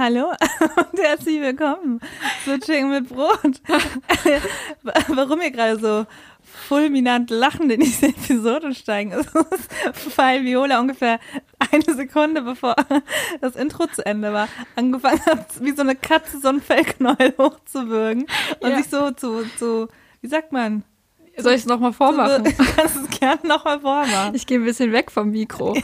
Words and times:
Hallo 0.00 0.28
und 0.92 0.98
herzlich 0.98 1.42
willkommen 1.42 2.00
zu 2.46 2.58
Chicken 2.58 2.88
mit 2.88 3.10
Brot. 3.10 3.60
Warum 5.08 5.42
ihr 5.42 5.50
gerade 5.50 5.78
so 5.78 6.06
fulminant 6.42 7.28
lachend 7.28 7.70
in 7.70 7.80
diese 7.80 8.06
Episode 8.06 8.74
steigen, 8.74 9.12
ist, 9.12 9.28
weil 10.16 10.42
Viola 10.42 10.80
ungefähr 10.80 11.20
eine 11.70 11.94
Sekunde 11.94 12.40
bevor 12.40 12.76
das 13.42 13.56
Intro 13.56 13.88
zu 13.88 14.06
Ende 14.06 14.32
war, 14.32 14.48
angefangen 14.74 15.20
hat, 15.26 15.62
wie 15.62 15.72
so 15.72 15.82
eine 15.82 15.96
Katze 15.96 16.40
so 16.40 16.48
ein 16.48 16.62
Fellknäuel 16.62 17.34
hochzuwürgen 17.36 18.24
und 18.60 18.70
Ja. 18.70 18.78
sich 18.78 18.88
so 18.88 19.10
zu, 19.10 19.44
zu, 19.58 19.88
wie 20.22 20.28
sagt 20.28 20.50
man? 20.50 20.82
Soll 21.36 21.52
ich 21.52 21.60
es 21.60 21.66
nochmal 21.66 21.92
vormachen? 21.92 22.44
Du 22.44 22.52
kannst 22.74 22.96
es 22.96 23.20
gerne 23.20 23.46
nochmal 23.46 23.78
vormachen. 23.80 24.34
Ich 24.34 24.46
gehe 24.46 24.58
ein 24.58 24.64
bisschen 24.64 24.92
weg 24.92 25.10
vom 25.10 25.30
Mikro. 25.30 25.76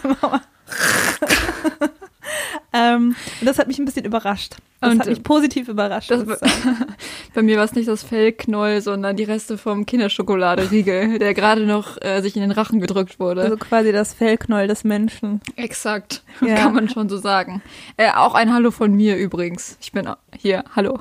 Ähm, 2.76 3.16
und 3.40 3.46
das 3.46 3.58
hat 3.58 3.68
mich 3.68 3.78
ein 3.78 3.84
bisschen 3.84 4.04
überrascht. 4.04 4.56
Das 4.80 4.92
Und, 4.92 5.00
hat 5.00 5.06
mich 5.08 5.22
positiv 5.22 5.68
überrascht. 5.68 6.10
Das, 6.10 6.24
bei 7.34 7.42
mir 7.42 7.56
war 7.56 7.64
es 7.64 7.72
nicht 7.74 7.88
das 7.88 8.02
Fellknäuel, 8.02 8.82
sondern 8.82 9.16
die 9.16 9.24
Reste 9.24 9.56
vom 9.56 9.86
Kinderschokoladeriegel, 9.86 11.18
der 11.18 11.32
gerade 11.32 11.64
noch 11.64 11.96
äh, 12.02 12.20
sich 12.20 12.36
in 12.36 12.42
den 12.42 12.50
Rachen 12.50 12.80
gedrückt 12.80 13.18
wurde. 13.18 13.42
also 13.42 13.56
quasi 13.56 13.92
das 13.92 14.12
Fellknäuel 14.12 14.68
des 14.68 14.84
Menschen. 14.84 15.40
Exakt, 15.56 16.22
Ja. 16.40 16.56
kann 16.56 16.74
man 16.74 16.88
schon 16.88 17.08
so 17.08 17.16
sagen. 17.16 17.62
Äh, 17.96 18.10
auch 18.12 18.34
ein 18.34 18.52
Hallo 18.52 18.70
von 18.70 18.92
mir 18.92 19.16
übrigens. 19.16 19.78
Ich 19.80 19.92
bin 19.92 20.08
hier, 20.36 20.64
hallo. 20.74 20.98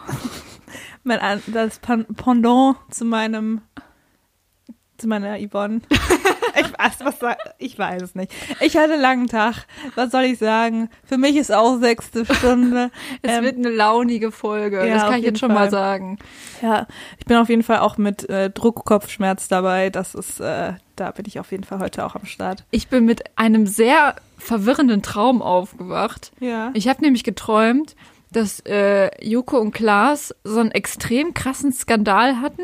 Mein, 1.03 1.41
das 1.47 1.79
Pendant 1.79 2.77
zu 2.89 3.05
meinem, 3.05 3.61
zu 4.97 5.07
meiner 5.07 5.37
Yvonne. 5.37 5.81
Ich 6.59 6.71
weiß, 6.77 6.93
was, 7.03 7.35
ich 7.57 7.77
weiß 7.79 8.01
es 8.01 8.15
nicht. 8.15 8.31
Ich 8.61 8.77
hatte 8.77 8.93
einen 8.93 9.01
langen 9.01 9.27
Tag. 9.27 9.65
Was 9.95 10.11
soll 10.11 10.23
ich 10.23 10.37
sagen? 10.39 10.89
Für 11.03 11.17
mich 11.17 11.35
ist 11.35 11.51
auch 11.53 11.77
sechste 11.79 12.25
Stunde. 12.25 12.91
Es 13.21 13.31
Ähm, 13.31 13.43
wird 13.43 13.57
eine 13.57 13.69
launige 13.69 14.31
Folge, 14.31 14.85
ja, 14.87 14.93
das 14.95 15.03
kann 15.03 15.19
ich 15.19 15.25
jetzt 15.25 15.39
schon 15.39 15.49
Fall. 15.51 15.65
mal 15.65 15.69
sagen. 15.71 16.17
Ja, 16.61 16.87
ich 17.17 17.25
bin 17.25 17.37
auf 17.37 17.49
jeden 17.49 17.63
Fall 17.63 17.79
auch 17.79 17.97
mit 17.97 18.29
äh, 18.29 18.49
Druckkopfschmerz 18.49 19.47
dabei. 19.47 19.89
Das 19.89 20.15
ist, 20.15 20.39
äh, 20.39 20.73
da 20.95 21.11
bin 21.11 21.25
ich 21.27 21.39
auf 21.39 21.51
jeden 21.51 21.63
Fall 21.63 21.79
heute 21.79 22.05
auch 22.05 22.15
am 22.15 22.25
Start. 22.25 22.63
Ich 22.71 22.87
bin 22.87 23.05
mit 23.05 23.23
einem 23.37 23.67
sehr 23.67 24.15
verwirrenden 24.37 25.01
Traum 25.01 25.41
aufgewacht. 25.41 26.31
Ja. 26.39 26.71
Ich 26.73 26.87
habe 26.87 27.01
nämlich 27.01 27.23
geträumt, 27.23 27.95
dass 28.31 28.59
äh, 28.61 29.09
Joko 29.25 29.57
und 29.59 29.71
Klaas 29.71 30.35
so 30.43 30.59
einen 30.59 30.71
extrem 30.71 31.33
krassen 31.33 31.71
Skandal 31.71 32.41
hatten, 32.41 32.63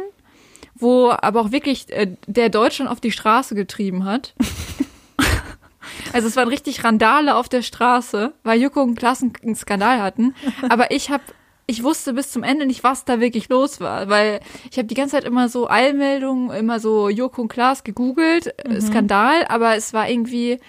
wo 0.82 1.12
aber 1.12 1.42
auch 1.42 1.52
wirklich 1.52 1.92
äh, 1.92 2.16
der 2.28 2.50
Deutschland 2.50 2.90
auf 2.90 3.00
die 3.00 3.12
Straße 3.12 3.56
getrieben 3.56 4.06
hat. 4.06 4.34
also 6.14 6.28
es 6.28 6.36
waren 6.36 6.48
richtig 6.48 6.84
Randale 6.84 7.36
auf 7.36 7.50
der 7.50 7.62
Straße, 7.62 8.34
weil 8.44 8.62
Joko 8.62 8.82
und 8.82 8.96
Klaas 8.96 9.22
einen, 9.22 9.56
Skandal 9.56 10.02
hatten. 10.02 10.36
Aber 10.70 10.92
ich 10.92 11.10
habe 11.10 11.24
ich 11.68 11.84
wusste 11.84 12.14
bis 12.14 12.32
zum 12.32 12.44
Ende 12.44 12.66
nicht, 12.66 12.84
was 12.84 13.06
da 13.06 13.22
wirklich 13.22 13.48
los 13.48 13.80
war, 13.80 14.10
weil 14.10 14.42
ich 14.70 14.78
habe 14.78 14.88
die 14.88 14.96
ganze 14.96 15.16
Zeit 15.16 15.24
immer 15.24 15.48
so 15.48 15.70
Eilmeldungen, 15.70 16.52
immer 16.52 16.82
so 16.82 17.08
Joko 17.08 17.44
und 17.44 17.48
Klaas 17.48 17.84
gegoogelt, 17.84 18.54
äh, 18.66 18.82
Skandal, 18.82 19.46
aber 19.48 19.76
es 19.76 19.94
war 19.94 20.10
irgendwie, 20.10 20.60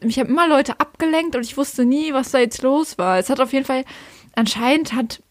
mich 0.00 0.18
haben 0.18 0.30
immer 0.30 0.48
Leute 0.48 0.80
abgelenkt 0.80 1.36
und 1.36 1.42
ich 1.42 1.58
wusste 1.58 1.84
nie, 1.84 2.14
was 2.14 2.30
da 2.30 2.38
jetzt 2.38 2.62
los 2.62 2.96
war. 2.96 3.18
Es 3.18 3.28
hat 3.28 3.40
auf 3.40 3.52
jeden 3.52 3.66
Fall, 3.66 3.84
anscheinend 4.34 4.94
hat 4.94 5.22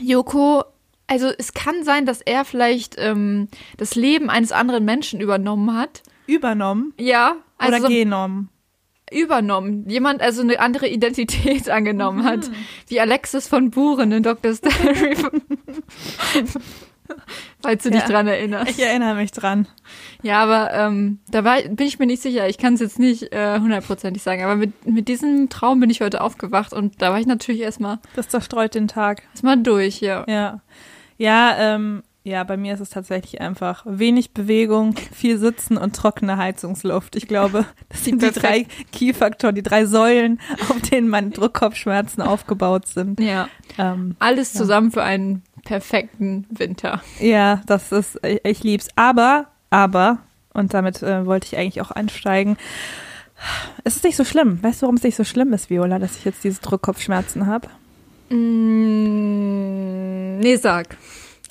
Joko, 0.00 0.64
also 1.10 1.30
es 1.38 1.52
kann 1.52 1.84
sein, 1.84 2.06
dass 2.06 2.20
er 2.22 2.44
vielleicht 2.46 2.94
ähm, 2.98 3.48
das 3.76 3.94
Leben 3.96 4.30
eines 4.30 4.52
anderen 4.52 4.84
Menschen 4.84 5.20
übernommen 5.20 5.76
hat. 5.76 6.02
Übernommen 6.26 6.94
Ja, 6.98 7.36
also 7.58 7.74
oder 7.76 7.82
so 7.82 7.88
genommen? 7.88 8.48
übernommen. 9.12 9.88
Jemand 9.90 10.22
also 10.22 10.40
eine 10.40 10.60
andere 10.60 10.86
Identität 10.88 11.68
angenommen 11.78 12.22
hat. 12.22 12.48
Wie 12.86 13.00
Alexis 13.00 13.48
von 13.48 13.70
Buren 13.72 14.12
in 14.12 14.22
Dr. 14.22 14.54
Story. 14.54 15.16
Falls 17.62 17.82
du 17.82 17.90
dich 17.90 18.02
Ja. 18.02 18.06
dran 18.06 18.28
erinnerst. 18.28 18.70
Ich 18.70 18.78
erinnere 18.78 19.16
mich 19.16 19.32
dran. 19.32 19.66
Ja, 20.22 20.42
aber 20.44 20.72
ähm, 20.72 21.18
da 21.28 21.42
war, 21.44 21.60
bin 21.60 21.86
ich 21.88 21.98
mir 21.98 22.06
nicht 22.06 22.22
sicher. 22.22 22.48
Ich 22.48 22.56
kann 22.56 22.74
es 22.74 22.80
jetzt 22.80 23.00
nicht 23.00 23.32
äh, 23.32 23.58
hundertprozentig 23.58 24.22
sagen. 24.22 24.44
Aber 24.44 24.54
mit, 24.54 24.86
mit 24.86 25.08
diesem 25.08 25.48
Traum 25.48 25.80
bin 25.80 25.90
ich 25.90 26.00
heute 26.02 26.20
aufgewacht 26.20 26.72
und 26.72 27.02
da 27.02 27.10
war 27.10 27.18
ich 27.18 27.26
natürlich 27.26 27.62
erstmal 27.62 27.98
Das 28.14 28.28
zerstreut 28.28 28.74
den 28.76 28.86
Tag. 28.86 29.22
erstmal 29.32 29.56
durch, 29.60 30.00
ja. 30.00 30.24
Ja. 30.28 30.60
Ja, 31.20 31.54
ähm, 31.58 32.02
ja, 32.22 32.44
bei 32.44 32.56
mir 32.56 32.74
ist 32.74 32.80
es 32.80 32.90
tatsächlich 32.90 33.40
einfach 33.40 33.82
wenig 33.86 34.32
Bewegung, 34.32 34.94
viel 35.12 35.38
Sitzen 35.38 35.76
und 35.76 35.94
trockene 35.96 36.36
Heizungsluft. 36.36 37.16
Ich 37.16 37.28
glaube, 37.28 37.64
das 37.88 38.04
sind 38.04 38.22
die 38.22 38.30
drei. 38.30 38.66
Key-Faktoren, 38.92 39.54
die 39.54 39.62
drei 39.62 39.86
Säulen, 39.86 40.40
auf 40.68 40.80
denen 40.90 41.08
meine 41.08 41.30
Druckkopfschmerzen 41.30 42.22
aufgebaut 42.22 42.86
sind. 42.86 43.20
Ja. 43.20 43.48
Ähm, 43.78 44.16
Alles 44.18 44.52
Ja. 44.54 44.60
zusammen 44.60 44.92
für 44.92 45.02
einen 45.02 45.42
perfekten 45.64 46.46
Winter. 46.50 47.02
ja, 47.20 47.60
das 47.66 47.92
ist, 47.92 48.18
ich, 48.24 48.40
ich 48.44 48.62
lieb's. 48.64 48.88
Aber, 48.96 49.46
aber, 49.70 50.18
und 50.54 50.72
damit 50.74 51.02
äh, 51.02 51.26
wollte 51.26 51.46
ich 51.46 51.58
eigentlich 51.58 51.80
auch 51.82 51.90
einsteigen, 51.90 52.56
es 53.84 53.96
ist 53.96 54.04
nicht 54.04 54.16
so 54.16 54.24
schlimm. 54.24 54.62
Weißt 54.62 54.80
du, 54.82 54.86
warum 54.86 54.96
es 54.96 55.02
nicht 55.02 55.16
so 55.16 55.24
schlimm 55.24 55.52
ist, 55.54 55.70
Viola, 55.70 55.98
dass 55.98 56.16
ich 56.16 56.24
jetzt 56.26 56.44
diese 56.44 56.60
Druckkopfschmerzen 56.60 57.46
habe? 57.46 57.68
Mm, 59.10 60.38
nee, 60.38 60.56
sag. 60.56 60.96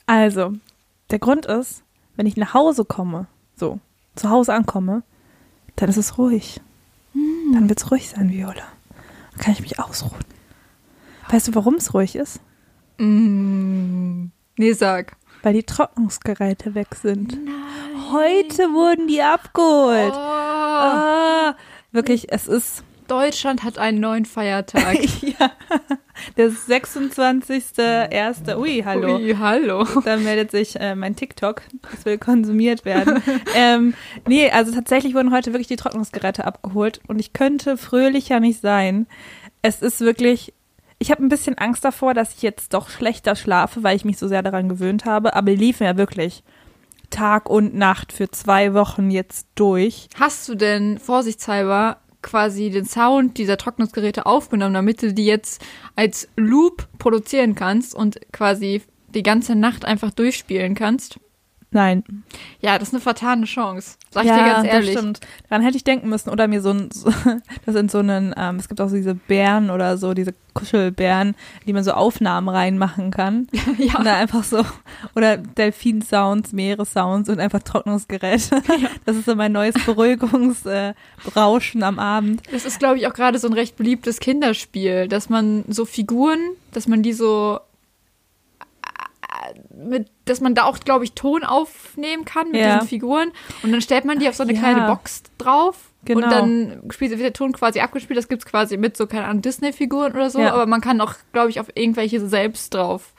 Also, 0.06 0.54
der 1.12 1.20
Grund 1.20 1.46
ist, 1.46 1.84
wenn 2.16 2.26
ich 2.26 2.38
nach 2.38 2.54
Hause 2.54 2.86
komme, 2.86 3.28
so, 3.56 3.80
zu 4.16 4.30
Hause 4.30 4.54
ankomme, 4.54 5.04
dann 5.76 5.90
ist 5.90 5.98
es 5.98 6.18
ruhig. 6.18 6.62
Dann 7.54 7.68
wird 7.70 7.80
es 7.80 7.92
ruhig 7.92 8.10
sein, 8.10 8.32
Viola. 8.32 8.54
Dann 9.32 9.40
kann 9.40 9.54
ich 9.54 9.62
mich 9.62 9.80
ausruhen. 9.80 10.24
Weißt 11.30 11.48
du, 11.48 11.56
warum 11.56 11.76
es 11.76 11.94
ruhig 11.94 12.16
ist? 12.16 12.40
Mm, 12.98 14.26
nee, 14.58 14.74
sag. 14.74 15.16
Weil 15.44 15.54
die 15.54 15.64
Trocknungsgeräte 15.64 16.76
weg 16.76 16.96
sind. 16.96 17.38
Heute 18.12 18.64
wurden 18.74 19.08
die 19.08 19.22
abgeholt. 19.22 20.14
Oh, 20.14 20.18
Ah, 20.82 21.56
wirklich, 21.92 22.32
es 22.32 22.48
ist 22.48 22.84
Deutschland 23.10 23.64
hat 23.64 23.78
einen 23.78 24.00
neuen 24.00 24.26
Feiertag. 24.26 24.98
ja, 25.22 25.52
der 26.38 26.50
26.01. 26.50 28.58
Ui, 28.58 28.84
hallo. 28.86 29.16
Ui, 29.16 29.36
hallo. 29.38 29.86
Dann 30.06 30.24
meldet 30.24 30.52
sich 30.52 30.80
äh, 30.80 30.96
mein 30.96 31.16
TikTok. 31.16 31.64
Das 31.92 32.06
will 32.06 32.18
konsumiert 32.18 32.86
werden. 32.86 33.22
ähm, 33.56 33.94
nee, 34.28 34.50
also 34.52 34.72
tatsächlich 34.72 35.16
wurden 35.16 35.34
heute 35.34 35.54
wirklich 35.54 35.68
die 35.68 35.76
Trocknungsgeräte 35.76 36.46
abgeholt 36.46 37.02
und 37.08 37.20
ich 37.20 37.34
könnte 37.34 37.78
fröhlicher 37.78 38.40
nicht 38.40 38.62
sein. 38.62 39.08
Es 39.62 39.82
ist 39.82 40.02
wirklich, 40.02 40.54
ich 41.00 41.10
habe 41.10 41.24
ein 41.24 41.30
bisschen 41.30 41.58
Angst 41.58 41.84
davor, 41.84 42.14
dass 42.14 42.36
ich 42.36 42.44
jetzt 42.44 42.74
doch 42.74 42.90
schlechter 42.90 43.36
schlafe, 43.36 43.84
weil 43.84 43.96
ich 43.96 44.06
mich 44.06 44.20
so 44.20 44.28
sehr 44.28 44.44
daran 44.44 44.70
gewöhnt 44.70 45.06
habe. 45.06 45.36
Aber 45.36 45.50
die 45.50 45.58
liefen 45.58 45.84
ja 45.84 45.98
wirklich 45.98 46.44
Tag 47.10 47.50
und 47.50 47.74
Nacht 47.74 48.14
für 48.14 48.30
zwei 48.30 48.76
Wochen 48.76 49.10
jetzt 49.10 49.48
durch. 49.56 50.10
Hast 50.20 50.48
du 50.48 50.54
denn 50.54 51.00
vorsichtshalber 51.00 51.98
quasi 52.22 52.70
den 52.70 52.86
Sound 52.86 53.38
dieser 53.38 53.58
Trocknungsgeräte 53.58 54.26
aufgenommen, 54.26 54.74
damit 54.74 55.02
du 55.02 55.14
die 55.14 55.26
jetzt 55.26 55.62
als 55.96 56.28
Loop 56.36 56.88
produzieren 56.98 57.56
kannst 57.56 57.96
und 57.96 58.20
quasi 58.32 58.82
die 59.08 59.24
ganze 59.24 59.56
Nacht 59.56 59.86
einfach 59.86 60.12
durchspielen 60.12 60.76
kannst? 60.76 61.20
Nein. 61.72 62.04
Ja, 62.62 62.80
das 62.80 62.88
ist 62.88 62.94
eine 62.96 63.02
vertane 63.02 63.46
Chance. 63.46 63.98
Sag 64.10 64.26
ich 64.26 64.32
dir 64.32 64.38
ganz 64.38 64.68
ehrlich. 64.68 64.94
Das 64.94 65.02
stimmt. 65.02 65.20
Daran 65.50 65.64
hätte 65.64 65.78
ich 65.78 65.84
denken 65.84 66.10
müssen. 66.10 66.32
Oder 66.32 66.48
mir 66.48 66.62
so 66.62 66.72
ein, 66.72 66.90
so, 66.92 67.12
das 67.66 67.76
sind 67.76 67.92
so 67.92 68.00
einen, 68.00 68.34
ähm, 68.36 68.56
es 68.56 68.68
gibt 68.68 68.82
auch 68.82 68.90
so 68.90 68.96
diese 68.96 69.14
Bären 69.14 69.70
oder 69.70 69.98
so, 69.98 70.16
diese 70.16 70.34
Kuschelbären, 70.56 71.36
die 71.68 71.74
man 71.74 71.84
so 71.84 71.92
Aufnahmen 71.92 72.50
reinmachen 72.50 73.12
kann. 73.12 73.48
Ja. 73.78 73.98
Und 73.98 74.06
dann 74.06 74.16
einfach 74.16 74.44
so, 74.44 74.66
oder 75.16 75.38
Delfin-Sounds, 75.38 76.52
Meeressounds 76.54 77.30
und 77.30 77.40
einfach 77.40 77.62
Trocknungsgeräte. 77.62 78.62
Das 79.06 79.16
ist 79.16 79.26
so 79.26 79.36
mein 79.36 79.52
neues 79.52 79.76
Beruhigungsrauschen 79.86 81.82
äh, 81.82 81.86
am 81.86 82.00
Abend. 82.00 82.42
Das 82.52 82.66
ist, 82.66 82.80
glaube 82.80 82.98
ich, 82.98 83.08
auch 83.08 83.14
gerade 83.14 83.40
so 83.40 83.48
ein 83.48 83.54
recht 83.54 83.78
beliebtes 83.78 84.20
Kinderspiel, 84.20 85.08
dass 85.08 85.30
man 85.30 85.64
so 85.68 85.86
Figuren, 85.86 86.40
dass 86.72 86.88
man 86.88 87.04
die 87.04 87.14
so 87.14 87.60
äh, 88.60 89.60
mit, 89.76 90.10
dass 90.30 90.42
man 90.42 90.56
da 90.56 90.64
auch, 90.64 90.80
glaube 90.80 91.04
ich, 91.04 91.14
Ton 91.14 91.44
aufnehmen 91.44 92.26
kann 92.26 92.52
mit 92.52 92.62
Ja. 92.62 92.76
diesen 92.76 92.88
Figuren 92.90 93.32
und 93.64 93.72
dann 93.72 93.82
stellt 93.82 94.06
man 94.06 94.20
die 94.20 94.30
auf 94.30 94.36
so 94.36 94.44
eine 94.44 94.54
Ja. 94.54 94.60
kleine 94.60 94.88
Box 94.88 95.24
drauf 95.38 95.76
Genau. 96.06 96.26
und 96.26 96.32
dann 96.32 96.82
spielt, 96.92 97.12
wird 97.12 97.22
der 97.22 97.34
Ton 97.34 97.52
quasi 97.52 97.82
abgespielt. 97.82 98.18
Das 98.18 98.30
gibt's 98.30 98.46
quasi 98.46 98.78
mit 98.78 98.96
so, 98.96 99.06
keine 99.08 99.26
Ahnung, 99.26 99.42
Disney-Figuren 99.42 100.14
oder 100.14 100.30
so, 100.30 100.40
Ja. 100.40 100.54
aber 100.54 100.66
man 100.66 100.80
kann 100.82 101.02
auch, 101.02 101.16
glaube 101.34 101.50
ich, 101.50 101.60
auf 101.60 101.68
irgendwelche 101.76 102.26
selbst 102.26 102.74
drauf 102.74 103.14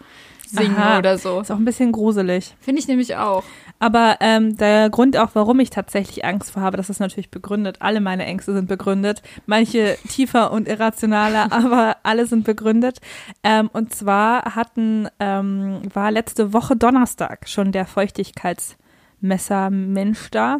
singen 0.46 0.76
Aha. 0.78 0.98
oder 0.98 1.18
so. 1.18 1.40
Ist 1.40 1.50
auch 1.52 1.56
ein 1.56 1.64
bisschen 1.64 1.92
gruselig. 1.92 2.54
Finde 2.60 2.80
ich 2.80 2.88
nämlich 2.88 3.16
auch. 3.16 3.44
Aber 3.80 4.18
ähm, 4.20 4.58
der 4.58 4.90
Grund 4.90 5.16
auch, 5.16 5.30
warum 5.32 5.58
ich 5.58 5.70
tatsächlich 5.70 6.24
Angst 6.24 6.52
vor 6.52 6.62
habe, 6.62 6.76
das 6.76 6.90
ist 6.90 7.00
natürlich 7.00 7.30
begründet. 7.30 7.78
Alle 7.80 8.00
meine 8.02 8.26
Ängste 8.26 8.52
sind 8.52 8.68
begründet. 8.68 9.22
Manche 9.46 9.96
tiefer 10.06 10.52
und 10.52 10.68
irrationaler, 10.68 11.46
aber 11.50 11.96
alle 12.02 12.26
sind 12.26 12.44
begründet. 12.44 13.00
Ähm, 13.42 13.70
und 13.72 13.94
zwar 13.94 14.54
hatten, 14.54 15.08
ähm, 15.18 15.80
war 15.92 16.10
letzte 16.10 16.52
Woche 16.52 16.76
Donnerstag 16.76 17.48
schon 17.48 17.72
der 17.72 17.86
Feuchtigkeitsmesser 17.86 19.70
Mensch 19.70 20.30
da. 20.30 20.58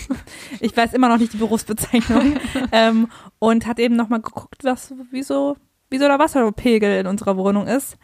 ich 0.60 0.76
weiß 0.76 0.94
immer 0.94 1.08
noch 1.08 1.18
nicht 1.18 1.32
die 1.32 1.38
Berufsbezeichnung. 1.38 2.36
ähm, 2.72 3.08
und 3.40 3.66
hat 3.66 3.80
eben 3.80 3.96
nochmal 3.96 4.20
geguckt, 4.20 4.62
was, 4.62 4.94
wieso 5.10 5.56
wie 5.90 5.98
so 5.98 6.06
der 6.06 6.18
Wasserpegel 6.18 7.00
in 7.00 7.06
unserer 7.08 7.36
Wohnung 7.36 7.66
ist. 7.66 7.98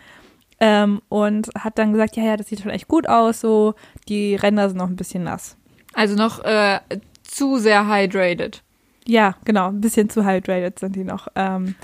Ähm, 0.61 1.03
und 1.09 1.51
hat 1.57 1.79
dann 1.79 1.93
gesagt, 1.93 2.17
ja, 2.17 2.25
ja, 2.25 2.37
das 2.37 2.49
sieht 2.49 2.61
schon 2.61 2.71
echt 2.71 2.89
gut 2.89 3.09
aus, 3.09 3.41
so, 3.41 3.75
die 4.09 4.35
Ränder 4.35 4.69
sind 4.69 4.79
noch 4.79 4.89
ein 4.89 4.97
bisschen 4.97 5.23
nass. 5.23 5.57
Also 5.95 6.17
noch 6.17 6.45
äh, 6.45 6.81
zu 7.23 7.59
sehr 7.59 7.87
hydrated. 7.89 8.63
Ja, 9.07 9.37
genau, 9.45 9.69
ein 9.69 9.81
bisschen 9.81 10.11
zu 10.11 10.27
hydrated 10.27 10.79
sind 10.79 10.97
die 10.97 11.05
noch. 11.05 11.29
Ähm, 11.37 11.77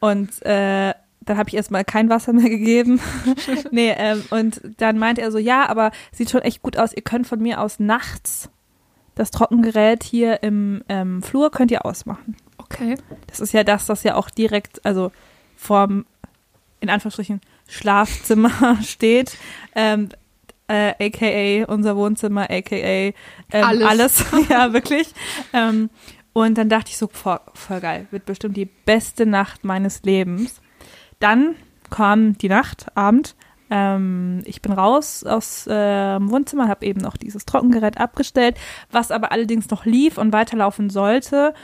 und 0.00 0.44
äh, 0.44 0.92
dann 1.20 1.38
habe 1.38 1.48
ich 1.48 1.56
erstmal 1.56 1.84
kein 1.84 2.08
Wasser 2.08 2.32
mehr 2.32 2.48
gegeben. 2.50 3.00
nee, 3.70 3.94
ähm, 3.96 4.24
und 4.30 4.60
dann 4.78 4.98
meinte 4.98 5.22
er 5.22 5.30
so, 5.30 5.38
ja, 5.38 5.68
aber 5.68 5.92
sieht 6.12 6.30
schon 6.30 6.42
echt 6.42 6.62
gut 6.62 6.76
aus. 6.76 6.92
Ihr 6.92 7.02
könnt 7.02 7.26
von 7.26 7.40
mir 7.40 7.60
aus 7.60 7.78
nachts 7.78 8.50
das 9.16 9.30
Trockengerät 9.30 10.04
hier 10.04 10.42
im 10.42 10.84
ähm, 10.88 11.22
Flur 11.22 11.50
könnt 11.50 11.70
ihr 11.70 11.84
ausmachen. 11.86 12.36
Okay. 12.58 12.96
Das 13.26 13.40
ist 13.40 13.52
ja 13.52 13.64
das, 13.64 13.86
das 13.86 14.02
ja 14.02 14.14
auch 14.14 14.30
direkt, 14.30 14.84
also 14.84 15.10
vorm, 15.56 16.04
in 16.80 16.90
Anführungsstrichen, 16.90 17.40
Schlafzimmer 17.68 18.78
steht. 18.82 19.36
Ähm, 19.74 20.08
äh, 20.68 20.94
aka 20.98 21.72
unser 21.72 21.96
Wohnzimmer, 21.96 22.50
aka 22.50 22.76
ähm, 22.76 23.12
Alles. 23.52 23.86
alles. 23.86 24.24
ja, 24.48 24.72
wirklich. 24.72 25.08
Ähm, 25.52 25.90
und 26.32 26.58
dann 26.58 26.68
dachte 26.68 26.90
ich 26.90 26.98
so, 26.98 27.08
voll, 27.08 27.40
voll 27.54 27.80
geil, 27.80 28.06
wird 28.10 28.26
bestimmt 28.26 28.56
die 28.56 28.66
beste 28.66 29.26
Nacht 29.26 29.64
meines 29.64 30.02
Lebens. 30.02 30.60
Dann 31.18 31.54
kam 31.90 32.36
die 32.36 32.48
Nacht, 32.48 32.86
Abend. 32.94 33.36
Ähm, 33.70 34.42
ich 34.44 34.62
bin 34.62 34.72
raus 34.72 35.24
aus 35.24 35.66
äh, 35.66 36.14
dem 36.16 36.30
Wohnzimmer, 36.30 36.68
habe 36.68 36.86
eben 36.86 37.00
noch 37.00 37.16
dieses 37.16 37.46
Trockengerät 37.46 37.98
abgestellt. 37.98 38.56
Was 38.90 39.10
aber 39.10 39.32
allerdings 39.32 39.70
noch 39.70 39.84
lief 39.86 40.18
und 40.18 40.32
weiterlaufen 40.32 40.90
sollte, 40.90 41.54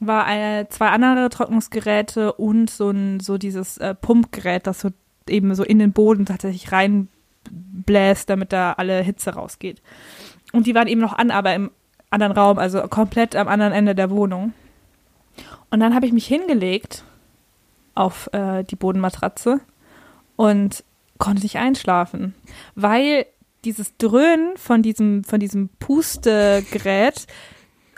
war 0.00 0.28
äh, 0.28 0.66
zwei 0.68 0.88
andere 0.88 1.28
Trocknungsgeräte 1.28 2.32
und 2.32 2.68
so 2.70 2.90
ein 2.90 3.20
so 3.20 3.38
dieses 3.38 3.78
äh, 3.78 3.94
Pumpgerät, 3.94 4.66
das 4.66 4.80
so 4.80 4.88
eben 5.28 5.54
so 5.54 5.64
in 5.64 5.78
den 5.78 5.92
Boden 5.92 6.26
tatsächlich 6.26 6.72
reinbläst, 6.72 8.28
damit 8.28 8.52
da 8.52 8.72
alle 8.72 9.02
Hitze 9.02 9.34
rausgeht. 9.34 9.82
Und 10.52 10.66
die 10.66 10.74
waren 10.74 10.88
eben 10.88 11.00
noch 11.00 11.12
an, 11.12 11.30
aber 11.30 11.54
im 11.54 11.70
anderen 12.10 12.32
Raum, 12.32 12.58
also 12.58 12.82
komplett 12.82 13.36
am 13.36 13.48
anderen 13.48 13.72
Ende 13.72 13.94
der 13.94 14.10
Wohnung. 14.10 14.52
Und 15.70 15.80
dann 15.80 15.94
habe 15.94 16.06
ich 16.06 16.12
mich 16.12 16.26
hingelegt 16.26 17.04
auf 17.94 18.28
äh, 18.32 18.62
die 18.64 18.76
Bodenmatratze 18.76 19.60
und 20.36 20.84
konnte 21.18 21.42
nicht 21.42 21.56
einschlafen, 21.56 22.34
weil 22.74 23.26
dieses 23.64 23.96
Dröhnen 23.96 24.56
von 24.56 24.82
diesem, 24.82 25.24
von 25.24 25.40
diesem 25.40 25.68
Pustegerät 25.78 27.26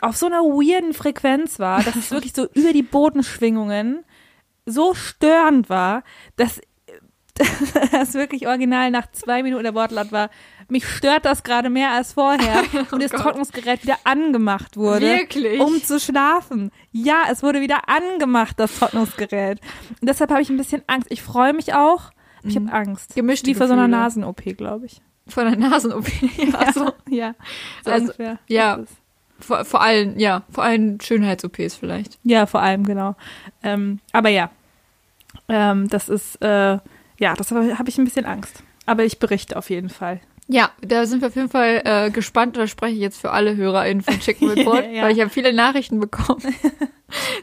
auf 0.01 0.15
so 0.15 0.27
einer 0.27 0.43
weirden 0.43 0.93
Frequenz 0.93 1.59
war, 1.59 1.83
dass 1.83 1.95
es 1.95 2.11
wirklich 2.11 2.33
so 2.33 2.47
über 2.53 2.71
die 2.71 2.83
Bodenschwingungen 2.83 4.03
so 4.65 4.93
störend 4.93 5.69
war, 5.69 6.03
dass 6.37 6.61
das 7.91 8.13
wirklich 8.13 8.47
original 8.47 8.91
nach 8.91 9.11
zwei 9.11 9.43
Minuten 9.43 9.63
der 9.63 9.75
Wortlaut 9.75 10.11
war. 10.11 10.29
Mich 10.69 10.87
stört 10.87 11.25
das 11.25 11.43
gerade 11.43 11.69
mehr 11.69 11.91
als 11.91 12.13
vorher 12.13 12.63
und 12.91 13.03
das 13.03 13.11
Gott. 13.11 13.21
Trocknungsgerät 13.21 13.83
wieder 13.83 13.97
angemacht 14.03 14.77
wurde. 14.77 15.05
Wirklich? 15.05 15.59
Um 15.59 15.81
zu 15.83 15.99
schlafen. 15.99 16.71
Ja, 16.91 17.23
es 17.29 17.43
wurde 17.43 17.61
wieder 17.61 17.87
angemacht, 17.89 18.59
das 18.59 18.77
Trocknungsgerät. 18.79 19.59
Und 20.01 20.09
deshalb 20.09 20.31
habe 20.31 20.41
ich 20.41 20.49
ein 20.49 20.57
bisschen 20.57 20.81
Angst. 20.87 21.07
Ich 21.11 21.21
freue 21.21 21.53
mich 21.53 21.73
auch, 21.73 22.11
aber 22.39 22.47
ich 22.47 22.55
habe 22.55 22.71
Angst. 22.71 23.15
Gemischte 23.15 23.47
Wie 23.47 23.55
vor 23.55 23.67
so 23.67 23.73
einer. 23.73 23.87
Nasen-OP, 23.87 24.43
glaube 24.57 24.85
ich. 24.87 25.01
Von 25.27 25.45
der 25.45 25.57
Nasen-OP. 25.57 26.05
Ja, 26.37 26.71
so. 26.71 26.93
ja. 27.09 27.35
So 27.83 27.91
Also, 27.91 28.03
ungefähr. 28.05 28.39
ja. 28.47 28.79
Vor, 29.39 29.65
vor 29.65 29.81
allem, 29.81 30.17
ja, 30.17 30.43
vor 30.49 30.63
allem 30.63 30.97
Schönheits-OPs 31.01 31.75
vielleicht. 31.75 32.17
Ja, 32.23 32.45
vor 32.45 32.61
allem, 32.61 32.85
genau. 32.85 33.15
Ähm, 33.63 33.99
aber 34.13 34.29
ja, 34.29 34.49
ähm, 35.49 35.89
das 35.89 36.07
ist, 36.07 36.41
äh, 36.41 36.77
ja, 37.19 37.33
das 37.33 37.51
habe 37.51 37.77
hab 37.77 37.87
ich 37.87 37.97
ein 37.97 38.05
bisschen 38.05 38.25
Angst. 38.25 38.63
Aber 38.85 39.03
ich 39.03 39.19
berichte 39.19 39.57
auf 39.57 39.69
jeden 39.69 39.89
Fall. 39.89 40.19
Ja, 40.47 40.69
da 40.81 41.07
sind 41.07 41.21
wir 41.21 41.29
auf 41.29 41.35
jeden 41.35 41.49
Fall 41.49 41.81
äh, 41.85 42.11
gespannt. 42.11 42.55
Da 42.55 42.67
spreche 42.67 42.93
ich 42.93 42.99
jetzt 43.01 43.19
für 43.19 43.31
alle 43.31 43.55
HörerInnen 43.55 44.03
von 44.03 44.19
Chicken 44.19 44.49
Report, 44.51 44.85
Ja. 44.91 45.03
weil 45.03 45.13
ich 45.13 45.19
habe 45.21 45.31
viele 45.31 45.53
Nachrichten 45.53 45.99
bekommen 45.99 46.41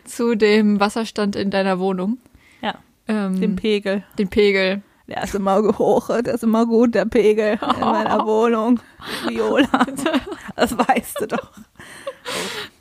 zu 0.05 0.37
dem 0.37 0.79
Wasserstand 0.79 1.35
in 1.37 1.51
deiner 1.51 1.79
Wohnung. 1.81 2.19
Ja, 2.61 2.75
Ähm, 3.09 3.41
Den 3.41 3.57
Pegel. 3.57 4.05
den 4.19 4.29
Pegel. 4.29 4.83
Der 5.09 5.25
ist 5.25 5.35
immer 5.35 5.61
hoch, 5.79 6.07
der 6.23 6.35
ist 6.35 6.45
immer 6.45 6.65
gut, 6.65 6.95
der 6.95 7.05
Pegel 7.07 7.59
in 7.75 7.81
meiner 7.81 8.25
Wohnung. 8.27 8.79
Viola. 9.27 9.85
Das 10.55 10.79
weißt 10.79 11.21
du 11.23 11.27
doch. 11.27 11.51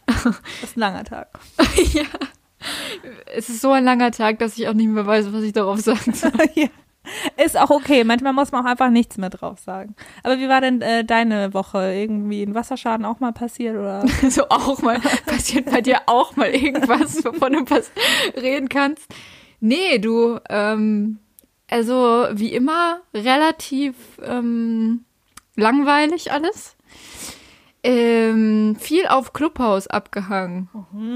Das 0.05 0.25
ist 0.61 0.77
ein 0.77 0.81
langer 0.81 1.03
Tag. 1.03 1.27
ja. 1.93 2.03
Es 3.35 3.49
ist 3.49 3.61
so 3.61 3.71
ein 3.71 3.83
langer 3.83 4.11
Tag, 4.11 4.39
dass 4.39 4.57
ich 4.57 4.67
auch 4.67 4.73
nicht 4.73 4.89
mehr 4.89 5.05
weiß, 5.05 5.33
was 5.33 5.43
ich 5.43 5.53
darauf 5.53 5.79
sagen 5.79 6.13
soll. 6.13 6.31
ja. 6.55 6.67
Ist 7.43 7.57
auch 7.57 7.71
okay. 7.71 8.03
Manchmal 8.03 8.33
muss 8.33 8.51
man 8.51 8.63
auch 8.63 8.69
einfach 8.69 8.89
nichts 8.89 9.17
mehr 9.17 9.31
drauf 9.31 9.59
sagen. 9.59 9.95
Aber 10.23 10.37
wie 10.37 10.47
war 10.47 10.61
denn 10.61 10.81
äh, 10.81 11.03
deine 11.03 11.53
Woche? 11.53 11.93
Irgendwie 11.93 12.43
ein 12.43 12.53
Wasserschaden 12.53 13.05
auch 13.05 13.19
mal 13.19 13.33
passiert 13.33 13.75
oder? 13.75 14.05
so 14.29 14.47
auch 14.49 14.81
mal, 14.81 14.99
passiert 15.25 15.65
bei 15.65 15.81
dir 15.81 16.01
auch 16.05 16.35
mal 16.35 16.49
irgendwas, 16.49 17.25
wovon 17.25 17.53
du 17.53 17.69
was 17.69 17.91
reden 18.35 18.69
kannst? 18.69 19.07
Nee, 19.59 19.97
du, 19.99 20.39
ähm, 20.49 21.19
also 21.69 22.27
wie 22.31 22.53
immer 22.53 23.01
relativ 23.13 23.95
ähm, 24.23 25.05
langweilig 25.55 26.31
alles. 26.31 26.75
Ähm, 27.83 28.75
viel 28.79 29.07
auf 29.07 29.33
Clubhouse 29.33 29.87
abgehangen, 29.87 30.69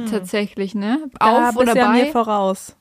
tatsächlich, 0.10 0.74
ne? 0.74 1.00
Mhm. 1.04 1.12
Da 1.20 1.50
Auf 1.50 1.58
oder 1.58 1.76
ja 1.76 1.90
mir 1.90 2.06
bei. 2.06 2.12
voraus. 2.12 2.76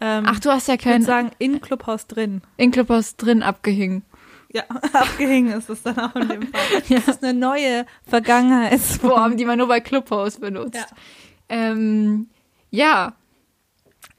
Ähm, 0.00 0.24
Ach, 0.26 0.40
du 0.40 0.50
hast 0.50 0.68
ja 0.68 0.74
ich 0.74 0.84
würde 0.86 1.02
sagen, 1.04 1.30
in 1.38 1.60
Clubhaus 1.60 2.06
drin. 2.06 2.40
in 2.56 2.70
Clubhouse 2.70 3.16
drin 3.16 3.42
abgehängt. 3.42 4.04
Ja, 4.50 4.62
abgehängt 4.92 5.54
ist 5.54 5.68
es 5.68 5.82
dann 5.82 5.98
auch 5.98 6.14
in 6.14 6.28
dem 6.28 6.42
Fall. 6.42 6.82
Das 6.88 7.08
ist 7.08 7.22
eine 7.22 7.38
neue 7.38 7.84
Vergangenheitsform. 8.06 9.10
Form, 9.12 9.36
die 9.36 9.44
man 9.44 9.58
nur 9.58 9.68
bei 9.68 9.80
Clubhouse 9.80 10.38
benutzt. 10.38 10.76
Ja. 10.76 10.86
Ähm, 11.50 12.28
ja. 12.70 13.12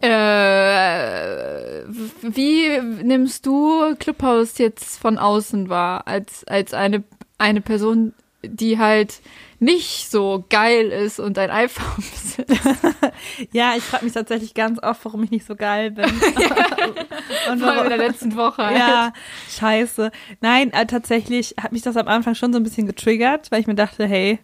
Äh, 0.02 1.84
wie 2.22 2.80
nimmst 3.04 3.46
du 3.46 3.96
Clubhouse 3.98 4.58
jetzt 4.60 5.00
von 5.00 5.18
außen 5.18 5.70
wahr? 5.70 6.08
Als, 6.08 6.44
als 6.46 6.74
eine, 6.74 7.04
eine 7.38 7.62
Person, 7.62 8.14
die 8.44 8.78
halt 8.78 9.22
nicht 9.60 10.10
so 10.10 10.46
geil 10.50 10.88
ist 10.88 11.20
und 11.20 11.38
ein 11.38 11.50
iPhone 11.50 11.96
besitzt. 11.98 12.46
Ja, 13.52 13.74
ich 13.76 13.84
frage 13.84 14.06
mich 14.06 14.14
tatsächlich 14.14 14.54
ganz 14.54 14.82
oft, 14.82 15.04
warum 15.04 15.24
ich 15.24 15.32
nicht 15.32 15.46
so 15.46 15.56
geil 15.56 15.92
bin. 15.92 16.06
Und 17.52 17.60
Vor 17.60 17.70
allem 17.70 17.84
in 17.84 17.90
der 17.90 17.98
letzten 17.98 18.36
Woche. 18.36 18.66
halt. 18.66 18.78
Ja, 18.78 19.14
scheiße. 19.50 20.12
Nein, 20.42 20.72
äh, 20.72 20.86
tatsächlich 20.86 21.56
hat 21.62 21.72
mich 21.72 21.82
das 21.82 21.98
am 21.98 22.08
Anfang 22.08 22.36
schon 22.36 22.54
so 22.54 22.60
ein 22.60 22.64
bisschen 22.64 22.88
getriggert, 22.88 23.52
weil 23.52 23.60
ich 23.62 23.68
mir 23.68 23.76
dachte, 23.76 24.06
hey, 24.06 24.40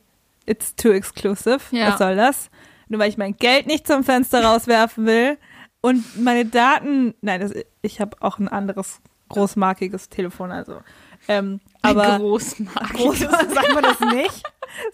it's 0.45 0.75
too 0.75 0.91
exclusive. 0.91 1.59
Ja. 1.71 1.89
Was 1.89 1.97
soll 1.99 2.15
das? 2.15 2.49
Nur 2.89 2.99
weil 2.99 3.09
ich 3.09 3.17
mein 3.17 3.35
Geld 3.37 3.67
nicht 3.67 3.87
zum 3.87 4.03
Fenster 4.03 4.43
rauswerfen 4.43 5.05
will 5.05 5.37
und 5.81 6.21
meine 6.21 6.45
Daten, 6.45 7.13
nein, 7.21 7.41
das, 7.41 7.53
ich 7.81 8.01
habe 8.01 8.17
auch 8.19 8.39
ein 8.39 8.47
anderes 8.47 9.01
großmarkiges 9.29 10.09
Telefon, 10.09 10.51
also. 10.51 10.81
Ähm, 11.27 11.59
aber 11.85 12.19
Großmarke. 12.19 12.93
groß, 12.93 13.19
sagt 13.19 13.73
man 13.73 13.83
das 13.83 13.99
nicht? 13.99 14.43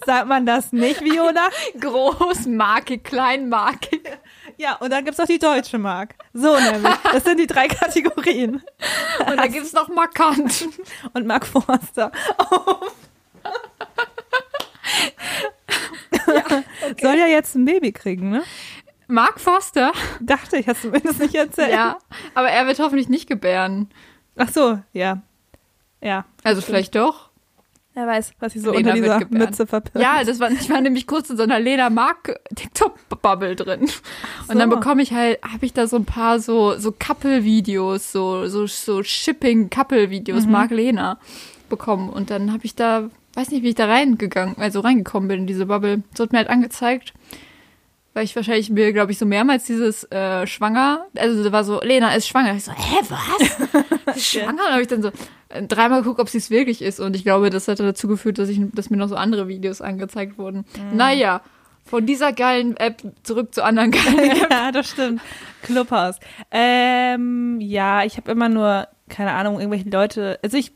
Sagt 0.06 0.28
man 0.28 0.46
das 0.46 0.72
nicht, 0.72 1.02
Viola? 1.02 1.50
Großmarke, 1.80 3.00
Kleinmarke. 3.00 4.00
Ja, 4.58 4.76
und 4.76 4.92
dann 4.92 5.04
gibt's 5.04 5.18
noch 5.18 5.26
die 5.26 5.40
deutsche 5.40 5.78
Mark. 5.80 6.16
So 6.34 6.56
nämlich. 6.60 6.94
Das 7.12 7.24
sind 7.24 7.40
die 7.40 7.48
drei 7.48 7.68
Kategorien. 7.68 8.62
Und 9.20 9.38
da 9.38 9.48
gibt's 9.48 9.74
noch 9.74 9.88
markant. 9.88 10.68
Und 11.14 11.26
Mark 11.26 11.48
Forster. 11.48 12.12
Soll 17.02 17.16
ja 17.16 17.28
jetzt 17.28 17.56
ein 17.56 17.66
Baby 17.66 17.92
kriegen, 17.92 18.30
ne? 18.30 18.44
Mark 19.08 19.40
Foster? 19.40 19.92
Dachte 20.20 20.58
ich, 20.58 20.68
hast 20.68 20.84
du 20.84 20.90
mir 20.90 21.02
das 21.02 21.18
nicht 21.18 21.36
erzählt? 21.36 21.72
Ja. 21.72 21.98
Aber 22.34 22.50
er 22.50 22.68
wird 22.68 22.80
hoffentlich 22.80 23.10
nicht 23.10 23.28
gebären. 23.28 23.90
Ach 24.38 24.50
so, 24.50 24.80
ja. 24.94 25.22
Ja. 26.02 26.26
Also 26.44 26.62
vielleicht 26.62 26.96
doch. 26.96 27.30
Wer 27.94 28.08
weiß, 28.08 28.34
was 28.40 28.54
sie 28.54 28.60
so 28.60 28.72
Lena 28.72 28.94
unter 28.94 29.20
dieser. 29.20 29.38
Mütze 29.38 29.68
verbirgt. 29.68 30.00
Ja, 30.00 30.24
das 30.24 30.40
war, 30.40 30.50
ich 30.50 30.70
war 30.70 30.80
nämlich 30.80 31.08
kurz 31.08 31.30
in 31.30 31.36
so 31.36 31.44
einer 31.44 31.60
Lena 31.60 31.90
Mark 31.90 32.40
TikTok-Bubble 32.56 33.58
drin. 33.58 33.82
Und 34.48 34.58
dann 34.58 34.70
so. 34.72 34.78
bekomme 34.78 35.02
ich 35.02 35.12
halt, 35.12 35.40
habe 35.44 35.66
ich 35.66 35.74
da 35.74 35.88
so 35.88 35.98
ein 35.98 36.06
paar 36.06 36.40
so, 36.40 36.78
so 36.78 36.94
Couple-Videos, 36.94 38.14
so, 38.14 38.48
so, 38.48 38.66
so 38.66 39.04
Shipping-Couple-Videos, 39.04 40.46
Mhm. 40.46 40.52
Mark 40.52 40.72
Lena 40.72 41.20
bekommen. 41.70 42.10
Und 42.10 42.30
dann 42.30 42.54
habe 42.54 42.64
ich 42.64 42.76
da, 42.76 43.10
weiß 43.34 43.52
nicht, 43.52 43.64
wie 43.64 43.70
ich 43.70 43.76
da 43.76 43.88
reingegangen, 43.88 44.56
also 44.58 44.80
reingekommen 44.80 45.28
bin 45.28 45.40
in 45.42 45.48
diese 45.48 45.66
Bubble. 45.66 46.04
So 46.16 46.24
hat 46.24 46.32
mir 46.32 46.38
halt 46.38 46.50
angezeigt, 46.50 47.14
weil 48.14 48.26
ich 48.26 48.36
wahrscheinlich 48.36 48.70
mir, 48.70 48.92
glaube 48.94 49.12
ich, 49.12 49.18
so 49.18 49.26
mehrmals 49.26 49.64
dieses 49.64 50.04
äh, 50.12 50.46
schwanger, 50.46 51.06
also 51.18 51.44
da 51.44 51.52
war 51.52 51.64
so, 51.64 51.80
Lena 51.82 52.14
ist 52.14 52.28
schwanger. 52.28 52.56
Ich 52.56 52.66
so, 52.66 52.72
hä, 52.72 52.98
was? 53.10 54.16
Ist 54.18 54.28
schwanger? 54.28 54.66
Und 54.66 54.72
habe 54.72 54.82
ich 54.82 54.88
dann 54.90 55.02
so 55.02 55.12
äh, 55.50 55.64
dreimal 55.64 56.02
geguckt, 56.02 56.20
ob 56.20 56.28
sie 56.28 56.40
es 56.40 56.50
wirklich 56.50 56.82
ist. 56.82 57.00
Und 57.00 57.16
ich 57.16 57.24
glaube, 57.24 57.50
das 57.50 57.68
hat 57.70 57.80
dazu 57.80 58.08
geführt, 58.10 58.38
dass 58.40 58.50
ich, 58.50 58.60
dass 58.74 58.90
mir 58.90 58.98
noch 58.98 59.08
so 59.08 59.16
andere 59.16 59.48
Videos 59.48 59.80
angezeigt 59.80 60.38
wurden. 60.38 60.66
Naja, 60.94 61.42
Von 61.86 62.06
dieser 62.06 62.34
geilen 62.34 62.76
App 62.78 63.02
zurück 63.24 63.54
zu 63.54 63.64
anderen 63.64 63.92
geilen 63.92 64.32
App. 64.32 64.52
ja, 64.52 64.72
das 64.72 64.90
stimmt. 64.90 65.22
Clubhouse. 65.64 66.18
Ähm, 66.52 67.60
ja, 67.62 68.04
ich 68.04 68.18
habe 68.18 68.32
immer 68.32 68.50
nur, 68.50 68.88
keine 69.08 69.32
Ahnung, 69.32 69.60
irgendwelche 69.60 69.90
Leute, 69.90 70.40
also 70.44 70.58
ich, 70.58 70.74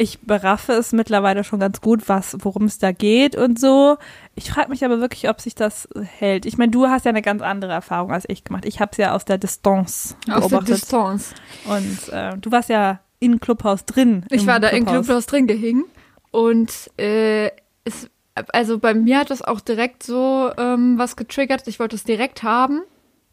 ich 0.00 0.20
beraffe 0.20 0.72
es 0.72 0.92
mittlerweile 0.92 1.44
schon 1.44 1.60
ganz 1.60 1.82
gut, 1.82 2.08
was, 2.08 2.34
worum 2.40 2.64
es 2.64 2.78
da 2.78 2.90
geht 2.90 3.36
und 3.36 3.60
so. 3.60 3.98
Ich 4.34 4.50
frage 4.50 4.70
mich 4.70 4.82
aber 4.82 4.98
wirklich, 4.98 5.28
ob 5.28 5.42
sich 5.42 5.54
das 5.54 5.88
hält. 6.02 6.46
Ich 6.46 6.56
meine, 6.56 6.70
du 6.70 6.86
hast 6.86 7.04
ja 7.04 7.10
eine 7.10 7.20
ganz 7.20 7.42
andere 7.42 7.72
Erfahrung 7.72 8.10
als 8.10 8.24
ich 8.26 8.42
gemacht. 8.42 8.64
Ich 8.64 8.80
habe 8.80 8.92
es 8.92 8.96
ja 8.96 9.14
aus 9.14 9.26
der 9.26 9.36
Distanz 9.36 10.16
Aus 10.20 10.24
der 10.24 10.34
beobachtet. 10.48 10.76
Distanz. 10.76 11.34
und 11.66 12.08
äh, 12.14 12.34
du 12.38 12.50
warst 12.50 12.70
ja 12.70 13.00
in 13.18 13.40
Clubhouse 13.40 13.84
drin. 13.84 14.24
Ich 14.30 14.46
war 14.46 14.58
da 14.58 14.68
in 14.68 14.86
Clubhouse 14.86 15.26
drin 15.26 15.46
gehingen 15.46 15.84
und 16.30 16.72
äh, 16.98 17.50
es, 17.84 18.08
also 18.54 18.78
bei 18.78 18.94
mir 18.94 19.18
hat 19.18 19.28
das 19.28 19.42
auch 19.42 19.60
direkt 19.60 20.02
so 20.02 20.50
ähm, 20.56 20.96
was 20.96 21.16
getriggert. 21.16 21.68
Ich 21.68 21.78
wollte 21.78 21.96
es 21.96 22.04
direkt 22.04 22.42
haben. 22.42 22.80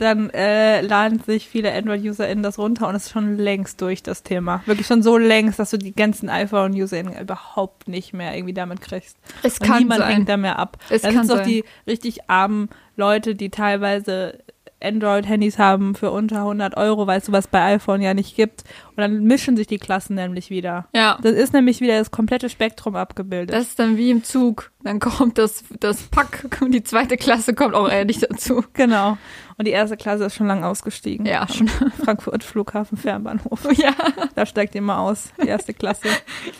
dann 0.00 0.30
äh, 0.30 0.80
laden 0.80 1.20
sich 1.20 1.48
viele 1.48 1.72
Android-UserInnen 1.72 2.42
das 2.42 2.58
runter 2.58 2.88
und 2.88 2.94
es 2.94 3.06
ist 3.06 3.12
schon 3.12 3.36
längst 3.36 3.80
durch 3.80 4.02
das 4.02 4.22
Thema. 4.22 4.62
Wirklich 4.66 4.86
schon 4.86 5.02
so 5.02 5.18
längst, 5.18 5.58
dass 5.58 5.70
du 5.70 5.76
die 5.76 5.94
ganzen 5.94 6.28
iPhone-UserInnen 6.28 7.18
überhaupt 7.18 7.88
nicht 7.88 8.12
mehr 8.14 8.34
irgendwie 8.34 8.54
damit 8.54 8.80
kriegst. 8.80 9.16
Es 9.42 9.58
Und 9.58 9.66
kann 9.66 9.78
niemand 9.80 10.00
sein. 10.00 10.14
hängt 10.14 10.28
da 10.28 10.36
mehr 10.36 10.58
ab. 10.58 10.78
Es 10.88 11.02
dann 11.02 11.12
sind 11.12 11.30
doch 11.30 11.42
die 11.42 11.64
richtig 11.86 12.30
armen 12.30 12.68
Leute, 12.96 13.34
die 13.34 13.50
teilweise 13.50 14.38
Android-Handys 14.80 15.58
haben 15.58 15.94
für 15.94 16.10
unter 16.10 16.38
100 16.38 16.76
Euro, 16.76 17.06
weil 17.06 17.18
es 17.18 17.26
sowas 17.26 17.48
bei 17.48 17.74
iPhone 17.74 18.00
ja 18.00 18.14
nicht 18.14 18.36
gibt. 18.36 18.64
Und 18.90 18.98
dann 18.98 19.24
mischen 19.24 19.56
sich 19.56 19.66
die 19.66 19.78
Klassen 19.78 20.14
nämlich 20.14 20.50
wieder. 20.50 20.86
Ja. 20.94 21.18
Das 21.22 21.32
ist 21.32 21.52
nämlich 21.52 21.80
wieder 21.80 21.98
das 21.98 22.10
komplette 22.10 22.48
Spektrum 22.48 22.96
abgebildet. 22.96 23.54
Das 23.54 23.64
ist 23.64 23.78
dann 23.78 23.96
wie 23.96 24.10
im 24.10 24.24
Zug. 24.24 24.70
Dann 24.82 25.00
kommt 25.00 25.38
das, 25.38 25.64
das 25.80 26.02
Pack 26.04 26.48
die 26.68 26.84
zweite 26.84 27.16
Klasse 27.16 27.54
kommt 27.54 27.74
auch 27.74 27.88
ehrlich 27.88 28.20
dazu. 28.20 28.64
Genau. 28.74 29.18
Und 29.58 29.66
die 29.66 29.72
erste 29.72 29.96
Klasse 29.96 30.24
ist 30.26 30.36
schon 30.36 30.46
lang 30.46 30.62
ausgestiegen. 30.62 31.26
Ja, 31.26 31.46
schon. 31.48 31.66
Frankfurt 32.04 32.44
Flughafen 32.44 32.96
Fernbahnhof. 32.96 33.68
Ja, 33.76 33.92
Da 34.36 34.46
steigt 34.46 34.80
mal 34.80 34.98
aus, 34.98 35.32
die 35.42 35.48
erste 35.48 35.74
Klasse. 35.74 36.08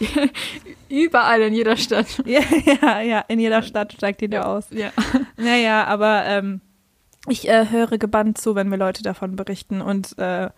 überall 0.88 1.42
in 1.42 1.54
jeder 1.54 1.76
Stadt. 1.76 2.20
ja, 2.26 2.40
ja, 2.82 3.00
ja, 3.00 3.24
in 3.28 3.38
jeder 3.38 3.62
Stadt 3.62 3.92
steigt 3.92 4.20
die 4.20 4.28
da 4.28 4.42
aus. 4.42 4.66
Ja. 4.70 4.90
Naja, 5.36 5.84
aber 5.84 6.24
ähm, 6.26 6.60
ich 7.28 7.48
äh, 7.48 7.70
höre 7.70 7.98
gebannt 7.98 8.38
zu, 8.38 8.56
wenn 8.56 8.68
mir 8.68 8.76
Leute 8.76 9.04
davon 9.04 9.36
berichten. 9.36 9.80
Und 9.80 10.18
äh, 10.18 10.50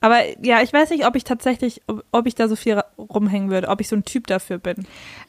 aber 0.00 0.44
ja, 0.44 0.62
ich 0.62 0.72
weiß 0.72 0.90
nicht, 0.90 1.06
ob 1.06 1.14
ich 1.14 1.22
tatsächlich, 1.22 1.80
ob, 1.86 2.04
ob 2.10 2.26
ich 2.26 2.34
da 2.34 2.48
so 2.48 2.56
viel 2.56 2.80
rumhängen 2.98 3.50
würde, 3.50 3.68
ob 3.68 3.80
ich 3.80 3.88
so 3.88 3.94
ein 3.94 4.04
Typ 4.04 4.26
dafür 4.26 4.58
bin. 4.58 4.86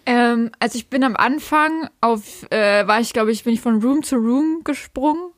Ähm, 0.08 0.52
also 0.60 0.78
ich 0.78 0.90
bin 0.90 1.04
am 1.04 1.16
Anfang 1.16 1.90
auf, 2.02 2.50
äh, 2.52 2.88
war 2.88 3.00
ich 3.00 3.14
glaube 3.14 3.32
ich, 3.32 3.44
bin 3.44 3.54
ich 3.54 3.62
von 3.62 3.82
Room 3.82 4.02
zu 4.02 4.16
Room 4.16 4.62
gesprungen 4.64 5.32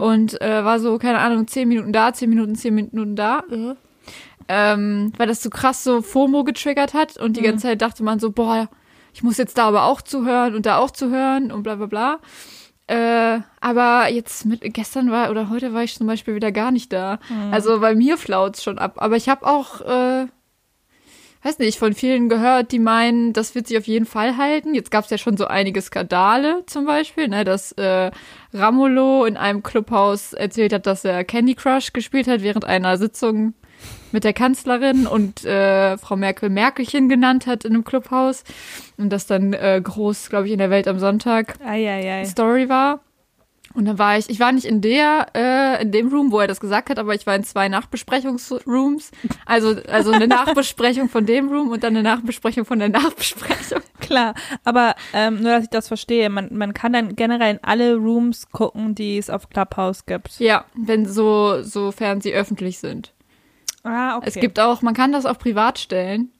und 0.00 0.40
äh, 0.40 0.64
war 0.64 0.80
so, 0.80 0.98
keine 0.98 1.18
Ahnung, 1.18 1.46
zehn 1.46 1.68
Minuten 1.68 1.92
da, 1.92 2.12
zehn 2.12 2.28
Minuten, 2.30 2.54
zehn 2.54 2.74
Minuten 2.74 3.16
da. 3.16 3.42
Ähm, 4.48 5.12
weil 5.16 5.28
das 5.28 5.42
so 5.42 5.50
krass 5.50 5.84
so 5.84 6.02
FOMO 6.02 6.42
getriggert 6.44 6.92
hat 6.92 7.16
und 7.16 7.36
die 7.36 7.42
ganze 7.42 7.68
Zeit 7.68 7.82
dachte 7.82 8.02
man 8.02 8.18
so, 8.18 8.32
boah, 8.32 8.68
ich 9.14 9.22
muss 9.22 9.38
jetzt 9.38 9.58
da 9.58 9.68
aber 9.68 9.84
auch 9.84 10.02
zuhören 10.02 10.54
und 10.54 10.66
da 10.66 10.78
auch 10.78 10.90
zuhören 10.90 11.52
und 11.52 11.62
bla 11.62 11.76
bla 11.76 11.86
bla. 11.86 12.18
Äh, 12.88 13.40
aber 13.60 14.08
jetzt 14.10 14.44
mit 14.46 14.62
gestern 14.74 15.12
war 15.12 15.30
oder 15.30 15.48
heute 15.50 15.72
war 15.72 15.84
ich 15.84 15.94
zum 15.94 16.08
Beispiel 16.08 16.34
wieder 16.34 16.50
gar 16.50 16.72
nicht 16.72 16.92
da. 16.92 17.20
Also 17.52 17.78
bei 17.78 17.94
mir 17.94 18.18
flaut's 18.18 18.64
schon 18.64 18.78
ab. 18.78 18.94
Aber 18.96 19.14
ich 19.16 19.28
habe 19.28 19.46
auch, 19.46 19.80
äh, 19.82 20.26
weiß 21.42 21.58
nicht, 21.58 21.78
von 21.78 21.94
vielen 21.94 22.28
gehört, 22.28 22.72
die 22.72 22.78
meinen, 22.78 23.32
das 23.32 23.54
wird 23.54 23.66
sich 23.66 23.78
auf 23.78 23.86
jeden 23.86 24.06
Fall 24.06 24.36
halten. 24.36 24.74
Jetzt 24.74 24.90
gab's 24.90 25.10
ja 25.10 25.18
schon 25.18 25.36
so 25.36 25.46
einige 25.46 25.80
Skandale 25.80 26.62
zum 26.66 26.84
Beispiel, 26.84 27.28
ne, 27.28 27.44
dass 27.44 27.72
äh, 27.72 28.10
Ramolo 28.52 29.24
in 29.24 29.36
einem 29.36 29.62
Clubhaus 29.62 30.32
erzählt 30.32 30.72
hat, 30.72 30.86
dass 30.86 31.04
er 31.04 31.24
Candy 31.24 31.54
Crush 31.54 31.92
gespielt 31.92 32.28
hat 32.28 32.42
während 32.42 32.64
einer 32.64 32.96
Sitzung 32.98 33.54
mit 34.12 34.24
der 34.24 34.32
Kanzlerin 34.32 35.06
und 35.06 35.44
äh, 35.44 35.96
Frau 35.96 36.16
Merkel 36.16 36.50
Merkelchen 36.50 37.08
genannt 37.08 37.46
hat 37.46 37.64
in 37.64 37.72
einem 37.72 37.84
Clubhaus 37.84 38.44
und 38.98 39.10
das 39.10 39.26
dann 39.26 39.52
äh, 39.52 39.80
groß, 39.82 40.28
glaube 40.28 40.46
ich, 40.46 40.52
in 40.52 40.58
der 40.58 40.70
Welt 40.70 40.88
am 40.88 40.98
Sonntag 40.98 41.54
Eieiei. 41.64 42.24
Story 42.24 42.68
war. 42.68 43.00
Und 43.72 43.84
dann 43.84 43.98
war 43.98 44.18
ich, 44.18 44.28
ich 44.28 44.40
war 44.40 44.50
nicht 44.50 44.64
in 44.64 44.80
der, 44.80 45.28
äh, 45.34 45.82
in 45.82 45.92
dem 45.92 46.08
Room, 46.08 46.32
wo 46.32 46.40
er 46.40 46.48
das 46.48 46.58
gesagt 46.58 46.90
hat, 46.90 46.98
aber 46.98 47.14
ich 47.14 47.26
war 47.26 47.36
in 47.36 47.44
zwei 47.44 47.68
Nachbesprechungsrooms. 47.68 49.12
Also, 49.46 49.76
also 49.88 50.10
eine 50.10 50.26
Nachbesprechung 50.26 51.08
von 51.08 51.24
dem 51.24 51.48
Room 51.48 51.70
und 51.70 51.84
dann 51.84 51.96
eine 51.96 52.02
Nachbesprechung 52.02 52.64
von 52.64 52.80
der 52.80 52.88
Nachbesprechung. 52.88 53.80
Klar, 54.00 54.34
aber 54.64 54.96
ähm, 55.12 55.40
nur, 55.40 55.52
dass 55.52 55.64
ich 55.64 55.70
das 55.70 55.86
verstehe, 55.86 56.28
man, 56.30 56.48
man 56.52 56.74
kann 56.74 56.92
dann 56.92 57.14
generell 57.14 57.54
in 57.54 57.60
alle 57.62 57.94
Rooms 57.94 58.50
gucken, 58.50 58.96
die 58.96 59.18
es 59.18 59.30
auf 59.30 59.48
Clubhouse 59.50 60.04
gibt. 60.04 60.40
Ja, 60.40 60.64
wenn 60.74 61.06
so, 61.06 61.62
sofern 61.62 62.20
sie 62.20 62.32
öffentlich 62.32 62.78
sind. 62.78 63.12
Ah, 63.84 64.16
okay. 64.16 64.26
Es 64.28 64.34
gibt 64.34 64.58
auch, 64.58 64.82
man 64.82 64.94
kann 64.94 65.12
das 65.12 65.26
auch 65.26 65.38
privat 65.38 65.78
stellen, 65.78 66.32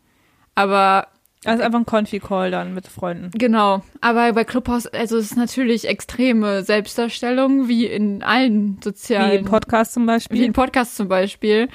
aber 0.57 1.07
also 1.45 1.63
einfach 1.63 1.79
ein 1.79 1.87
Confi-Call 1.87 2.51
dann 2.51 2.75
mit 2.75 2.87
Freunden. 2.87 3.31
Genau, 3.33 3.83
aber 4.01 4.33
bei 4.35 4.45
Clubhouse, 4.45 4.87
also 4.87 5.17
es 5.17 5.27
ist 5.33 5.37
natürlich 5.37 5.89
extreme 5.89 6.63
Selbstdarstellung, 6.63 7.67
wie 7.69 7.87
in 7.87 8.23
allen 8.23 8.77
Wie 8.79 8.85
sozialen 8.85 9.45
Podcast 9.45 9.95
zum 9.95 10.03
wie 10.03 10.07
Beispiel. 10.09 10.45
ein 10.45 10.53
Podcast 10.53 10.97
zum 10.97 11.09
Beispiel. 11.09 11.69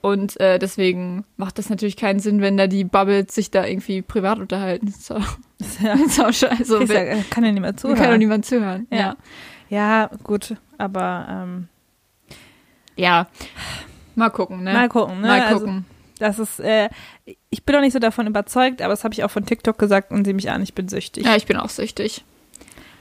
Und 0.00 0.40
äh, 0.40 0.58
deswegen 0.58 1.24
macht 1.36 1.58
das 1.58 1.70
natürlich 1.70 1.96
keinen 1.96 2.18
Sinn, 2.18 2.40
wenn 2.40 2.56
da 2.56 2.66
die 2.66 2.82
Bubbles 2.82 3.32
sich 3.34 3.52
da 3.52 3.64
irgendwie 3.66 4.02
privat 4.02 4.38
unterhalten. 4.38 4.92
So, 4.98 5.14
Ja. 5.80 5.96
so 6.08 6.24
also, 6.78 6.80
ja, 6.92 7.16
kann 7.30 7.44
ja 7.44 7.52
nicht 7.52 7.60
mehr 7.60 7.70
kann 7.72 7.78
zuhören. 7.78 8.18
niemand 8.18 8.44
zuhören. 8.44 8.86
Ja. 8.90 8.98
Ja. 8.98 9.16
Ja, 9.68 10.10
gut, 10.24 10.56
aber 10.76 11.26
ähm, 11.30 11.68
ja. 12.96 13.28
Mal 14.16 14.30
gucken, 14.30 14.64
ne? 14.64 14.72
mal 14.72 14.88
gucken. 14.88 15.20
Ne? 15.20 15.26
Mal 15.28 15.40
Also, 15.42 15.60
gucken. 15.60 15.84
Das 16.18 16.38
ist, 16.38 16.60
äh, 16.60 16.88
ich 17.50 17.64
bin 17.64 17.74
noch 17.74 17.82
nicht 17.82 17.92
so 17.92 17.98
davon 17.98 18.26
überzeugt, 18.26 18.82
aber 18.82 18.92
das 18.92 19.04
habe 19.04 19.14
ich 19.14 19.24
auch 19.24 19.30
von 19.30 19.46
TikTok 19.46 19.78
gesagt 19.78 20.10
und 20.10 20.24
sie 20.24 20.32
mich 20.32 20.50
an, 20.50 20.62
ich 20.62 20.74
bin 20.74 20.88
süchtig. 20.88 21.24
ja, 21.24 21.36
ich 21.36 21.46
bin 21.46 21.56
auch 21.56 21.70
süchtig. 21.70 22.24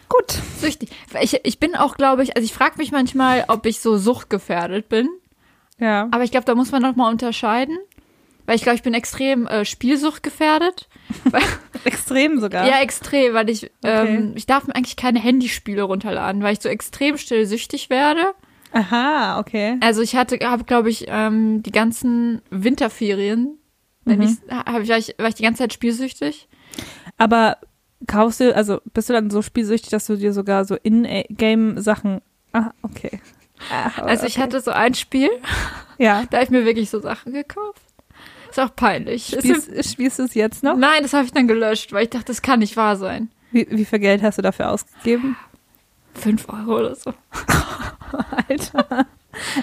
Gut. 0.10 0.38
Süchtig. 0.60 0.90
Ich, 1.22 1.40
ich 1.44 1.60
bin 1.60 1.76
auch, 1.76 1.96
glaube 1.96 2.24
ich, 2.24 2.36
also 2.36 2.46
ich 2.46 2.54
frage 2.54 2.78
mich 2.78 2.92
manchmal, 2.92 3.46
ob 3.48 3.66
ich 3.66 3.80
so 3.80 3.98
suchtgefährdet 3.98 4.90
bin. 4.90 5.08
Ja. 5.80 6.10
Aber 6.12 6.24
ich 6.24 6.32
glaube, 6.32 6.46
da 6.46 6.54
muss 6.54 6.72
man 6.72 6.82
noch 6.82 6.96
mal 6.96 7.10
unterscheiden. 7.10 7.78
Weil 8.46 8.56
ich 8.56 8.64
glaube, 8.64 8.76
ich 8.76 8.84
bin 8.84 8.94
extrem 8.94 9.48
äh, 9.48 9.64
spielsuchtgefährdet. 9.64 10.90
Extrem 11.86 12.40
sogar. 12.40 12.68
Ja, 12.68 12.82
extrem, 12.82 13.34
weil 13.34 13.50
ich, 13.50 13.72
ähm, 13.84 14.34
ich 14.36 14.46
darf 14.46 14.68
mir 14.68 14.76
eigentlich 14.76 14.96
keine 14.96 15.20
Handyspiele 15.20 15.84
runterladen, 15.84 16.44
weil 16.44 16.54
ich 16.54 16.62
so 16.62 16.68
extrem 16.68 17.18
still 17.18 17.46
süchtig 17.46 17.90
werde. 17.90 18.34
Aha, 18.74 19.40
okay. 19.40 19.78
Also 19.82 20.02
ich 20.02 20.16
hatte, 20.16 20.38
habe, 20.42 20.64
glaube 20.64 20.90
ich, 20.90 21.06
ähm, 21.08 21.62
die 21.64 21.72
ganzen 21.72 22.42
Winterferien 22.50 23.58
Wenn 24.06 24.20
Mhm. 24.20 24.38
ich, 24.50 24.54
hab 24.56 24.82
ich, 24.82 24.90
war, 24.90 24.98
ich, 24.98 25.16
war 25.18 25.28
ich 25.28 25.36
die 25.36 25.44
ganze 25.44 25.60
Zeit 25.60 25.74
spielsüchtig? 25.74 26.48
Aber 27.18 27.58
kaufst 28.08 28.40
du, 28.40 28.56
also 28.56 28.80
bist 28.94 29.10
du 29.10 29.14
dann 29.14 29.30
so 29.30 29.42
spielsüchtig, 29.42 29.90
dass 29.92 30.08
du 30.08 30.16
dir 30.16 30.34
sogar 30.34 30.66
so 30.66 30.76
In-Game-Sachen. 30.76 32.22
Ah, 32.54 32.72
okay. 32.82 33.22
Ah, 33.72 33.92
Also 34.02 34.26
ich 34.26 34.34
okay. 34.36 34.42
hatte 34.44 34.60
so 34.62 34.72
ein 34.72 34.94
Spiel, 34.96 35.30
Ja. 36.00 36.24
da 36.32 36.38
habe 36.38 36.46
ich 36.46 36.50
mir 36.50 36.66
wirklich 36.66 36.90
so 36.90 37.00
Sachen 37.00 37.34
gekauft. 37.34 37.82
Ist 38.50 38.60
auch 38.60 38.76
peinlich. 38.76 39.32
Ist 39.34 39.44
Spielst, 39.46 39.92
spielst 39.92 40.20
du 40.20 40.24
es 40.24 40.34
jetzt 40.34 40.64
noch? 40.64 40.76
Nein, 40.76 41.04
das 41.04 41.14
habe 41.14 41.26
ich 41.26 41.32
dann 41.32 41.48
gelöscht, 41.48 41.94
weil 41.94 42.04
ich 42.04 42.10
dachte, 42.10 42.26
das 42.26 42.42
kann 42.42 42.60
nicht 42.60 42.76
wahr 42.76 42.96
sein. 42.98 43.30
Wie, 43.52 43.68
wie 43.70 43.86
viel 43.86 44.00
Geld 44.00 44.24
hast 44.24 44.38
du 44.40 44.42
dafür 44.42 44.72
ausgegeben? 44.72 45.38
Fünf 46.14 46.48
Euro 46.50 46.80
oder 46.80 46.96
so. 46.96 47.14
Alter. 48.50 49.06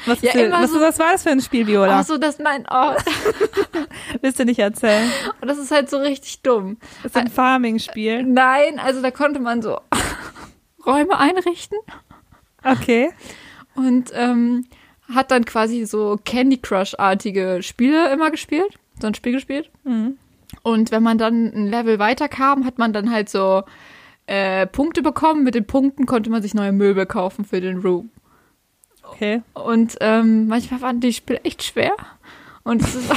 Was, 0.07 0.23
Ja, 0.23 0.33
immer 0.33 0.63
was, 0.63 0.71
so- 0.73 0.81
was 0.81 0.99
war 0.99 1.13
das 1.13 1.23
für 1.23 1.31
ein 1.31 1.41
Spiel, 1.43 1.67
Viola? 1.67 2.01
Ach 2.01 2.05
so, 2.05 2.17
das, 2.17 2.39
nein, 2.39 2.65
oh, 2.71 2.93
Willst 4.23 4.39
du 4.41 4.45
nicht 4.45 4.59
erzählen? 4.59 5.11
das 5.43 5.59
ist 5.59 5.71
halt 5.71 5.91
so 5.91 5.99
richtig 5.99 6.41
dumm. 6.43 6.79
Das 7.03 7.13
ist 7.13 7.17
ein 7.17 7.29
Farming-Spiel. 7.29 8.23
Nein, 8.23 8.79
also 8.79 9.03
da 9.03 9.11
konnte 9.11 9.41
man 9.41 9.61
so 9.61 9.79
Räume 10.87 11.19
einrichten 11.19 11.79
Okay. 12.65 13.11
und 13.77 14.11
ähm, 14.15 14.67
hat 15.15 15.31
dann 15.31 15.45
quasi 15.45 15.85
so 15.85 16.19
Candy 16.25 16.57
Crush-artige 16.59 17.59
Spiele 17.63 18.11
immer 18.11 18.31
gespielt, 18.31 18.79
so 19.01 19.07
ein 19.07 19.15
Spiel 19.15 19.33
gespielt. 19.33 19.71
Mhm. 19.85 20.17
Und 20.63 20.91
wenn 20.91 21.03
man 21.03 21.19
dann 21.19 21.45
ein 21.55 21.67
Level 21.67 21.99
weiterkam, 21.99 22.65
hat 22.65 22.79
man 22.79 22.93
dann 22.95 23.11
halt 23.13 23.29
so 23.29 23.65
äh, 24.29 24.67
Punkte 24.67 25.03
bekommen. 25.03 25.43
Mit 25.43 25.55
den 25.55 25.67
Punkten 25.67 26.07
konnte 26.07 26.31
man 26.31 26.43
sich 26.43 26.55
neue 26.55 26.73
Möbel 26.73 27.07
kaufen 27.07 27.45
für 27.45 27.61
den 27.61 27.79
Room. 27.79 28.11
Okay. 29.03 29.43
Und 29.55 29.97
ähm, 30.01 30.47
manchmal 30.47 30.83
waren 30.83 31.01
die 31.01 31.13
Spiele 31.13 31.41
echt 31.43 31.63
schwer. 31.63 31.93
Und 32.63 32.83
es 32.83 32.95
ist 32.95 33.11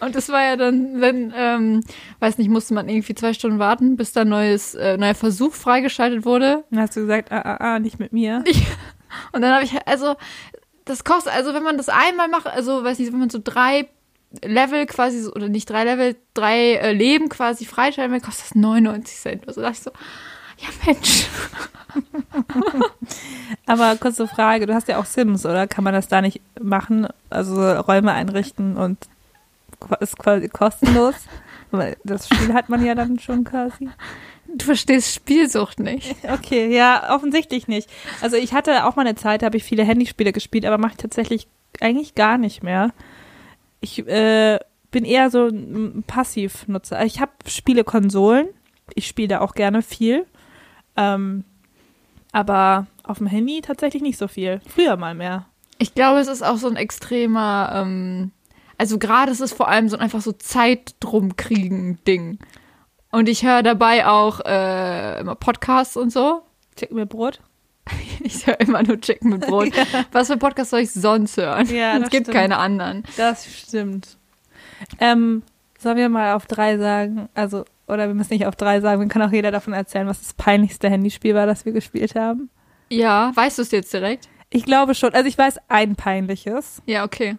Und 0.00 0.16
das 0.16 0.30
war 0.30 0.42
ja 0.42 0.56
dann, 0.56 1.00
wenn, 1.00 1.32
ähm, 1.36 1.82
weiß 2.20 2.38
nicht, 2.38 2.48
musste 2.48 2.74
man 2.74 2.88
irgendwie 2.88 3.14
zwei 3.14 3.34
Stunden 3.34 3.58
warten, 3.58 3.96
bis 3.96 4.12
dann 4.12 4.28
neues, 4.28 4.74
äh, 4.74 4.96
neuer 4.96 5.14
Versuch 5.14 5.52
freigeschaltet 5.52 6.24
wurde. 6.24 6.64
Dann 6.70 6.80
hast 6.80 6.96
du 6.96 7.00
gesagt, 7.00 7.30
ah, 7.30 7.42
ah, 7.42 7.74
ah, 7.74 7.78
nicht 7.78 7.98
mit 7.98 8.12
mir. 8.12 8.42
Und 9.32 9.42
dann 9.42 9.52
habe 9.52 9.64
ich, 9.64 9.86
also, 9.86 10.14
das 10.84 11.04
kostet, 11.04 11.34
also 11.34 11.54
wenn 11.54 11.62
man 11.62 11.76
das 11.76 11.88
einmal 11.88 12.28
macht, 12.28 12.46
also 12.46 12.82
weiß 12.82 12.98
nicht, 12.98 13.12
wenn 13.12 13.20
man 13.20 13.30
so 13.30 13.40
drei 13.42 13.88
Level 14.44 14.86
quasi, 14.86 15.26
oder 15.28 15.48
nicht 15.48 15.68
drei 15.68 15.84
Level, 15.84 16.16
drei 16.34 16.74
äh, 16.74 16.92
Leben 16.92 17.28
quasi 17.28 17.64
freischalten 17.64 18.12
will, 18.12 18.20
kostet 18.20 18.46
das 18.46 18.54
99 18.54 19.16
Cent. 19.16 19.48
Also 19.48 19.60
dachte 19.60 19.76
ich 19.76 19.82
so, 19.82 19.90
ja 20.58 20.68
Mensch. 20.86 21.26
Aber 23.66 23.96
kurze 23.96 24.26
Frage, 24.26 24.66
du 24.66 24.74
hast 24.74 24.88
ja 24.88 24.98
auch 24.98 25.04
Sims, 25.04 25.44
oder? 25.44 25.66
Kann 25.66 25.84
man 25.84 25.92
das 25.92 26.08
da 26.08 26.22
nicht 26.22 26.40
machen? 26.60 27.08
Also 27.30 27.60
Räume 27.60 28.12
einrichten 28.12 28.76
und 28.76 28.98
ist 30.00 30.18
quasi 30.18 30.48
kostenlos? 30.48 31.14
Weil 31.70 31.96
Das 32.04 32.28
Spiel 32.28 32.52
hat 32.52 32.68
man 32.68 32.84
ja 32.84 32.94
dann 32.94 33.18
schon 33.18 33.44
quasi. 33.44 33.88
Du 34.54 34.64
verstehst 34.64 35.14
Spielsucht 35.14 35.80
nicht. 35.80 36.14
Okay, 36.30 36.74
ja, 36.74 37.14
offensichtlich 37.14 37.68
nicht. 37.68 37.88
Also 38.20 38.36
ich 38.36 38.52
hatte 38.52 38.84
auch 38.84 38.96
mal 38.96 39.06
eine 39.06 39.14
Zeit, 39.14 39.42
da 39.42 39.46
habe 39.46 39.56
ich 39.56 39.64
viele 39.64 39.84
Handyspiele 39.84 40.32
gespielt, 40.32 40.66
aber 40.66 40.78
mache 40.78 40.92
ich 40.92 40.98
tatsächlich 40.98 41.48
eigentlich 41.80 42.14
gar 42.14 42.38
nicht 42.38 42.62
mehr. 42.62 42.92
Ich 43.82 43.98
äh, 44.06 44.58
bin 44.90 45.04
eher 45.04 45.28
so 45.28 45.48
ein 45.48 46.04
Passivnutzer. 46.06 47.04
Ich 47.04 47.20
habe 47.20 47.32
Spielekonsolen. 47.46 48.48
Ich 48.94 49.06
spiele 49.08 49.28
da 49.28 49.40
auch 49.40 49.54
gerne 49.54 49.82
viel. 49.82 50.24
Ähm, 50.96 51.44
aber 52.30 52.86
auf 53.02 53.18
dem 53.18 53.26
Handy 53.26 53.60
tatsächlich 53.60 54.02
nicht 54.02 54.18
so 54.18 54.28
viel. 54.28 54.60
Früher 54.66 54.96
mal 54.96 55.14
mehr. 55.14 55.46
Ich 55.78 55.94
glaube, 55.94 56.20
es 56.20 56.28
ist 56.28 56.42
auch 56.42 56.58
so 56.58 56.68
ein 56.68 56.76
extremer, 56.76 57.72
ähm, 57.74 58.30
also 58.78 58.98
gerade 58.98 59.32
ist 59.32 59.40
es 59.40 59.52
vor 59.52 59.68
allem 59.68 59.88
so 59.88 59.96
ein 59.96 60.02
einfach 60.02 60.20
so 60.20 60.32
Zeit 60.32 60.94
drum 61.00 61.36
kriegen 61.36 61.98
Ding. 62.06 62.38
Und 63.10 63.28
ich 63.28 63.44
höre 63.44 63.62
dabei 63.62 64.06
auch 64.06 64.40
äh, 64.40 65.20
immer 65.20 65.34
Podcasts 65.34 65.96
und 65.96 66.10
so. 66.10 66.42
Chicken 66.76 66.96
mit 66.96 67.08
Brot. 67.08 67.40
Ich 68.24 68.46
höre 68.46 68.60
immer 68.60 68.82
nur 68.82 69.00
Chicken 69.00 69.30
mit 69.30 69.40
Brot. 69.46 69.70
Was 70.12 70.28
für 70.28 70.36
Podcasts 70.36 70.70
soll 70.70 70.80
ich 70.80 70.92
sonst 70.92 71.36
hören? 71.36 71.66
Ja, 71.68 71.96
es 71.96 72.10
gibt 72.10 72.26
stimmt. 72.26 72.30
keine 72.30 72.58
anderen. 72.58 73.02
Das 73.16 73.46
stimmt. 73.46 74.16
Ähm, 75.00 75.42
sollen 75.78 75.96
wir 75.96 76.08
mal 76.08 76.34
auf 76.34 76.46
drei 76.46 76.78
sagen? 76.78 77.28
Also, 77.34 77.64
oder 77.88 78.06
wir 78.06 78.14
müssen 78.14 78.32
nicht 78.32 78.46
auf 78.46 78.54
drei 78.54 78.80
sagen, 78.80 79.00
wir 79.00 79.08
kann 79.08 79.22
auch 79.22 79.32
jeder 79.32 79.50
davon 79.50 79.72
erzählen, 79.72 80.06
was 80.06 80.20
das 80.20 80.34
peinlichste 80.34 80.88
Handyspiel 80.88 81.34
war, 81.34 81.46
das 81.46 81.64
wir 81.64 81.72
gespielt 81.72 82.14
haben. 82.14 82.48
Ja, 82.90 83.32
weißt 83.34 83.58
du 83.58 83.62
es 83.62 83.70
jetzt 83.72 83.92
direkt? 83.92 84.28
Ich 84.50 84.64
glaube 84.64 84.94
schon. 84.94 85.14
Also 85.14 85.26
ich 85.28 85.36
weiß 85.36 85.56
ein 85.68 85.96
peinliches. 85.96 86.80
Ja, 86.86 87.04
okay. 87.04 87.36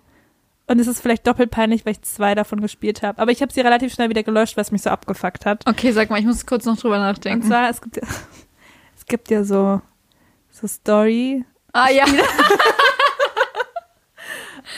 Und 0.67 0.79
es 0.79 0.88
ist 0.88 1.01
vielleicht 1.01 1.27
doppelt 1.27 1.51
peinlich, 1.51 1.86
weil 1.86 1.93
ich 1.93 2.01
zwei 2.01 2.36
davon 2.36 2.60
gespielt 2.62 3.03
habe. 3.03 3.21
Aber 3.21 3.32
ich 3.32 3.41
habe 3.41 3.51
sie 3.53 3.62
relativ 3.62 3.93
schnell 3.93 4.10
wieder 4.10 4.23
gelöscht, 4.23 4.58
was 4.58 4.71
mich 4.71 4.82
so 4.82 4.89
abgefuckt 4.89 5.45
hat. 5.45 5.67
Okay, 5.67 5.91
sag 5.91 6.10
mal, 6.10 6.19
ich 6.19 6.25
muss 6.25 6.45
kurz 6.45 6.65
noch 6.65 6.77
drüber 6.77 6.95
Und 6.95 7.01
nachdenken. 7.01 7.45
zwar, 7.47 7.69
es 7.69 7.82
gibt 7.82 7.97
ja, 7.97 8.03
es 8.97 9.06
gibt 9.06 9.29
ja 9.29 9.43
so, 9.43 9.82
so 10.63 10.67
Story. 10.67 11.45
ah 11.73 11.89
ja. 11.89 12.06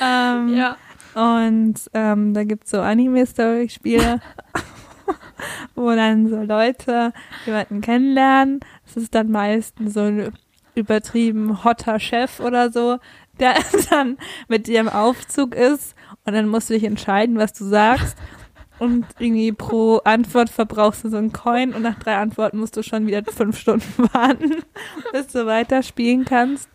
Ähm, 0.02 0.56
ja. 0.56 0.78
Und 1.14 1.76
ähm, 1.94 2.34
da 2.34 2.44
gibt's 2.44 2.72
so 2.72 2.82
Anime-Story-Spiele, 2.82 4.20
wo 5.76 5.90
dann 5.92 6.28
so 6.28 6.42
Leute 6.42 7.14
jemanden 7.46 7.82
kennenlernen. 7.82 8.60
Das 8.86 8.98
ist 8.98 9.16
dann 9.16 9.32
meistens 9.32 9.94
so 9.94 10.02
ein 10.02 10.34
übertrieben 10.76 11.64
hotter 11.64 12.00
Chef 12.00 12.42
oder 12.42 12.72
so, 12.72 12.98
der 13.40 13.56
dann 13.90 14.18
mit 14.50 14.68
dir 14.68 14.82
im 14.82 14.90
Aufzug 14.90 15.56
ist 15.56 15.96
und 16.26 16.34
dann 16.34 16.50
musst 16.50 16.70
du 16.70 16.74
dich 16.74 16.84
entscheiden, 16.84 17.38
was 17.38 17.54
du 17.54 17.64
sagst. 17.66 18.18
Und 18.80 19.06
irgendwie 19.20 19.52
pro 19.52 19.98
Antwort 20.04 20.50
verbrauchst 20.50 21.04
du 21.04 21.10
so 21.10 21.18
einen 21.18 21.32
Coin 21.32 21.74
und 21.74 21.82
nach 21.82 21.98
drei 21.98 22.18
Antworten 22.18 22.58
musst 22.58 22.76
du 22.76 22.84
schon 22.84 23.08
wieder 23.08 23.24
fünf 23.24 23.58
Stunden 23.58 24.10
warten, 24.14 24.52
bis 25.14 25.28
du 25.28 25.46
weiterspielen 25.46 26.26
kannst. 26.26 26.70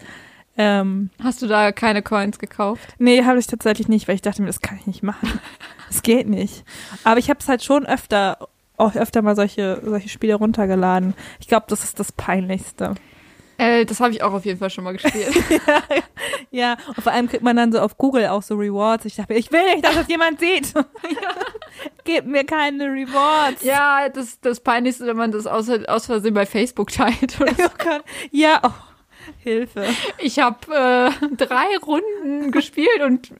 Ähm, 0.56 1.10
Hast 1.22 1.42
du 1.42 1.46
da 1.46 1.72
keine 1.72 2.02
Coins 2.02 2.38
gekauft? 2.38 2.94
Nee, 2.98 3.24
habe 3.24 3.38
ich 3.38 3.46
tatsächlich 3.46 3.88
nicht, 3.88 4.08
weil 4.08 4.14
ich 4.14 4.22
dachte 4.22 4.42
mir, 4.42 4.48
das 4.48 4.60
kann 4.60 4.78
ich 4.78 4.86
nicht 4.86 5.02
machen. 5.02 5.28
Das 5.88 6.02
geht 6.02 6.28
nicht. 6.28 6.62
Aber 7.02 7.18
ich 7.18 7.30
habe 7.30 7.40
es 7.40 7.48
halt 7.48 7.64
schon 7.64 7.84
öfter, 7.84 8.46
auch 8.76 8.94
öfter 8.94 9.22
mal 9.22 9.34
solche, 9.34 9.80
solche 9.84 10.08
Spiele 10.08 10.36
runtergeladen. 10.36 11.14
Ich 11.40 11.48
glaube, 11.48 11.66
das 11.68 11.82
ist 11.82 11.98
das 11.98 12.12
Peinlichste. 12.12 12.94
Äh, 13.60 13.84
das 13.84 14.00
habe 14.00 14.12
ich 14.12 14.22
auch 14.22 14.32
auf 14.32 14.46
jeden 14.46 14.58
Fall 14.58 14.70
schon 14.70 14.84
mal 14.84 14.92
gespielt. 14.92 15.34
Ja, 16.52 16.76
und 16.88 17.00
vor 17.00 17.12
allem 17.12 17.28
kriegt 17.28 17.44
man 17.44 17.54
dann 17.54 17.70
so 17.70 17.78
auf 17.78 17.96
Google 17.96 18.26
auch 18.26 18.42
so 18.42 18.56
Rewards. 18.56 19.04
Ich 19.04 19.14
dachte 19.14 19.32
mir, 19.32 19.38
ich 19.38 19.52
will 19.52 19.64
nicht, 19.72 19.84
dass 19.84 19.94
das 19.94 20.08
jemand 20.08 20.40
sieht. 20.40 20.74
Gib 22.04 22.26
mir 22.26 22.44
keine 22.44 22.86
Rewards. 22.86 23.62
ja, 23.62 24.08
das, 24.08 24.40
das 24.40 24.58
Peinlichste, 24.58 25.06
wenn 25.06 25.16
man 25.16 25.30
das 25.30 25.46
aus, 25.46 25.68
aus 25.70 26.06
Versehen 26.06 26.34
bei 26.34 26.46
Facebook 26.46 26.90
teilt. 26.90 27.40
Oder 27.40 27.54
so. 27.54 27.62
Oh 27.66 27.70
Gott. 27.78 28.02
Ja, 28.32 28.60
oh, 28.64 28.72
Hilfe. 29.38 29.86
Ich 30.18 30.40
habe 30.40 30.58
äh, 30.74 31.36
drei 31.36 31.76
Runden 31.86 32.50
gespielt 32.50 33.00
und 33.04 33.30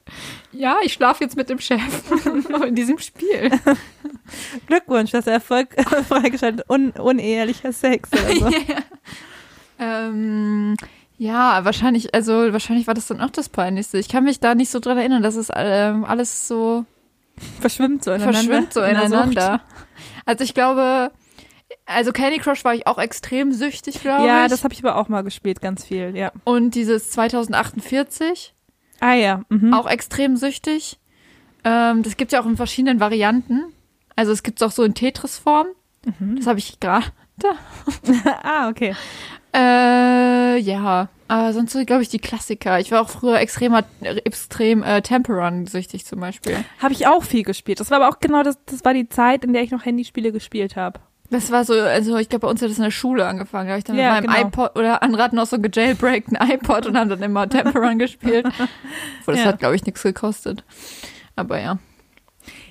ja, 0.53 0.79
ich 0.83 0.93
schlafe 0.93 1.25
jetzt 1.25 1.37
mit 1.37 1.51
dem 1.51 1.59
Chef 1.59 1.81
in 2.65 2.77
diesem 2.77 2.99
Spiel. 2.99 3.51
Glückwunsch, 4.69 5.11
das 5.11 5.27
Erfolg 5.27 5.75
freigeschaltet. 6.09 6.65
Un 6.71 6.91
unehelicher 6.93 7.73
Sex 7.73 8.09
oder 8.13 8.51
so. 8.51 8.57
Ähm, 9.81 10.77
ja, 11.19 11.65
wahrscheinlich, 11.65 12.15
also 12.15 12.53
wahrscheinlich 12.53 12.87
war 12.87 12.95
das 12.95 13.07
dann 13.09 13.21
auch 13.21 13.31
das 13.31 13.49
Peinlichste. 13.49 13.99
Ich 13.99 14.09
kann 14.09 14.25
mich 14.25 14.41
da 14.41 14.55
nicht 14.55 14.71
so 14.71 14.79
dran 14.79 14.99
erinnern, 14.99 15.23
dass 15.23 15.35
es 15.35 15.49
ähm, 15.55 16.05
alles 16.05 16.47
so 16.49 16.85
Verschwimmt 17.61 18.05
so 18.05 18.13
ineinander. 18.13 18.39
verschwimmt 18.39 18.73
so 18.75 18.83
ineinander. 18.83 19.61
Also 20.27 20.45
ich 20.45 20.53
glaube, 20.55 21.11
also 21.87 22.13
Candy 22.13 22.39
Crush 22.39 22.65
war 22.65 22.75
ich 22.75 22.87
auch 22.87 22.99
extrem 22.99 23.53
süchtig, 23.53 24.01
glaube 24.03 24.27
Ja, 24.27 24.45
ich. 24.45 24.51
das 24.51 24.63
habe 24.65 24.75
ich 24.75 24.85
aber 24.85 24.97
auch 24.97 25.09
mal 25.09 25.23
gespielt, 25.23 25.61
ganz 25.61 25.85
viel, 25.85 26.15
ja. 26.17 26.33
Und 26.45 26.75
dieses 26.75 27.11
2048, 27.11 28.55
Ah 29.01 29.15
ja, 29.15 29.43
mhm. 29.49 29.73
auch 29.73 29.89
extrem 29.89 30.37
süchtig. 30.37 30.99
Ähm, 31.65 32.03
das 32.03 32.17
gibt 32.19 32.33
ja 32.33 32.43
auch 32.43 32.47
in 32.47 32.57
verschiedenen 32.57 33.01
Varianten. 33.01 33.65
Also 34.17 34.33
es 34.33 34.43
gibt 34.43 34.61
es 34.61 34.67
auch 34.67 34.73
so 34.73 34.83
in 34.85 34.93
Tetris-Form. 34.95 35.69
Mhm. 36.19 36.37
Das 36.37 36.47
habe 36.47 36.59
ich 36.59 36.79
gerade. 36.81 37.07
ah, 38.43 38.69
okay. 38.69 38.95
Äh, 39.55 40.59
ja. 40.59 41.09
Aber 41.29 41.53
sonst 41.53 41.73
so, 41.73 41.85
glaube 41.85 42.03
ich, 42.03 42.09
die 42.09 42.19
Klassiker. 42.19 42.81
Ich 42.81 42.91
war 42.91 43.01
auch 43.03 43.09
früher 43.09 43.39
extremer, 43.39 43.85
extrem 44.25 44.83
äh, 44.83 45.01
Temperon 45.01 45.67
süchtig 45.67 46.05
zum 46.05 46.19
Beispiel. 46.21 46.57
Habe 46.83 46.93
ich 46.93 47.07
auch 47.07 47.23
viel 47.23 47.45
gespielt. 47.45 47.79
Das 47.79 47.91
war 47.91 48.01
aber 48.03 48.09
auch 48.09 48.19
genau 48.21 48.43
das, 48.43 48.59
das 48.67 48.85
war 48.85 48.95
die 48.95 49.09
Zeit, 49.09 49.45
in 49.45 49.53
der 49.53 49.63
ich 49.63 49.71
noch 49.71 49.85
Handyspiele 49.85 50.33
gespielt 50.33 50.75
habe. 50.75 50.99
Das 51.31 51.53
war 51.53 51.65
so, 51.65 51.75
also 51.75 52.17
ich 52.19 52.29
glaube, 52.29 52.47
bei 52.47 52.51
uns 52.51 52.61
hat 52.61 52.69
das 52.71 52.79
in 52.79 52.83
der 52.83 52.91
Schule 52.91 53.25
angefangen. 53.29 53.67
Da 53.69 53.73
habe 53.75 53.79
ich 53.79 53.85
dann 53.85 53.97
Ja, 53.97 54.17
mit 54.21 54.27
meinem 54.27 54.35
genau. 54.37 54.49
iPod 54.49 54.77
oder 54.77 55.03
andere 55.05 55.23
hatten 55.23 55.39
auch 55.39 55.47
so 55.47 55.61
gejailbreakten 55.61 56.37
iPod 56.41 56.87
und 56.87 56.99
haben 56.99 57.09
dann 57.09 57.23
immer 57.23 57.49
Temperon 57.49 58.01
gespielt. 58.01 58.47
Obwohl, 59.21 59.35
das 59.35 59.45
Ja. 59.45 59.45
hat, 59.51 59.61
glaube 59.61 59.77
ich, 59.77 59.85
nichts 59.87 60.03
gekostet. 60.03 60.65
Aber 61.37 61.61
ja. 61.61 61.79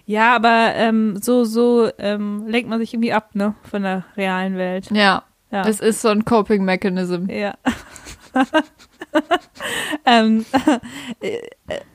Ja, 0.06 0.36
aber 0.36 0.74
ähm, 0.76 1.18
so, 1.22 1.46
so 1.46 1.90
ähm, 2.00 2.46
lenkt 2.48 2.70
man 2.70 2.80
sich 2.80 2.94
irgendwie 2.94 3.14
ab, 3.14 3.36
ne? 3.36 3.56
Von 3.70 3.84
der 3.84 4.04
realen 4.18 4.58
Welt. 4.58 4.90
Ja, 4.92 5.24
Ja. 5.52 5.68
es 5.68 5.80
ist 5.80 6.02
so 6.02 6.10
ein 6.10 6.26
Coping 6.26 6.64
Mechanism. 6.64 7.30
ja. 7.30 7.56
ähm, 10.06 10.46
äh, 11.20 11.40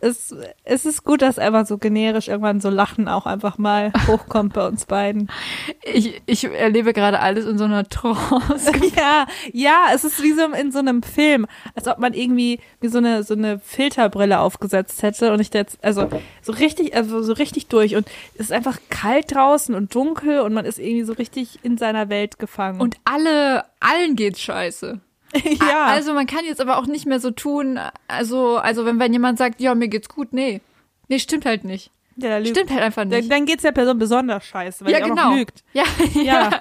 es, 0.00 0.34
es 0.64 0.86
ist 0.86 1.04
gut, 1.04 1.22
dass 1.22 1.38
einfach 1.38 1.66
so 1.66 1.78
generisch 1.78 2.28
irgendwann 2.28 2.60
so 2.60 2.70
Lachen 2.70 3.08
auch 3.08 3.26
einfach 3.26 3.58
mal 3.58 3.92
hochkommt 4.06 4.52
bei 4.54 4.66
uns 4.66 4.86
beiden. 4.86 5.30
Ich, 5.86 6.22
ich 6.26 6.44
erlebe 6.44 6.92
gerade 6.92 7.20
alles 7.20 7.44
in 7.44 7.58
so 7.58 7.64
einer 7.64 7.88
Trance. 7.88 8.72
ja, 8.96 9.26
ja, 9.52 9.86
es 9.94 10.02
ist 10.02 10.22
wie 10.22 10.32
so 10.32 10.44
in 10.46 10.72
so 10.72 10.78
einem 10.78 11.02
Film, 11.02 11.46
als 11.74 11.86
ob 11.86 11.98
man 11.98 12.14
irgendwie 12.14 12.58
wie 12.80 12.88
so 12.88 12.98
eine 12.98 13.22
so 13.22 13.34
eine 13.34 13.58
Filterbrille 13.58 14.40
aufgesetzt 14.40 15.02
hätte 15.02 15.32
und 15.32 15.40
ich 15.40 15.52
jetzt 15.52 15.78
also 15.84 16.08
so 16.42 16.52
richtig 16.52 16.96
also 16.96 17.22
so 17.22 17.34
richtig 17.34 17.68
durch 17.68 17.96
und 17.96 18.08
es 18.34 18.46
ist 18.46 18.52
einfach 18.52 18.78
kalt 18.88 19.34
draußen 19.34 19.74
und 19.74 19.94
dunkel 19.94 20.40
und 20.40 20.54
man 20.54 20.64
ist 20.64 20.78
irgendwie 20.78 21.04
so 21.04 21.12
richtig 21.12 21.58
in 21.62 21.76
seiner 21.76 22.08
Welt 22.08 22.38
gefangen. 22.38 22.80
Und 22.80 22.96
alle, 23.04 23.64
allen 23.80 24.16
geht's 24.16 24.40
scheiße. 24.40 25.00
ja, 25.60 25.86
Also 25.86 26.14
man 26.14 26.26
kann 26.26 26.44
jetzt 26.44 26.60
aber 26.60 26.78
auch 26.78 26.86
nicht 26.86 27.06
mehr 27.06 27.20
so 27.20 27.30
tun, 27.30 27.78
also, 28.08 28.56
also 28.58 28.84
wenn, 28.86 28.98
wenn 28.98 29.12
jemand 29.12 29.38
sagt, 29.38 29.60
ja, 29.60 29.74
mir 29.74 29.88
geht's 29.88 30.08
gut, 30.08 30.32
nee. 30.32 30.60
Nee, 31.08 31.18
stimmt 31.18 31.44
halt 31.44 31.64
nicht. 31.64 31.90
ja. 32.16 32.44
Stimmt 32.44 32.70
halt 32.70 32.80
einfach 32.82 33.02
Dann, 33.02 33.08
nicht. 33.20 33.30
dann 33.30 33.44
geht's 33.46 33.62
der 33.62 33.72
Person 33.72 33.98
besonders 33.98 34.44
scheiße, 34.46 34.84
weil 34.84 34.92
ja, 34.92 34.98
die 34.98 35.04
auch 35.04 35.08
genau. 35.08 35.30
noch 35.30 35.36
lügt. 35.36 35.62
Ja, 35.72 35.84
ja, 36.14 36.22
Ja. 36.22 36.50
ja. 36.50 36.60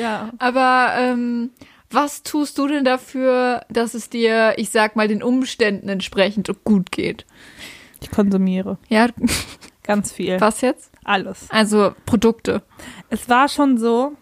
Ja. 0.00 0.30
Aber 0.38 0.94
ähm, 0.98 1.50
was 1.90 2.22
tust 2.22 2.58
du 2.58 2.66
denn 2.66 2.84
dafür, 2.84 3.62
dass 3.68 3.94
es 3.94 4.08
dir, 4.10 4.54
ich 4.56 4.70
sag 4.70 4.96
mal, 4.96 5.06
den 5.08 5.22
Umständen 5.22 5.88
entsprechend 5.88 6.50
gut 6.64 6.90
geht? 6.90 7.24
Ich 8.00 8.10
konsumiere 8.10 8.78
Ja, 8.88 9.08
ganz 9.82 10.12
viel. 10.12 10.40
was 10.40 10.60
jetzt? 10.60 10.90
Alles. 11.04 11.46
Also 11.50 11.94
Produkte. 12.06 12.62
Es 13.10 13.28
war 13.28 13.48
schon 13.48 13.78
so, 13.78 14.12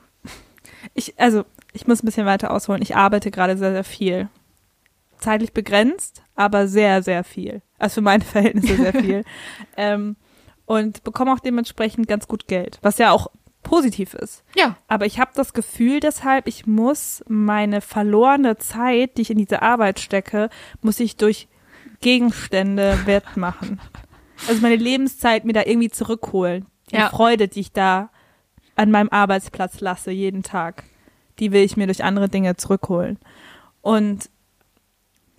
ich, 0.95 1.19
also, 1.19 1.45
ich 1.73 1.87
muss 1.87 2.03
ein 2.03 2.07
bisschen 2.07 2.27
weiter 2.27 2.51
ausholen. 2.51 2.83
Ich 2.83 2.97
arbeite 2.97 3.31
gerade 3.31 3.57
sehr, 3.57 3.73
sehr 3.73 3.85
viel. 3.85 4.29
Zeitlich 5.19 5.53
begrenzt, 5.53 6.23
aber 6.35 6.67
sehr, 6.69 7.03
sehr 7.03 7.25
viel. 7.25 7.63
Also 7.79 7.95
für 7.95 8.01
meine 8.03 8.25
Verhältnisse 8.33 8.77
sehr 8.77 8.93
viel. 8.93 9.25
ähm, 9.77 10.17
und 10.67 11.05
bekomme 11.05 11.33
auch 11.33 11.41
dementsprechend 11.41 12.09
ganz 12.09 12.29
gut 12.29 12.47
Geld, 12.47 12.79
was 12.83 12.99
ja 12.99 13.11
auch 13.11 13.29
positiv 13.63 14.15
ist. 14.15 14.43
Ja. 14.57 14.77
Aber 14.89 15.07
ich 15.07 15.21
habe 15.21 15.31
das 15.35 15.53
Gefühl 15.53 16.01
deshalb, 16.01 16.49
ich 16.49 16.67
muss 16.67 17.23
meine 17.29 17.81
verlorene 17.81 18.59
Zeit, 18.59 19.17
die 19.17 19.23
ich 19.23 19.31
in 19.31 19.39
diese 19.39 19.63
Arbeit 19.63 20.01
stecke, 20.01 20.51
muss 20.81 20.99
ich 21.01 21.17
durch 21.17 21.49
Gegenstände 22.01 22.99
wettmachen. 23.07 23.81
Also 24.49 24.61
meine 24.61 24.77
Lebenszeit 24.77 25.45
mir 25.45 25.53
da 25.53 25.63
irgendwie 25.65 25.91
zurückholen. 25.91 26.67
Die 26.91 26.97
Ja. 26.97 27.09
Freude, 27.11 27.49
die 27.49 27.61
ich 27.61 27.73
da 27.73 28.11
an 28.75 28.91
meinem 28.91 29.09
Arbeitsplatz 29.11 29.81
lasse, 29.81 30.11
jeden 30.11 30.43
Tag, 30.43 30.85
die 31.43 31.51
will 31.53 31.63
ich 31.65 31.77
mir 31.77 31.87
durch 31.87 32.05
andere 32.05 32.29
Dinge 32.29 32.57
zurückholen. 32.57 33.19
Und 33.81 34.31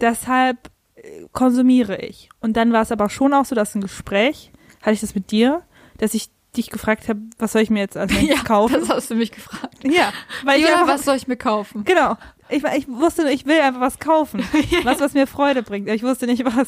deshalb 0.01 0.69
äh, 0.95 1.25
konsumiere 1.31 1.97
ich. 1.97 2.29
Und 2.41 2.57
dann 2.57 2.73
war 2.73 2.81
es 2.81 2.91
aber 2.91 3.09
schon 3.09 3.33
auch 3.33 3.45
so, 3.45 3.55
dass 3.55 3.73
ein 3.75 3.81
Gespräch, 3.81 4.51
hatte 4.81 4.91
ich 4.93 5.01
das 5.01 5.15
mit 5.15 5.31
dir, 5.31 5.63
dass 5.97 6.13
ich 6.13 6.29
dich 6.57 6.69
gefragt 6.69 7.07
habe, 7.09 7.19
was 7.39 7.53
soll 7.53 7.61
ich 7.61 7.69
mir 7.69 7.79
jetzt 7.79 7.97
als 7.97 8.11
nächstes 8.11 8.37
Ja, 8.37 8.43
kaufen? 8.43 8.73
das 8.79 8.89
hast 8.89 9.09
du 9.09 9.15
mich 9.15 9.31
gefragt. 9.31 9.77
Ja, 9.83 10.11
weil 10.43 10.59
ich 10.59 10.67
Ja, 10.67 10.81
einfach, 10.81 10.87
was 10.95 11.05
soll 11.05 11.15
ich 11.15 11.27
mir 11.27 11.37
kaufen? 11.37 11.83
genau. 11.85 12.15
Ich, 12.49 12.63
ich 12.63 12.87
wusste, 12.87 13.27
ich 13.31 13.45
will 13.47 13.59
einfach 13.61 13.79
was 13.81 13.97
kaufen. 13.99 14.43
Was, 14.83 14.99
was 14.99 15.13
mir 15.13 15.25
Freude 15.25 15.63
bringt. 15.63 15.89
Ich 15.89 16.03
wusste 16.03 16.27
nicht 16.27 16.43
was, 16.45 16.67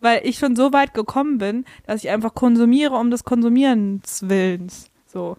weil 0.00 0.20
ich 0.24 0.38
schon 0.38 0.54
so 0.56 0.72
weit 0.72 0.94
gekommen 0.94 1.36
bin, 1.38 1.64
dass 1.86 2.02
ich 2.04 2.08
einfach 2.10 2.32
konsumiere 2.32 2.94
um 2.94 3.10
des 3.10 3.24
Konsumierens 3.24 4.20
Willens. 4.28 4.88
So. 5.06 5.36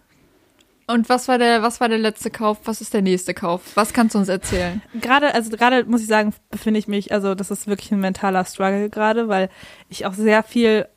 Und 0.90 1.10
was 1.10 1.28
war 1.28 1.36
der, 1.36 1.62
was 1.62 1.80
war 1.80 1.90
der 1.90 1.98
letzte 1.98 2.30
Kauf? 2.30 2.60
Was 2.64 2.80
ist 2.80 2.94
der 2.94 3.02
nächste 3.02 3.34
Kauf? 3.34 3.60
Was 3.74 3.92
kannst 3.92 4.14
du 4.14 4.18
uns 4.18 4.28
erzählen? 4.28 4.80
Gerade, 4.94 5.34
also 5.34 5.50
gerade 5.50 5.84
muss 5.84 6.00
ich 6.00 6.06
sagen, 6.06 6.32
befinde 6.50 6.80
ich 6.80 6.88
mich, 6.88 7.12
also 7.12 7.34
das 7.34 7.50
ist 7.50 7.66
wirklich 7.66 7.92
ein 7.92 8.00
mentaler 8.00 8.46
Struggle 8.46 8.88
gerade, 8.88 9.28
weil 9.28 9.50
ich 9.90 10.06
auch 10.06 10.14
sehr 10.14 10.42
viel, 10.42 10.88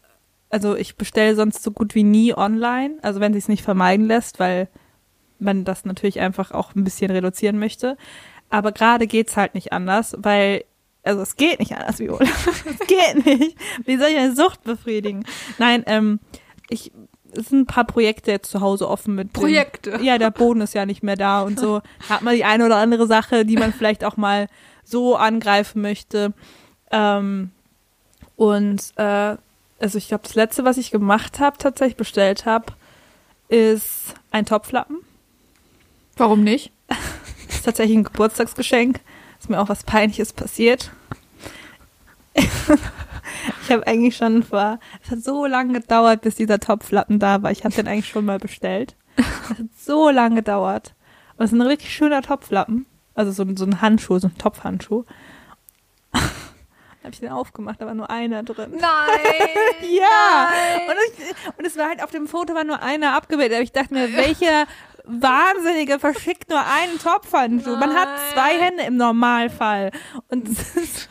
also 0.50 0.78
ich 0.78 0.96
bestelle 0.96 1.36
sonst 1.36 1.62
so 1.62 1.72
gut 1.72 1.94
wie 1.94 2.04
nie 2.04 2.34
online, 2.34 3.00
also 3.02 3.20
wenn 3.20 3.34
sich 3.34 3.44
es 3.44 3.50
nicht 3.50 3.64
vermeiden 3.64 4.06
lässt, 4.06 4.40
weil 4.40 4.70
man 5.40 5.66
das 5.66 5.84
natürlich 5.84 6.22
einfach 6.22 6.52
auch 6.52 6.74
ein 6.74 6.86
bisschen 6.86 7.12
reduzieren 7.12 7.60
möchte. 7.60 7.98
Aber 8.50 8.72
gerade 8.72 9.08
geht's 9.08 9.36
halt 9.36 9.56
nicht 9.56 9.74
anders, 9.74 10.16
weil, 10.18 10.64
also 11.04 11.22
es 11.22 11.36
geht 11.36 11.60
nicht 11.60 11.76
anders, 11.76 12.00
Viola. 12.00 12.24
es 12.26 12.88
geht 12.88 13.26
nicht. 13.26 13.58
Wie 13.84 13.98
soll 13.98 14.08
ich 14.08 14.18
eine 14.18 14.36
Sucht 14.36 14.64
befriedigen? 14.64 15.26
Nein, 15.58 15.84
ähm, 15.86 16.22
ich, 16.70 16.94
es 17.34 17.48
sind 17.50 17.62
ein 17.62 17.66
paar 17.66 17.86
Projekte 17.86 18.32
jetzt 18.32 18.50
zu 18.52 18.62
Hause 18.62 18.88
offen 18.90 19.16
mit 19.16 19.30
dem- 19.30 19.34
Projekte? 19.42 20.00
ja, 20.02 20.18
der 20.18 20.32
Boden 20.32 20.62
ist 20.62 20.74
ja 20.74 20.86
nicht 20.86 21.04
mehr 21.04 21.16
da 21.16 21.42
und 21.42 21.60
so. 21.60 21.82
Da 22.08 22.10
hat 22.16 22.22
man 22.22 22.36
die 22.36 22.44
eine 22.46 22.66
oder 22.66 22.78
andere 22.78 23.08
Sache, 23.08 23.46
die 23.46 23.58
man 23.58 23.74
vielleicht 23.74 24.04
auch 24.04 24.18
mal 24.18 24.48
so 24.84 25.16
angreifen 25.16 25.82
möchte. 25.82 26.34
Ähm, 26.92 27.52
und 28.36 28.82
äh, 28.98 29.36
also 29.80 29.98
ich 29.98 30.08
glaube, 30.10 30.24
das 30.24 30.36
letzte, 30.36 30.66
was 30.66 30.78
ich 30.78 30.92
gemacht 30.92 31.40
habe, 31.40 31.58
tatsächlich 31.58 31.98
bestellt 31.98 32.46
habe, 32.46 32.74
ist 33.48 34.14
ein 34.32 34.46
Topflappen. 34.46 34.98
Warum 36.18 36.44
nicht? 36.44 36.72
Das 36.88 36.98
ist 37.56 37.66
tatsächlich 37.66 37.98
ein 37.98 38.04
Geburtstagsgeschenk. 38.04 39.00
Ist 39.40 39.50
mir 39.50 39.60
auch 39.60 39.70
was 39.70 39.84
Peinliches 39.84 40.34
passiert. 40.34 40.92
ich 43.64 43.72
habe 43.72 43.86
eigentlich 43.88 44.16
schon 44.18 44.44
vor, 44.44 44.80
es 45.04 45.12
hat 45.12 45.24
so 45.24 45.46
lange 45.46 45.74
gedauert, 45.80 46.22
bis 46.22 46.36
dieser 46.36 46.60
Topflappen 46.60 47.20
da 47.20 47.42
war. 47.44 47.52
Ich 47.52 47.64
habe 47.64 47.74
den 47.76 47.88
eigentlich 47.88 48.10
schon 48.10 48.26
mal 48.26 48.40
bestellt. 48.40 48.96
Es 49.18 49.50
hat 49.50 49.58
so 49.78 50.10
lange 50.10 50.36
gedauert. 50.36 50.94
Und 51.38 51.46
es 51.46 51.52
ist 51.52 51.58
ein 51.58 51.62
richtig 51.62 51.94
schöner 51.94 52.22
Topflappen. 52.22 52.86
Also 53.16 53.32
so, 53.32 53.44
ein- 53.44 53.58
so 53.58 53.66
ein 53.66 53.82
Handschuh, 53.82 54.20
so 54.20 54.28
ein 54.28 54.38
Topfhandschuh. 54.38 55.04
habe 56.14 57.14
ich 57.14 57.20
den 57.20 57.30
aufgemacht, 57.32 57.82
da 57.82 57.86
war 57.88 57.94
nur 57.96 58.10
einer 58.10 58.44
drin. 58.44 58.72
Nein! 58.80 58.82
Ja! 59.90 60.50
Und, 60.88 60.96
ich, 61.08 61.58
und 61.58 61.66
es 61.66 61.76
war 61.76 61.88
halt 61.90 62.04
auf 62.04 62.12
dem 62.12 62.28
Foto 62.28 62.54
war 62.54 62.64
nur 62.64 62.82
einer 62.84 63.16
abgebildet. 63.16 63.54
Aber 63.56 63.64
ich 63.64 63.72
dachte 63.72 63.94
mir, 63.94 64.16
welcher 64.16 64.66
Wahnsinnige 65.06 65.98
verschickt 66.00 66.50
nur 66.50 66.60
einen 66.64 67.00
Topfhandschuh? 67.00 67.76
Man 67.78 67.94
hat 67.96 68.08
zwei 68.34 68.54
Nein. 68.54 68.62
Hände 68.62 68.84
im 68.84 68.98
Normalfall. 68.98 69.92
Und 70.30 70.48
es 70.48 70.76
ist- 70.76 71.10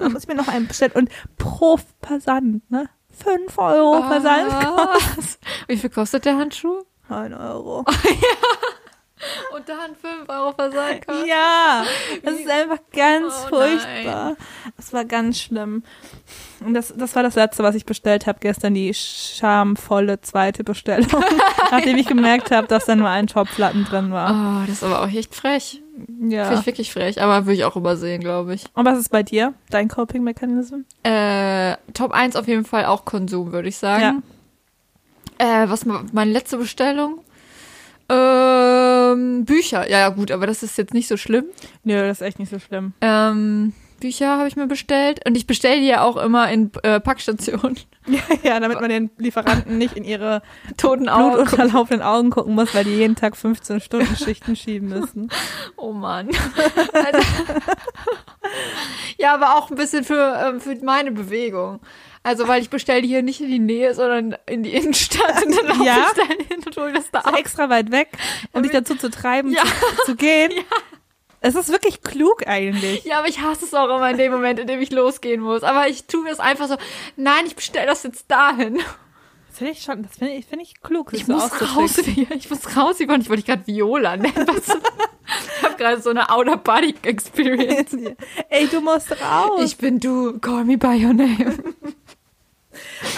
da 0.00 0.08
muss 0.08 0.22
ich 0.22 0.28
mir 0.28 0.34
noch 0.34 0.48
einen 0.48 0.66
bestellen. 0.66 0.92
Und 0.94 1.10
pro 1.38 1.78
Versand, 2.02 2.68
ne? 2.70 2.88
Fünf 3.10 3.58
Euro 3.58 4.02
Versand. 4.02 4.52
Ah. 4.52 4.96
Wie 5.66 5.76
viel 5.76 5.90
kostet 5.90 6.24
der 6.24 6.36
Handschuh? 6.36 6.84
Ein 7.08 7.34
Euro. 7.34 7.84
Und 9.54 9.68
dann 9.68 9.94
5 9.94 10.28
Euro 10.28 10.52
Versand. 10.52 11.04
Ja, 11.26 11.84
das 12.22 12.34
ist 12.34 12.48
einfach 12.48 12.78
ganz 12.90 13.34
Oh 13.44 13.48
furchtbar. 13.48 14.36
Das 14.76 14.92
war 14.94 15.04
ganz 15.04 15.40
schlimm. 15.40 15.82
Und 16.64 16.72
das, 16.74 16.94
das 16.96 17.14
war 17.14 17.22
das 17.22 17.34
letzte, 17.34 17.62
was 17.62 17.74
ich 17.74 17.84
bestellt 17.84 18.26
habe 18.26 18.38
gestern, 18.40 18.72
die 18.72 18.94
schamvolle 18.94 20.20
zweite 20.22 20.64
Bestellung. 20.64 21.22
Nachdem 21.70 21.98
ich 21.98 22.06
gemerkt 22.06 22.50
habe, 22.50 22.66
dass 22.66 22.86
da 22.86 22.96
nur 22.96 23.08
ein 23.08 23.26
Topflappen 23.26 23.84
drin 23.84 24.10
war. 24.10 24.30
Oh, 24.30 24.66
das 24.66 24.76
ist 24.76 24.84
aber 24.84 25.02
auch 25.02 25.08
echt 25.08 25.34
frech. 25.34 25.79
Finde 26.06 26.34
Ja. 26.36 26.52
ich 26.58 26.66
wirklich 26.66 26.92
frech, 26.92 27.20
aber 27.20 27.46
würde 27.46 27.54
ich 27.56 27.64
auch 27.64 27.76
übersehen, 27.76 28.20
glaube 28.20 28.54
ich. 28.54 28.64
Und 28.74 28.84
was 28.84 28.98
ist 28.98 29.10
bei 29.10 29.22
dir, 29.22 29.54
dein 29.70 29.88
Coping-Mechanism? 29.88 30.80
Äh, 31.02 31.76
Top 31.94 32.12
1 32.12 32.36
auf 32.36 32.46
jeden 32.48 32.64
Fall 32.64 32.86
auch 32.86 33.04
Konsum, 33.04 33.52
würde 33.52 33.68
ich 33.68 33.76
sagen. 33.76 34.22
Äh, 35.38 35.68
was 35.68 35.84
meine 35.86 36.30
letzte 36.30 36.58
Bestellung? 36.58 37.20
Ähm, 38.08 39.44
Bücher. 39.44 39.88
Ja, 39.88 40.00
ja, 40.00 40.08
gut, 40.08 40.30
aber 40.30 40.46
das 40.46 40.62
ist 40.62 40.76
jetzt 40.78 40.94
nicht 40.94 41.08
so 41.08 41.16
schlimm. 41.16 41.44
Nö, 41.84 41.94
das 42.06 42.20
ist 42.20 42.26
echt 42.26 42.38
nicht 42.38 42.50
so 42.50 42.58
schlimm. 42.58 42.92
Ähm, 43.00 43.72
Bücher 44.00 44.38
habe 44.38 44.48
ich 44.48 44.56
mir 44.56 44.66
bestellt. 44.66 45.20
Und 45.26 45.36
ich 45.36 45.46
bestelle 45.46 45.80
die 45.80 45.86
ja 45.86 46.02
auch 46.02 46.16
immer 46.16 46.50
in 46.50 46.72
äh, 46.82 46.98
Packstationen. 47.00 47.78
ja, 48.42 48.58
damit 48.58 48.80
man 48.80 48.88
den 48.90 49.10
Lieferanten 49.18 49.78
nicht 49.78 49.96
in 49.96 50.04
ihre 50.04 50.42
Toten 50.76 51.08
Augen. 51.08 51.34
blutunterlaufenden 51.34 52.02
Augen 52.02 52.30
gucken 52.30 52.54
muss, 52.54 52.74
weil 52.74 52.84
die 52.84 52.96
jeden 52.96 53.14
Tag 53.14 53.36
15 53.36 53.80
Stunden 53.80 54.16
Schichten 54.16 54.56
schieben 54.56 54.88
müssen. 54.88 55.30
Oh 55.76 55.92
Mann. 55.92 56.28
Also, 56.92 57.18
ja, 59.18 59.34
aber 59.34 59.56
auch 59.56 59.70
ein 59.70 59.76
bisschen 59.76 60.04
für, 60.04 60.38
ähm, 60.46 60.60
für 60.60 60.74
meine 60.84 61.12
Bewegung. 61.12 61.80
Also, 62.22 62.48
weil 62.48 62.60
ich 62.60 62.68
bestelle 62.68 63.00
die 63.02 63.08
hier 63.08 63.22
nicht 63.22 63.40
in 63.40 63.48
die 63.48 63.58
Nähe, 63.58 63.94
sondern 63.94 64.36
in 64.46 64.62
die 64.62 64.74
Innenstadt 64.74 65.42
und 65.44 65.56
dann 65.56 65.66
laufe 65.68 65.84
Ja? 65.84 66.06
ich 66.10 66.16
da 66.22 66.26
hin 66.26 66.62
und 66.66 66.76
hole 66.76 66.92
das 66.92 67.10
da 67.10 67.20
ab. 67.20 67.38
extra 67.38 67.70
weit 67.70 67.90
weg, 67.90 68.08
um 68.52 68.62
dich 68.62 68.72
dazu 68.72 68.94
zu 68.94 69.10
treiben, 69.10 69.52
Ja. 69.52 69.62
zu, 69.64 70.04
zu 70.12 70.16
gehen. 70.16 70.52
Es 71.42 71.54
ist 71.54 71.70
wirklich 71.70 72.02
klug 72.02 72.46
eigentlich. 72.46 73.04
Ja, 73.04 73.18
aber 73.18 73.28
ich 73.28 73.40
hasse 73.40 73.64
es 73.64 73.72
auch 73.74 73.84
immer 73.86 74.10
in 74.10 74.18
dem 74.18 74.30
Moment, 74.32 74.58
in 74.58 74.66
dem 74.66 74.80
ich 74.80 74.90
losgehen 74.90 75.40
muss. 75.40 75.62
Aber 75.62 75.88
ich 75.88 76.04
tue 76.04 76.22
mir 76.22 76.30
es 76.32 76.40
einfach 76.40 76.68
so, 76.68 76.76
nein, 77.16 77.46
ich 77.46 77.56
bestelle 77.56 77.86
das 77.86 78.02
jetzt 78.02 78.30
dahin. 78.30 78.78
Das 79.48 79.58
finde 79.58 79.72
ich 79.72 79.82
schon, 79.82 80.02
das 80.02 80.16
finde 80.16 80.34
ich, 80.34 80.46
finde 80.46 80.64
ich 80.64 80.80
klug. 80.80 81.12
Ich 81.12 81.26
das 81.26 81.28
muss 81.28 81.62
raus, 81.62 81.76
auszutricksen. 81.76 82.36
ich 82.36 82.50
muss 82.50 82.76
raus, 82.76 82.96
Yvonne. 82.98 83.22
Ich 83.22 83.28
wollte 83.30 83.42
dich 83.42 83.46
gerade 83.46 83.66
Viola 83.66 84.16
nennen. 84.16 84.46
Ich 85.56 85.62
habe 85.62 85.76
gerade 85.76 86.02
so 86.02 86.10
eine 86.10 86.28
Outer-Body-Experience. 86.30 87.96
Ey, 88.48 88.66
du 88.68 88.80
musst 88.80 89.12
raus. 89.22 89.62
Ich 89.64 89.76
bin 89.76 89.98
du, 89.98 90.38
call 90.40 90.64
me 90.64 90.76
by 90.76 91.04
your 91.04 91.14
name. 91.14 91.56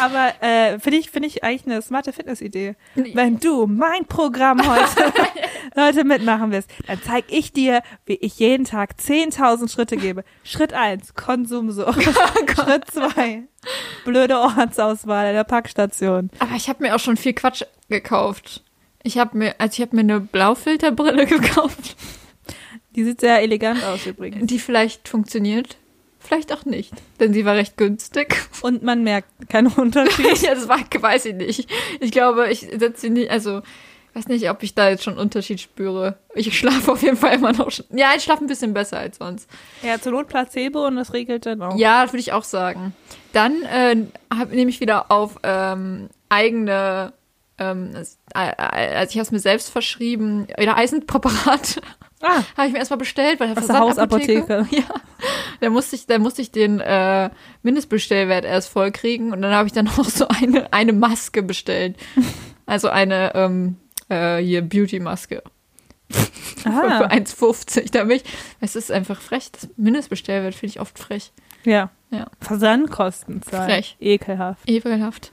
Aber 0.01 0.33
äh, 0.41 0.79
finde 0.79 0.99
ich, 0.99 1.11
finde 1.11 1.29
ich 1.29 1.43
eigentlich 1.45 1.67
eine 1.67 1.83
smarte 1.83 2.13
Fitnessidee. 2.13 2.75
Wenn 2.95 3.41
du 3.41 3.67
mein 3.67 4.07
Programm 4.07 4.61
heute, 4.67 5.13
heute 5.77 6.05
mitmachen 6.05 6.51
willst, 6.53 6.71
dann 6.87 7.01
zeig 7.03 7.25
ich 7.29 7.53
dir, 7.53 7.83
wie 8.07 8.15
ich 8.15 8.39
jeden 8.39 8.65
Tag 8.65 8.95
10.000 9.01 9.71
Schritte 9.73 9.97
gebe. 9.97 10.25
Schritt 10.45 10.73
eins 10.73 11.15
Konsumsucht. 11.15 12.03
Schritt 12.55 12.91
zwei 12.91 13.43
blöde 14.05 14.39
Ortsauswahl 14.39 15.29
in 15.29 15.35
der 15.35 15.45
Packstation. 15.45 16.31
Aber 16.39 16.55
ich 16.57 16.69
habe 16.69 16.83
mir 16.83 16.95
auch 16.95 17.01
schon 17.01 17.17
viel 17.17 17.33
Quatsch 17.33 17.63
gekauft. 17.89 18.63
Ich 19.05 19.19
habe 19.19 19.37
mir, 19.37 19.55
also 19.59 19.75
ich 19.75 19.81
habe 19.87 19.97
mir 19.97 20.03
eine 20.03 20.21
Blaufilterbrille 20.21 21.27
gekauft, 21.27 21.97
Die 22.95 23.05
sieht 23.05 23.21
sehr 23.21 23.41
elegant 23.43 23.83
aus 23.85 24.07
übrigens. 24.07 24.47
die 24.47 24.59
vielleicht 24.59 25.09
funktioniert, 25.09 25.77
vielleicht 26.23 26.53
auch 26.53 26.65
nicht, 26.65 26.93
denn 27.21 27.33
sie 27.33 27.45
war 27.45 27.55
recht 27.55 27.77
günstig. 27.77 28.37
Und 28.63 28.83
man 28.83 29.03
merkt 29.03 29.29
keinen 29.49 29.73
Unterschied. 29.73 30.39
ja, 30.43 30.55
das 30.55 30.69
war, 30.69 30.79
weiß 30.79 31.27
ich 31.27 31.35
nicht. 31.35 31.71
Ich 32.01 32.13
glaube, 32.13 32.51
ich 32.51 32.61
setze 32.61 33.03
sie 33.03 33.11
nicht, 33.11 33.31
also 33.31 33.63
weiß 34.15 34.29
nicht, 34.29 34.49
ob 34.51 34.63
ich 34.63 34.75
da 34.75 34.91
jetzt 34.91 35.05
schon 35.05 35.15
einen 35.15 35.23
Unterschied 35.23 35.61
spüre. 35.61 36.19
Ich 36.35 36.57
schlafe 36.57 36.93
auf 36.93 37.03
jeden 37.03 37.17
Fall 37.17 37.35
immer 37.35 37.53
noch. 37.53 37.71
Ja, 37.91 38.11
ich 38.17 38.23
schlafe 38.23 38.45
ein 38.45 38.47
bisschen 38.47 38.75
besser 38.75 38.99
als 38.99 39.19
sonst. 39.19 39.49
Ja, 39.83 40.01
zur 40.01 40.13
Not 40.13 40.29
Placebo 40.29 40.87
und 40.87 40.97
das 40.97 41.13
regelt 41.13 41.47
dann 41.47 41.63
auch. 41.63 41.77
Ja, 41.77 42.03
das 42.03 42.13
würde 42.13 42.21
ich 42.21 42.33
auch 42.33 42.45
sagen. 42.45 42.95
Dann 43.33 43.63
äh, 43.63 43.95
nehme 44.51 44.71
ich 44.71 44.81
wieder 44.81 45.11
auf 45.11 45.39
ähm, 45.43 46.11
eigene, 46.29 47.13
ähm, 47.59 47.95
äh, 47.95 48.49
äh, 48.49 48.97
also 48.97 49.11
ich 49.11 49.17
habe 49.17 49.23
es 49.23 49.31
mir 49.31 49.41
selbst 49.41 49.71
verschrieben, 49.71 50.47
wieder 50.59 50.77
Eisenpräparat. 50.77 51.81
Ah, 52.23 52.43
Habe 52.57 52.69
ich 52.69 52.73
mir 52.73 52.79
erstmal 52.79 52.99
bestellt 52.99 53.39
bei 53.41 53.47
der 53.49 53.59
aus 53.59 53.67
der. 53.67 53.79
Hausapotheke. 53.79 54.67
Ja, 54.71 54.85
da 55.61 55.71
musste 55.71 55.97
ich, 55.97 56.07
da 56.07 56.19
musste 56.19 56.41
ich 56.41 56.53
den 56.53 56.81
äh, 56.81 57.31
Mindestbestellwert 57.63 58.45
erst 58.45 58.69
vollkriegen 58.69 59.33
und 59.33 59.43
dann 59.43 59.53
habe 59.53 59.67
ich 59.67 59.73
dann 59.73 59.89
auch 59.99 60.05
so 60.05 60.29
eine, 60.29 60.73
eine 60.73 60.93
Maske 60.93 61.43
bestellt. 61.43 61.97
Also 62.65 62.89
eine 62.89 63.35
ähm, 63.35 63.77
äh, 64.09 64.39
hier 64.39 64.63
Beauty-Maske 64.63 65.43
für, 66.09 66.69
Aha. 66.69 66.99
für 66.99 67.11
1,50. 67.11 67.91
Da 67.91 68.05
bin 68.05 68.19
ich, 68.19 68.25
es 68.61 68.77
ist 68.77 68.93
einfach 68.93 69.21
frech. 69.21 69.51
Das 69.51 69.69
Mindestbestellwert 69.77 70.55
finde 70.55 70.71
ich 70.71 70.81
oft 70.81 70.97
frech. 70.99 71.33
Ja. 71.65 71.91
Ja. 72.11 72.29
Versandkosten 72.41 73.43
zahlen. 73.43 73.69
Frech. 73.69 73.97
Ekelhaft. 74.01 74.69
Ekelhaft. 74.71 75.33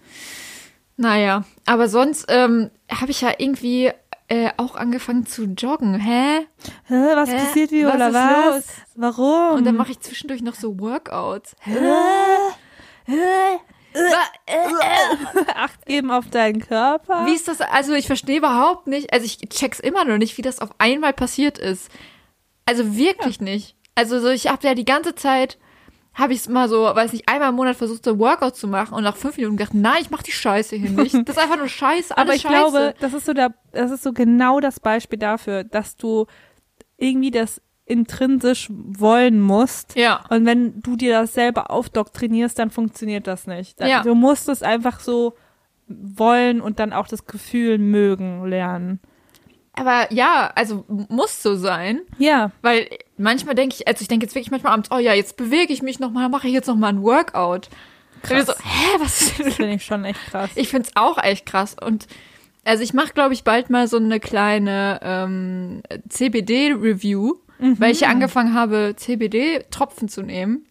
Naja, 0.97 1.45
aber 1.65 1.87
sonst 1.87 2.25
ähm, 2.29 2.71
habe 2.91 3.11
ich 3.11 3.21
ja 3.21 3.31
irgendwie 3.37 3.91
äh, 4.29 4.51
auch 4.57 4.75
angefangen 4.75 5.25
zu 5.25 5.45
joggen. 5.45 5.95
Hä? 5.95 6.47
Hä, 6.85 7.15
was 7.15 7.29
Hä? 7.29 7.37
passiert 7.37 7.71
wie 7.71 7.85
Was 7.85 7.95
oder 7.95 8.07
ist 8.07 8.13
was? 8.13 8.55
los? 8.55 8.65
Warum? 8.95 9.57
Und 9.57 9.65
dann 9.65 9.75
mache 9.75 9.91
ich 9.91 9.99
zwischendurch 9.99 10.41
noch 10.41 10.55
so 10.55 10.79
Workouts. 10.79 11.55
Hä? 11.61 11.77
Acht 15.55 15.85
geben 15.85 16.11
auf 16.11 16.29
deinen 16.29 16.61
Körper. 16.61 17.25
Wie 17.25 17.33
ist 17.33 17.47
das? 17.47 17.59
Also 17.59 17.93
ich 17.93 18.07
verstehe 18.07 18.37
überhaupt 18.37 18.87
nicht. 18.87 19.11
Also 19.11 19.25
ich 19.25 19.37
check's 19.49 19.79
immer 19.79 20.05
noch 20.05 20.17
nicht, 20.17 20.37
wie 20.37 20.43
das 20.43 20.59
auf 20.59 20.69
einmal 20.77 21.13
passiert 21.13 21.57
ist. 21.57 21.89
Also 22.65 22.95
wirklich 22.95 23.41
nicht. 23.41 23.75
Also 23.95 24.19
so, 24.19 24.29
ich 24.29 24.47
habe 24.47 24.67
ja 24.67 24.75
die 24.75 24.85
ganze 24.85 25.15
Zeit 25.15 25.57
habe 26.13 26.33
ich 26.33 26.39
es 26.39 26.49
mal 26.49 26.67
so, 26.67 26.83
weiß 26.83 27.13
nicht, 27.13 27.29
einmal 27.29 27.49
im 27.49 27.55
Monat 27.55 27.75
versucht, 27.77 28.03
so 28.03 28.11
ein 28.11 28.19
Workout 28.19 28.55
zu 28.55 28.67
machen 28.67 28.93
und 28.93 29.03
nach 29.03 29.15
fünf 29.15 29.37
Minuten 29.37 29.57
gedacht, 29.57 29.73
nein, 29.73 29.97
ich 30.01 30.09
mach 30.11 30.21
die 30.23 30.31
Scheiße 30.31 30.75
hier 30.75 30.89
nicht. 30.89 31.13
Das 31.13 31.37
ist 31.37 31.41
einfach 31.41 31.57
nur 31.57 31.69
Scheiße, 31.69 32.17
Aber 32.17 32.33
ich 32.33 32.41
Scheiße. 32.41 32.53
glaube, 32.53 32.93
das 32.99 33.13
ist 33.13 33.25
so 33.25 33.33
der, 33.33 33.53
das 33.71 33.91
ist 33.91 34.03
so 34.03 34.11
genau 34.11 34.59
das 34.59 34.79
Beispiel 34.79 35.19
dafür, 35.19 35.63
dass 35.63 35.95
du 35.95 36.25
irgendwie 36.97 37.31
das 37.31 37.61
intrinsisch 37.85 38.67
wollen 38.69 39.39
musst. 39.41 39.95
ja. 39.95 40.23
Und 40.29 40.45
wenn 40.45 40.81
du 40.81 40.95
dir 40.95 41.21
das 41.21 41.33
selber 41.33 41.71
aufdoktrinierst, 41.71 42.59
dann 42.59 42.69
funktioniert 42.69 43.25
das 43.25 43.47
nicht. 43.47 43.79
Ja. 43.79 44.03
Du 44.03 44.13
musst 44.13 44.47
es 44.49 44.61
einfach 44.61 44.99
so 44.99 45.35
wollen 45.87 46.61
und 46.61 46.79
dann 46.79 46.93
auch 46.93 47.07
das 47.07 47.25
Gefühl 47.25 47.77
mögen 47.79 48.45
lernen. 48.45 48.99
Aber 49.79 50.11
ja, 50.13 50.51
also 50.55 50.83
muss 50.87 51.41
so 51.41 51.55
sein, 51.55 52.01
Ja. 52.17 52.51
weil 52.61 52.87
manchmal 53.17 53.55
denke 53.55 53.75
ich, 53.79 53.87
also 53.87 54.01
ich 54.01 54.07
denke 54.07 54.25
jetzt 54.25 54.35
wirklich 54.35 54.51
manchmal 54.51 54.73
abends, 54.73 54.89
oh 54.91 54.97
ja, 54.97 55.13
jetzt 55.13 55.37
bewege 55.37 55.71
ich 55.73 55.81
mich 55.81 55.99
nochmal, 55.99 56.29
mache 56.29 56.47
ich 56.47 56.53
jetzt 56.53 56.67
nochmal 56.67 56.93
ein 56.93 57.01
Workout. 57.01 57.69
Krass. 58.23 58.47
So, 58.47 58.53
hä, 58.53 58.97
was 58.99 59.21
ist 59.21 59.39
Das 59.39 59.53
finde 59.55 59.73
ich 59.75 59.85
schon 59.85 60.03
echt 60.05 60.19
krass. 60.29 60.49
Ich 60.55 60.67
find's 60.69 60.91
auch 60.95 61.17
echt 61.23 61.45
krass. 61.45 61.75
Und 61.81 62.07
also 62.65 62.83
ich 62.83 62.93
mache, 62.93 63.13
glaube 63.13 63.33
ich, 63.33 63.43
bald 63.45 63.69
mal 63.69 63.87
so 63.87 63.97
eine 63.97 64.19
kleine 64.19 64.99
ähm, 65.01 65.81
CBD-Review, 66.09 67.35
weil 67.59 67.91
ich 67.91 68.01
ja 68.01 68.09
angefangen 68.09 68.53
habe, 68.53 68.93
CBD-Tropfen 68.95 70.07
zu 70.09 70.21
nehmen. 70.21 70.65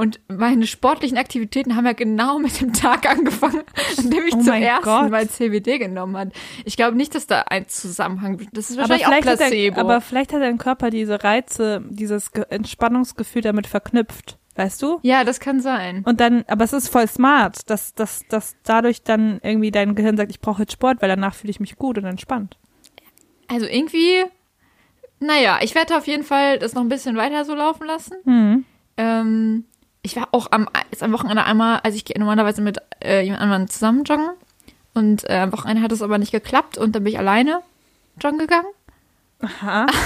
Und 0.00 0.18
meine 0.28 0.66
sportlichen 0.66 1.18
Aktivitäten 1.18 1.76
haben 1.76 1.84
ja 1.84 1.92
genau 1.92 2.38
mit 2.38 2.58
dem 2.62 2.72
Tag 2.72 3.06
angefangen, 3.06 3.64
an 3.98 4.08
dem 4.10 4.24
ich 4.26 4.34
Oh 4.34 4.40
zum 4.40 4.54
ersten 4.54 4.84
Gott. 4.84 5.10
Mal 5.10 5.28
CBD 5.28 5.76
genommen 5.76 6.16
habe. 6.16 6.30
Ich 6.64 6.76
glaube 6.78 6.96
nicht, 6.96 7.14
dass 7.14 7.26
da 7.26 7.42
ein 7.42 7.68
Zusammenhang 7.68 8.40
Das 8.54 8.70
ist 8.70 8.78
aber 8.78 8.88
wahrscheinlich 8.88 9.06
auch 9.06 9.10
vielleicht, 9.10 9.28
hat 9.28 9.36
Placebo. 9.50 9.74
dein, 9.74 9.84
aber 9.84 10.00
vielleicht 10.00 10.32
hat 10.32 10.40
dein 10.40 10.56
Körper 10.56 10.88
diese 10.88 11.22
Reize, 11.22 11.84
dieses 11.90 12.32
Ge 12.32 12.46
Entspannungsgefühl 12.48 13.42
damit 13.42 13.66
verknüpft. 13.66 14.38
Weißt 14.56 14.80
du? 14.80 15.00
ja, 15.02 15.22
das 15.22 15.38
kann 15.38 15.60
sein. 15.60 16.02
Und 16.06 16.18
dann, 16.18 16.44
aber 16.48 16.64
es 16.64 16.72
ist 16.72 16.88
voll 16.88 17.06
smart, 17.06 17.68
dass, 17.68 17.94
dass, 17.94 18.26
dass 18.28 18.56
dadurch 18.62 19.02
dann 19.02 19.38
irgendwie 19.42 19.70
dein 19.70 19.94
Gehirn 19.94 20.16
sagt, 20.16 20.30
ich 20.30 20.40
brauche 20.40 20.62
jetzt 20.62 20.72
Sport, 20.72 21.02
weil 21.02 21.10
danach 21.10 21.34
fühle 21.34 21.50
ich 21.50 21.60
mich 21.60 21.76
gut 21.76 21.98
und 21.98 22.06
entspannt. 22.06 22.56
Also 23.48 23.66
irgendwie, 23.66 24.24
naja, 25.18 25.58
ich 25.60 25.74
werde 25.74 25.94
auf 25.98 26.06
jeden 26.06 26.24
Fall 26.24 26.58
das 26.58 26.72
noch 26.72 26.80
ein 26.82 26.88
bisschen 26.88 27.16
weiter 27.16 27.44
so 27.44 27.54
laufen 27.54 27.86
lassen. 27.86 28.14
Mhm. 28.24 28.64
Ähm, 28.96 29.64
ich 30.02 30.16
war 30.16 30.28
auch 30.32 30.48
am, 30.50 30.68
ist 30.90 31.02
am 31.02 31.12
Wochenende 31.12 31.44
einmal, 31.44 31.80
also 31.80 31.96
ich 31.96 32.04
gehe 32.04 32.18
normalerweise 32.18 32.62
mit 32.62 32.78
äh, 33.02 33.22
jemand 33.22 33.42
anderem 33.42 33.68
zusammen 33.68 34.04
joggen. 34.04 34.30
Und 34.94 35.28
äh, 35.28 35.38
am 35.38 35.52
Wochenende 35.52 35.82
hat 35.82 35.92
es 35.92 36.02
aber 36.02 36.18
nicht 36.18 36.32
geklappt 36.32 36.78
und 36.78 36.94
dann 36.94 37.04
bin 37.04 37.12
ich 37.12 37.18
alleine 37.18 37.60
joggen 38.20 38.38
gegangen. 38.38 38.66
Aha. 39.40 39.86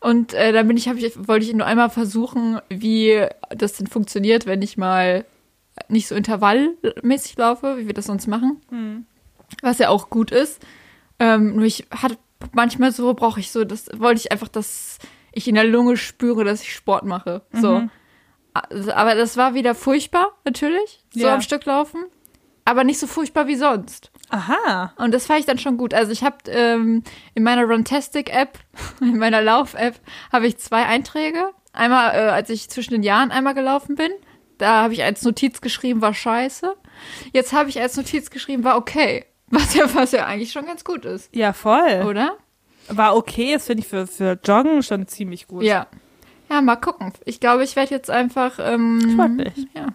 Und 0.00 0.34
äh, 0.34 0.52
dann 0.52 0.68
bin 0.68 0.76
ich, 0.76 0.86
ich, 0.86 1.28
wollte 1.28 1.46
ich 1.46 1.54
nur 1.54 1.66
einmal 1.66 1.90
versuchen, 1.90 2.60
wie 2.68 3.26
das 3.48 3.72
denn 3.72 3.86
funktioniert, 3.86 4.46
wenn 4.46 4.62
ich 4.62 4.76
mal 4.76 5.24
nicht 5.88 6.06
so 6.06 6.14
intervallmäßig 6.14 7.36
laufe, 7.38 7.78
wie 7.78 7.86
wir 7.86 7.94
das 7.94 8.04
sonst 8.04 8.26
machen. 8.26 8.60
Mhm. 8.70 9.06
Was 9.62 9.78
ja 9.78 9.88
auch 9.88 10.10
gut 10.10 10.30
ist. 10.30 10.60
Ähm, 11.18 11.56
nur 11.56 11.64
ich 11.64 11.86
hatte 11.90 12.18
manchmal 12.52 12.92
so, 12.92 13.14
brauche 13.14 13.40
ich 13.40 13.50
so, 13.50 13.64
das 13.64 13.88
wollte 13.96 14.20
ich 14.20 14.32
einfach, 14.32 14.48
dass 14.48 14.98
ich 15.32 15.48
in 15.48 15.54
der 15.54 15.64
Lunge 15.64 15.96
spüre, 15.96 16.44
dass 16.44 16.62
ich 16.62 16.74
Sport 16.74 17.04
mache. 17.04 17.42
So. 17.52 17.80
Mhm. 17.80 17.90
Also, 18.60 18.92
aber 18.92 19.14
das 19.14 19.36
war 19.36 19.54
wieder 19.54 19.74
furchtbar, 19.74 20.28
natürlich, 20.44 21.00
so 21.12 21.20
Ja. 21.26 21.34
am 21.34 21.42
Stück 21.42 21.64
laufen. 21.64 22.04
Aber 22.64 22.82
nicht 22.82 22.98
so 22.98 23.06
furchtbar 23.06 23.46
wie 23.46 23.54
sonst. 23.54 24.10
Aha. 24.30 24.92
Und 24.96 25.14
das 25.14 25.26
fand 25.26 25.38
ich 25.40 25.46
dann 25.46 25.58
schon 25.58 25.76
gut. 25.76 25.94
Also 25.94 26.10
ich 26.10 26.24
habe 26.24 26.36
ähm, 26.48 27.04
in 27.34 27.44
meiner 27.44 27.64
Runtastic-App, 27.64 28.58
in 29.00 29.18
meiner 29.18 29.40
Lauf-App, 29.40 30.00
habe 30.32 30.46
ich 30.48 30.58
zwei 30.58 30.84
Einträge. 30.84 31.50
Einmal, 31.72 32.14
äh, 32.16 32.30
als 32.30 32.50
ich 32.50 32.68
zwischen 32.68 32.90
den 32.92 33.02
Jahren 33.04 33.30
einmal 33.30 33.54
gelaufen 33.54 33.94
bin. 33.94 34.10
Da 34.58 34.82
habe 34.82 34.94
ich 34.94 35.04
als 35.04 35.22
Notiz 35.22 35.60
geschrieben, 35.60 36.00
war 36.00 36.12
scheiße. 36.14 36.74
Jetzt 37.32 37.52
habe 37.52 37.68
ich 37.68 37.80
als 37.80 37.96
Notiz 37.96 38.30
geschrieben, 38.30 38.64
war 38.64 38.76
okay. 38.78 39.26
Was 39.48 39.74
ja, 39.74 39.84
was 39.94 40.10
ja 40.10 40.26
eigentlich 40.26 40.50
schon 40.50 40.66
ganz 40.66 40.82
gut 40.82 41.04
ist, 41.04 41.32
Ja, 41.32 41.52
voll. 41.52 42.02
oder? 42.08 42.36
War 42.88 43.14
okay, 43.16 43.52
das 43.54 43.66
finde 43.66 43.82
ich 43.84 43.88
für, 43.88 44.08
für 44.08 44.36
Joggen 44.44 44.82
schon 44.82 45.06
ziemlich 45.06 45.46
gut. 45.46 45.62
Ja. 45.62 45.86
Ja, 46.48 46.60
mal 46.60 46.76
gucken. 46.76 47.12
Ich 47.24 47.40
glaube, 47.40 47.64
ich 47.64 47.76
werde 47.76 47.94
jetzt 47.94 48.10
einfach, 48.10 48.58
ähm, 48.60 49.00
Sportlich. 49.12 49.66
ja, 49.74 49.88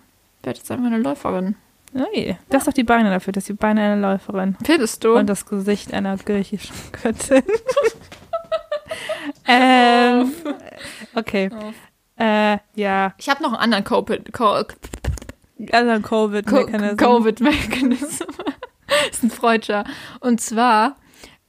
werde 0.43 0.59
jetzt 0.59 0.71
einfach 0.71 0.85
eine 0.85 0.99
Läuferin. 0.99 1.55
Ui, 1.93 2.37
das 2.49 2.61
ist 2.61 2.67
doch 2.67 2.73
die 2.73 2.83
Beine 2.83 3.09
dafür, 3.09 3.33
dass 3.33 3.45
die 3.45 3.53
Beine 3.53 3.81
einer 3.81 3.97
Läuferin 3.97 4.55
Findest 4.63 5.03
du? 5.03 5.17
und 5.17 5.27
das 5.27 5.45
Gesicht 5.45 5.93
einer 5.93 6.15
griechischen 6.17 6.75
Göttin. 7.03 7.43
ähm, 9.47 10.31
okay. 11.15 11.49
Äh, 12.17 12.59
ja, 12.75 13.13
ich 13.17 13.29
habe 13.29 13.43
noch 13.43 13.53
einen 13.53 13.61
anderen 13.61 13.83
Covid, 13.83 14.31
Co 14.31 14.63
Co 15.63 15.95
Covid-Mechanismus. 16.01 16.97
Covid-Mechanism. 16.97 18.23
ist 19.11 19.23
ein 19.23 19.31
Freudscher. 19.31 19.83
Und 20.19 20.41
zwar 20.41 20.95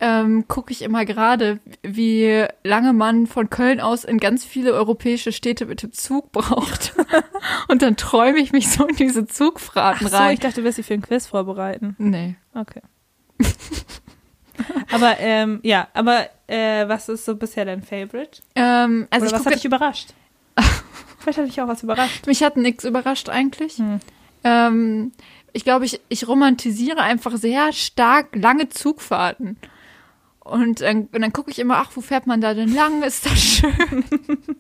ähm, 0.02 0.48
gucke 0.48 0.72
ich 0.72 0.82
immer 0.82 1.04
gerade, 1.04 1.60
wie 1.82 2.44
lange 2.64 2.92
man 2.92 3.28
von 3.28 3.48
Köln 3.50 3.80
aus 3.80 4.02
in 4.02 4.18
ganz 4.18 4.44
viele 4.44 4.72
europäische 4.72 5.30
Städte 5.30 5.64
mit 5.64 5.84
dem 5.84 5.92
Zug 5.92 6.32
braucht. 6.32 6.94
Und 7.68 7.82
dann 7.82 7.96
träume 7.96 8.40
ich 8.40 8.50
mich 8.50 8.68
so 8.68 8.84
in 8.84 8.96
diese 8.96 9.24
Ach 9.28 9.32
Zugfahrten 9.32 10.08
so, 10.08 10.16
rein. 10.16 10.34
ich 10.34 10.40
dachte, 10.40 10.60
du 10.60 10.64
wirst 10.64 10.78
dich 10.78 10.86
für 10.86 10.94
ein 10.94 11.02
Quiz 11.02 11.28
vorbereiten. 11.28 11.94
nee. 11.98 12.34
Okay. 12.52 12.80
aber 14.92 15.18
ähm, 15.20 15.60
ja, 15.62 15.86
aber 15.94 16.26
äh, 16.48 16.86
was 16.88 17.08
ist 17.08 17.24
so 17.24 17.36
bisher 17.36 17.64
dein 17.64 17.82
Favorite? 17.82 18.42
Ähm, 18.56 19.06
also 19.08 19.26
Oder 19.26 19.34
ich 19.34 19.40
was 19.40 19.46
hat 19.46 19.54
dich 19.54 19.64
überrascht? 19.64 20.14
Vielleicht 21.20 21.38
hat 21.38 21.46
dich 21.46 21.60
auch 21.60 21.68
was 21.68 21.84
überrascht. 21.84 22.26
mich 22.26 22.42
hat 22.42 22.56
nichts 22.56 22.84
überrascht 22.84 23.28
eigentlich. 23.28 23.78
Hm. 23.78 24.00
Ähm, 24.42 25.12
ich 25.52 25.62
glaube, 25.62 25.84
ich, 25.84 26.00
ich 26.08 26.26
romantisiere 26.26 27.00
einfach 27.00 27.36
sehr 27.36 27.72
stark 27.72 28.34
lange 28.34 28.68
Zugfahrten. 28.68 29.56
Und, 30.44 30.80
dann- 30.80 31.08
und 31.12 31.20
dann 31.22 31.32
gucke 31.32 31.50
ich 31.50 31.58
immer, 31.58 31.76
ach, 31.78 31.90
wo 31.94 32.00
fährt 32.00 32.26
man 32.26 32.40
da 32.40 32.54
denn 32.54 32.74
lang? 32.74 33.02
Ist 33.02 33.26
das 33.26 33.38
schön? 33.40 34.04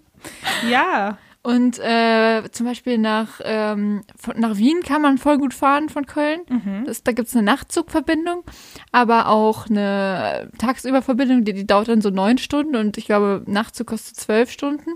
Ja, 0.70 1.18
Und 1.42 1.80
äh, 1.80 2.48
zum 2.52 2.66
Beispiel 2.66 2.96
nach, 2.98 3.40
ähm, 3.42 4.02
von, 4.16 4.38
nach 4.38 4.56
Wien 4.56 4.82
kann 4.84 5.02
man 5.02 5.18
voll 5.18 5.38
gut 5.38 5.52
fahren 5.54 5.88
von 5.88 6.06
Köln. 6.06 6.42
Das, 6.84 7.02
da 7.02 7.10
gibt's 7.10 7.34
eine 7.34 7.42
Nachtzugverbindung, 7.44 8.44
aber 8.92 9.26
auch 9.28 9.68
eine 9.68 10.48
Tagsüberverbindung, 10.58 11.42
die, 11.44 11.52
die 11.52 11.66
dauert 11.66 11.88
dann 11.88 12.00
so 12.00 12.10
neun 12.10 12.38
Stunden 12.38 12.76
und 12.76 12.96
ich 12.96 13.06
glaube, 13.06 13.42
Nachtzug 13.46 13.88
kostet 13.88 14.14
zwölf 14.16 14.52
Stunden. 14.52 14.90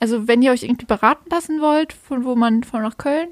Also 0.00 0.26
wenn 0.26 0.40
ihr 0.40 0.52
euch 0.52 0.62
irgendwie 0.62 0.86
beraten 0.86 1.28
lassen 1.30 1.60
wollt, 1.60 1.92
von 1.92 2.24
wo 2.24 2.34
man 2.34 2.64
von 2.64 2.80
nach 2.80 2.96
Köln, 2.96 3.28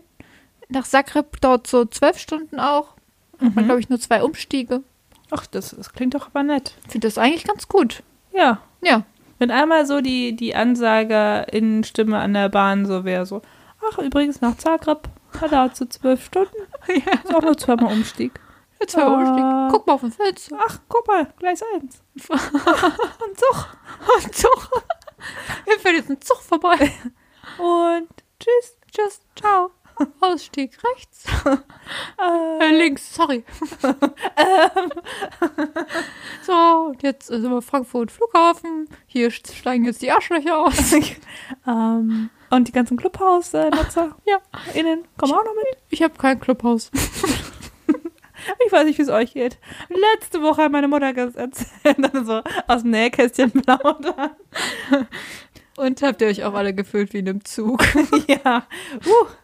nach 0.68 0.84
Zagreb 0.86 1.40
dauert 1.40 1.66
so 1.66 1.86
zwölf 1.86 2.18
Stunden 2.18 2.60
auch. 2.60 2.96
Hat 3.40 3.54
man, 3.54 3.64
glaube 3.66 3.80
ich, 3.80 3.88
nur 3.88 3.98
zwei 4.00 4.22
Umstiege. 4.22 4.82
Ach, 5.30 5.46
das, 5.46 5.70
das 5.76 5.92
klingt 5.92 6.14
doch 6.14 6.26
aber 6.28 6.42
nett. 6.42 6.74
Ich 6.86 6.92
finde 6.92 7.08
das 7.08 7.18
eigentlich 7.18 7.44
ganz 7.44 7.68
gut. 7.68 8.02
Ja. 8.32 8.60
Ja. 8.82 9.02
Wenn 9.38 9.50
einmal 9.50 9.84
so 9.86 10.00
die, 10.00 10.34
die 10.36 10.54
Ansagerinnenstimme 10.54 12.18
an 12.18 12.32
der 12.34 12.48
Bahn 12.48 12.86
so 12.86 13.04
wäre, 13.04 13.26
so, 13.26 13.42
ach, 13.90 13.98
übrigens 13.98 14.40
nach 14.40 14.56
Zagreb, 14.56 15.08
da 15.40 15.48
dauert 15.48 15.76
so 15.76 15.84
zwölf 15.86 16.24
Stunden. 16.24 16.54
Ist 17.24 17.34
auch 17.34 17.42
nur 17.42 17.56
zweimal 17.58 17.92
Umstieg. 17.92 18.32
Jetzt 18.80 18.92
zwei 18.92 19.02
Ah. 19.02 19.14
Umstiege. 19.14 19.68
Guck 19.72 19.86
mal 19.86 19.92
auf 19.94 20.00
den 20.02 20.12
Fenster. 20.12 20.58
Ach, 20.66 20.78
guck 20.88 21.06
mal, 21.08 21.26
Gleis 21.38 21.62
eins. 21.74 22.02
Und 22.28 23.38
Zug. 23.38 23.76
Ein 24.24 24.32
Zug. 24.32 24.70
Hier 25.64 25.78
fährt 25.80 25.94
jetzt 25.96 26.10
ein 26.10 26.20
Zug 26.20 26.38
vorbei. 26.42 26.92
Und 27.58 28.08
tschüss. 28.38 28.76
Tschüss. 28.92 29.20
Ciao. 29.34 29.70
Ausstieg 30.20 30.78
rechts. 30.92 31.24
Äh, 32.18 32.64
Äh, 32.64 32.76
links, 32.78 33.14
sorry. 33.14 33.44
so, 36.42 36.52
und 36.90 37.02
jetzt 37.02 37.26
sind 37.28 37.48
wir 37.50 37.62
Frankfurt 37.62 38.10
Flughafen. 38.10 38.88
Hier 39.06 39.30
steigen 39.30 39.84
jetzt 39.84 40.02
die 40.02 40.10
Arschlöcher 40.10 40.58
aus. 40.58 40.92
ähm, 41.66 42.30
und 42.50 42.68
die 42.68 42.72
ganzen 42.72 42.96
Clubhaus-Nutzer 42.96 44.16
Ja. 44.26 44.38
innen 44.74 45.06
kommen 45.16 45.32
auch 45.32 45.44
noch 45.44 45.54
mit. 45.54 45.78
Ich 45.90 46.02
habe 46.02 46.14
kein 46.18 46.40
Clubhaus. 46.40 46.90
Ich 48.64 48.70
weiß 48.72 48.84
nicht, 48.84 48.98
wie 48.98 49.02
es 49.02 49.08
euch 49.08 49.34
geht. 49.34 49.58
Letzte 49.88 50.40
Woche 50.42 50.62
hat 50.64 50.72
meine 50.72 50.86
Mutter 50.88 51.12
das 51.12 51.34
erzählt, 51.34 51.96
dann 51.98 52.24
so 52.24 52.42
aus 52.68 52.82
dem 52.82 52.90
Nähkästchen 52.92 53.50
plaudern. 53.50 54.30
Und 55.76 56.02
habt 56.02 56.20
ihr 56.20 56.28
euch 56.28 56.44
auch 56.44 56.54
alle 56.54 56.72
gefühlt 56.74 57.12
wie 57.12 57.18
in 57.18 57.28
einem 57.28 57.44
Zug? 57.44 57.82
ja. 58.28 58.66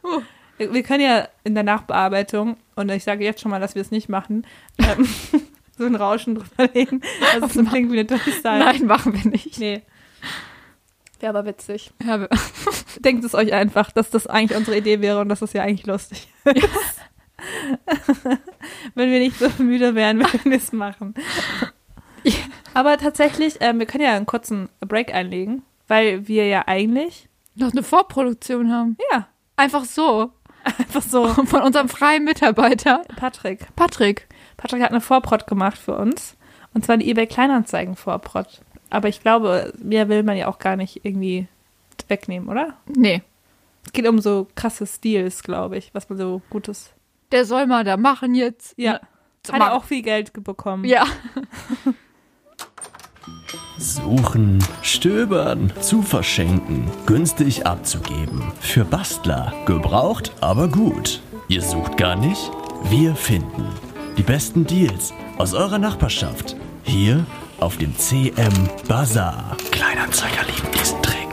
Uh. 0.05 0.21
Wir 0.71 0.83
können 0.83 1.03
ja 1.03 1.29
in 1.45 1.55
der 1.55 1.65
Nachbearbeitung, 1.65 2.57
und 2.77 2.91
ich 2.91 3.05
sage 3.05 3.25
jetzt 3.25 3.41
schon 3.41 3.51
mal, 3.51 3.61
dass 3.61 3.75
wir 3.75 3.83
es 3.83 3.91
nicht 3.91 4.09
machen, 4.09 4.47
ähm, 4.79 5.09
so 5.79 5.85
ein 5.87 5.95
Rauschen 5.95 6.35
drüberlegen, 6.37 7.03
dass 7.41 7.51
es 7.51 7.55
so 7.55 7.65
klingt 7.65 7.91
wie 7.93 8.01
eine 8.01 8.05
Durchsage. 8.05 8.65
Nein, 8.65 8.87
machen 8.87 9.13
wir 9.15 9.31
nicht. 9.31 9.59
Nee. 9.59 9.83
Wäre 11.21 11.39
aber 11.39 11.49
witzig. 11.49 11.93
Ja, 12.07 12.21
wir- 12.21 12.29
Denkt 13.01 13.25
es 13.25 13.35
euch 13.35 13.53
einfach, 13.53 13.91
dass 13.93 14.11
das 14.11 14.27
eigentlich 14.27 14.59
unsere 14.59 14.77
Idee 14.77 15.01
wäre 15.01 15.21
und 15.21 15.29
dass 15.29 15.41
das 15.41 15.53
ja 15.53 15.63
eigentlich 15.63 15.87
lustig 15.87 16.29
ist. 16.45 17.01
Wenn 18.95 19.11
wir 19.11 19.19
nicht 19.19 19.39
so 19.39 19.49
müde 19.63 19.95
wären, 19.95 20.21
würden 20.21 20.51
wir 20.51 20.59
es 20.59 20.73
machen. 20.73 21.15
Ja. 22.25 22.35
Aber 22.75 22.97
tatsächlich, 22.99 23.57
ähm, 23.61 23.79
wir 23.79 23.87
können 23.87 24.05
ja 24.05 24.15
einen 24.15 24.27
kurzen 24.27 24.69
Break 24.81 25.13
einlegen, 25.15 25.63
weil 25.89 26.29
wir 26.29 26.47
ja 26.47 26.65
eigentlich, 26.67 27.29
noch 27.55 27.73
eine 27.73 27.83
Vorproduktion 27.83 28.71
haben. 28.73 28.97
ja, 29.11 29.27
Einfach 29.57 29.85
so. 29.85 30.33
Einfach 30.65 31.03
so, 31.03 31.29
Von 31.47 31.63
unserem 31.63 31.89
freien 31.89 32.25
Mitarbeiter. 32.25 33.03
Patrick. 33.17 33.67
Patrick. 33.77 34.29
Patrick 34.57 34.83
hat 34.83 34.91
eine 34.91 35.01
Vorprod 35.01 35.47
gemacht 35.47 35.79
für 35.79 35.97
uns. 35.97 36.37
Und 36.75 36.85
zwar 36.85 36.97
die 36.97 37.11
eBay 37.11 37.27
Kleinanzeigen 37.27 37.97
Vorprod. 37.97 38.61
Aber 38.91 39.09
ich 39.09 39.21
glaube, 39.21 39.73
mehr 39.83 40.09
will 40.09 40.23
man 40.23 40.37
ja 40.37 40.49
auch 40.49 40.59
gar 40.59 40.77
nicht 40.77 41.05
irgendwie 41.05 41.47
wegnehmen, 42.09 42.49
oder? 42.49 42.75
Nee. 42.87 43.23
Es 43.85 43.93
geht 43.93 44.07
um 44.07 44.21
so 44.21 44.47
krasse 44.55 44.87
Stils, 44.87 45.43
glaube 45.43 45.77
ich, 45.77 45.93
was 45.95 46.09
man 46.09 46.19
so 46.19 46.41
Gutes. 46.51 46.91
Der 47.33 47.45
soll 47.45 47.67
mal 47.67 47.85
da 47.85 47.97
machen 47.97 48.35
jetzt. 48.35 48.75
Ja. 48.77 49.01
Hat 49.51 49.61
er 49.61 49.73
auch 49.75 49.85
viel 49.85 50.03
Geld 50.03 50.33
ge- 50.35 50.43
bekommen. 50.43 50.85
Ja. 50.85 51.05
Suchen, 53.79 54.63
stöbern, 54.83 55.73
zu 55.81 56.03
verschenken, 56.03 56.85
günstig 57.07 57.67
abzugeben. 57.67 58.53
Für 58.61 58.85
Bastler. 58.85 59.53
Gebraucht, 59.67 60.33
aber 60.41 60.69
gut. 60.69 61.21
Ihr 61.49 61.63
sucht 61.63 61.97
gar 61.97 62.17
nicht? 62.17 62.51
Wir 62.85 63.15
finden. 63.15 63.65
Die 64.19 64.23
besten 64.23 64.67
Deals 64.67 65.15
aus 65.39 65.55
eurer 65.55 65.79
Nachbarschaft. 65.79 66.55
Hier 66.85 67.25
auf 67.61 67.79
dem 67.79 67.97
CM 67.97 68.53
Bazaar. 68.89 69.57
Kleinanzeiger 69.71 70.43
lieben 70.47 70.69
diesen 70.79 71.03
Trick. 71.03 71.29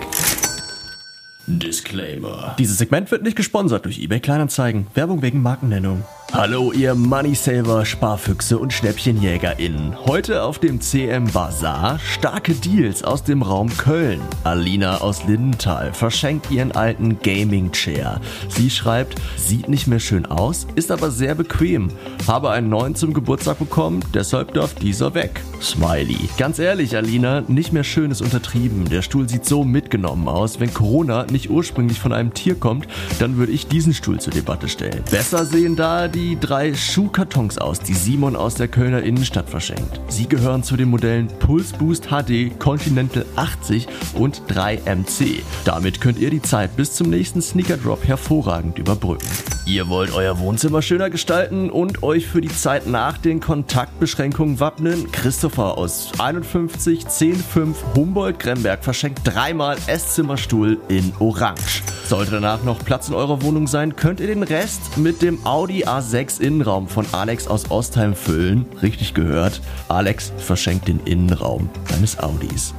Disclaimer. 1.48 2.56
Dieses 2.58 2.78
Segment 2.78 3.12
wird 3.12 3.24
nicht 3.24 3.36
gesponsert 3.36 3.86
durch 3.86 4.00
eBay 4.00 4.20
Kleinanzeigen. 4.20 4.88
Werbung 4.94 5.22
wegen 5.22 5.42
Markennennung. 5.42 6.04
Hallo 6.32 6.72
ihr 6.72 6.94
Moneysaver, 6.94 7.86
Sparfüchse 7.86 8.60
und 8.60 8.72
SchnäppchenjägerInnen. 8.72 10.06
Heute 10.06 10.44
auf 10.44 10.60
dem 10.60 10.80
CM 10.80 11.26
Bazaar 11.26 11.98
starke 11.98 12.54
Deals 12.54 13.04
aus 13.04 13.24
dem 13.24 13.42
Raum 13.42 13.76
Köln. 13.76 14.22
Alina 14.44 15.02
aus 15.02 15.26
Lindenthal 15.26 15.92
verschenkt 15.92 16.52
ihren 16.52 16.72
alten 16.72 17.20
Gaming 17.20 17.72
Chair. 17.72 18.22
Sie 18.48 18.70
schreibt, 18.70 19.16
sieht 19.38 19.70
nicht 19.70 19.88
mehr 19.88 20.00
schön 20.00 20.28
aus, 20.28 20.68
ist 20.76 20.92
aber 20.92 21.10
sehr 21.10 21.34
bequem. 21.34 21.90
Habe 22.28 22.52
einen 22.52 22.70
neuen 22.70 22.94
zum 22.94 23.14
Geburtstag 23.16 23.58
bekommen, 23.58 24.06
deshalb 24.14 24.54
darf 24.54 24.76
dieser 24.76 25.16
weg. 25.16 25.42
Smiley. 25.62 26.30
Ganz 26.38 26.60
ehrlich, 26.60 26.96
Alina, 26.96 27.42
nicht 27.48 27.74
mehr 27.74 27.84
schön 27.84 28.12
ist 28.12 28.22
untertrieben. 28.22 28.88
Der 28.88 29.02
Stuhl 29.02 29.28
sieht 29.28 29.46
so 29.46 29.64
mitgenommen 29.64 30.28
aus. 30.28 30.60
Wenn 30.60 30.74
Corona 30.74 31.26
nicht 31.26 31.50
ursprünglich 31.50 32.00
von 32.00 32.14
einem 32.14 32.36
Tier 32.36 32.56
kommt, 32.56 32.88
dann 33.18 33.38
würde 33.38 33.52
ich 33.52 33.68
diesen 33.68 33.94
Stuhl 33.94 34.22
zur 34.22 34.32
Debatte 34.32 34.70
stellen. 34.70 35.04
Besser 35.10 35.44
sehen 35.44 35.76
da 35.76 36.08
die 36.08 36.19
drei 36.40 36.74
Schuhkartons 36.74 37.58
aus, 37.58 37.80
die 37.80 37.94
Simon 37.94 38.36
aus 38.36 38.56
der 38.56 38.68
Kölner 38.68 39.04
Innenstadt 39.04 39.50
verschenkt. 39.50 40.00
Sie 40.08 40.28
gehören 40.28 40.64
zu 40.64 40.76
den 40.76 40.90
Modellen 40.90 41.28
Pulse 41.40 41.76
Boost 41.78 42.08
HD, 42.08 42.60
Continental 42.60 43.26
80 43.36 43.88
und 44.16 44.42
3MC. 44.50 45.42
Damit 45.66 46.02
könnt 46.02 46.20
ihr 46.20 46.30
die 46.30 46.42
Zeit 46.42 46.76
bis 46.76 46.94
zum 46.94 47.10
nächsten 47.10 47.42
Sneaker 47.42 47.78
Drop 47.78 48.06
hervorragend 48.08 48.78
überbrücken. 48.78 49.28
Ihr 49.66 49.88
wollt 49.88 50.12
euer 50.14 50.40
Wohnzimmer 50.40 50.82
schöner 50.82 51.12
gestalten 51.12 51.70
und 51.70 52.02
euch 52.02 52.26
für 52.26 52.42
die 52.42 52.48
Zeit 52.48 52.88
nach 52.88 53.20
den 53.20 53.40
Kontaktbeschränkungen 53.40 54.60
wappnen? 54.60 55.12
Christopher 55.12 55.78
aus 55.78 56.12
51 56.18 57.06
105 57.06 57.78
Humboldt-Gremberg 57.96 58.84
verschenkt 58.84 59.22
dreimal 59.24 59.78
Esszimmerstuhl 59.86 60.80
in 60.88 61.14
Orange. 61.20 61.84
Sollte 62.06 62.32
danach 62.32 62.64
noch 62.64 62.84
Platz 62.84 63.10
in 63.10 63.14
eurer 63.14 63.44
Wohnung 63.44 63.68
sein, 63.68 63.96
könnt 63.96 64.20
ihr 64.20 64.26
den 64.26 64.42
Rest 64.42 64.98
mit 64.98 65.22
dem 65.22 65.46
Audi 65.46 65.86
A6 66.10 66.42
Innenraum 66.42 66.88
von 66.88 67.06
Alex 67.12 67.48
aus 67.48 67.70
Ostheim 67.70 68.16
füllen. 68.16 68.66
Richtig 68.82 69.14
gehört, 69.14 69.62
Alex 69.90 70.34
verschenkt 70.38 70.88
den 70.88 71.00
Innenraum 71.06 71.70
deines 71.88 72.18
Audis. 72.18 72.74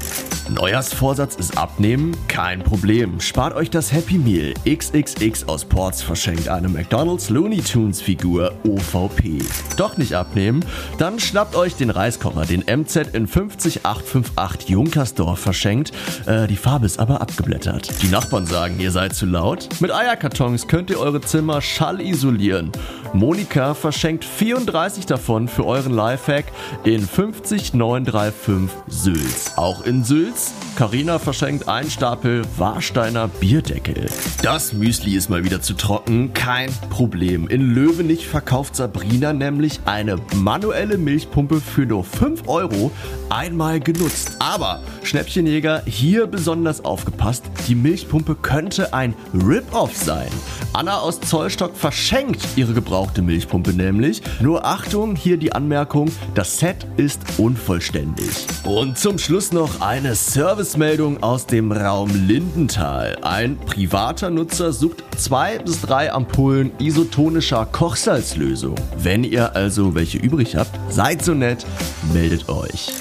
Neujahrsvorsatz 0.48 1.36
ist 1.36 1.56
abnehmen? 1.56 2.16
Kein 2.26 2.64
Problem. 2.64 3.20
Spart 3.20 3.54
euch 3.54 3.70
das 3.70 3.92
Happy 3.92 4.18
Meal. 4.18 4.54
XXX 4.68 5.46
aus 5.46 5.64
Ports 5.64 6.02
verschenkt 6.02 6.48
eine 6.48 6.68
McDonald's 6.68 7.30
Looney 7.30 7.60
Tunes 7.60 8.00
Figur 8.00 8.52
OVP. 8.66 9.44
Doch 9.76 9.96
nicht 9.96 10.14
abnehmen? 10.14 10.64
Dann 10.98 11.20
schnappt 11.20 11.54
euch 11.54 11.76
den 11.76 11.90
Reiskocher, 11.90 12.46
den 12.46 12.62
MZ 12.62 13.14
in 13.14 13.28
50858 13.28 14.68
Junkersdorf 14.68 15.38
verschenkt. 15.38 15.92
Äh, 16.26 16.48
die 16.48 16.56
Farbe 16.56 16.86
ist 16.86 16.98
aber 16.98 17.20
abgeblättert. 17.20 18.02
Die 18.02 18.08
Nachbarn 18.08 18.46
sagen, 18.46 18.80
ihr 18.80 18.90
seid 18.90 19.14
zu 19.14 19.26
laut. 19.26 19.68
Mit 19.78 19.92
Eierkartons 19.92 20.66
könnt 20.66 20.90
ihr 20.90 20.98
eure 20.98 21.20
Zimmer 21.20 21.60
schallisolieren. 21.60 22.72
Monika 23.20 23.74
verschenkt 23.74 24.24
34 24.24 25.04
davon 25.04 25.46
für 25.46 25.66
euren 25.66 25.92
Lifehack 25.92 26.46
in 26.84 27.06
50935 27.06 28.70
Sülz. 28.88 29.52
Auch 29.56 29.84
in 29.84 30.04
Sülz. 30.04 30.54
Carina 30.74 31.18
verschenkt 31.18 31.68
einen 31.68 31.90
Stapel 31.90 32.40
Warsteiner 32.56 33.28
Bierdeckel. 33.28 34.06
Das 34.42 34.72
Müsli 34.72 35.16
ist 35.16 35.28
mal 35.28 35.44
wieder 35.44 35.60
zu 35.60 35.74
trocken. 35.74 36.32
Kein 36.32 36.70
Problem. 36.88 37.46
In 37.48 37.74
Löwenich 37.74 38.26
verkauft 38.26 38.76
Sabrina 38.76 39.34
nämlich 39.34 39.80
eine 39.84 40.16
manuelle 40.36 40.96
Milchpumpe 40.96 41.60
für 41.60 41.84
nur 41.84 42.04
5 42.04 42.48
Euro 42.48 42.90
einmal 43.28 43.80
genutzt. 43.80 44.32
Aber 44.38 44.80
Schnäppchenjäger, 45.02 45.82
hier 45.84 46.26
besonders 46.26 46.86
aufgepasst. 46.86 47.44
Die 47.68 47.74
Milchpumpe 47.74 48.34
könnte 48.34 48.94
ein 48.94 49.14
Rip-Off 49.34 49.94
sein. 49.94 50.30
Anna 50.72 51.00
aus 51.00 51.20
Zollstock 51.20 51.76
verschenkt 51.76 52.46
ihre 52.56 52.72
gebrauchte 52.72 53.09
Milchpumpe 53.18 53.72
nämlich. 53.72 54.22
Nur 54.40 54.64
Achtung, 54.64 55.16
hier 55.16 55.36
die 55.36 55.52
Anmerkung, 55.52 56.10
das 56.34 56.58
Set 56.58 56.86
ist 56.96 57.20
unvollständig. 57.38 58.30
Und 58.64 58.98
zum 58.98 59.18
Schluss 59.18 59.52
noch 59.52 59.80
eine 59.80 60.14
Servicemeldung 60.14 61.22
aus 61.22 61.46
dem 61.46 61.72
Raum 61.72 62.10
Lindenthal. 62.26 63.18
Ein 63.22 63.56
privater 63.58 64.30
Nutzer 64.30 64.72
sucht 64.72 65.02
zwei 65.16 65.58
bis 65.58 65.80
drei 65.80 66.12
Ampullen 66.12 66.70
isotonischer 66.78 67.66
Kochsalzlösung. 67.66 68.76
Wenn 68.96 69.24
ihr 69.24 69.54
also 69.54 69.94
welche 69.94 70.18
übrig 70.18 70.56
habt, 70.56 70.70
seid 70.90 71.24
so 71.24 71.34
nett, 71.34 71.66
meldet 72.12 72.48
euch. 72.48 72.92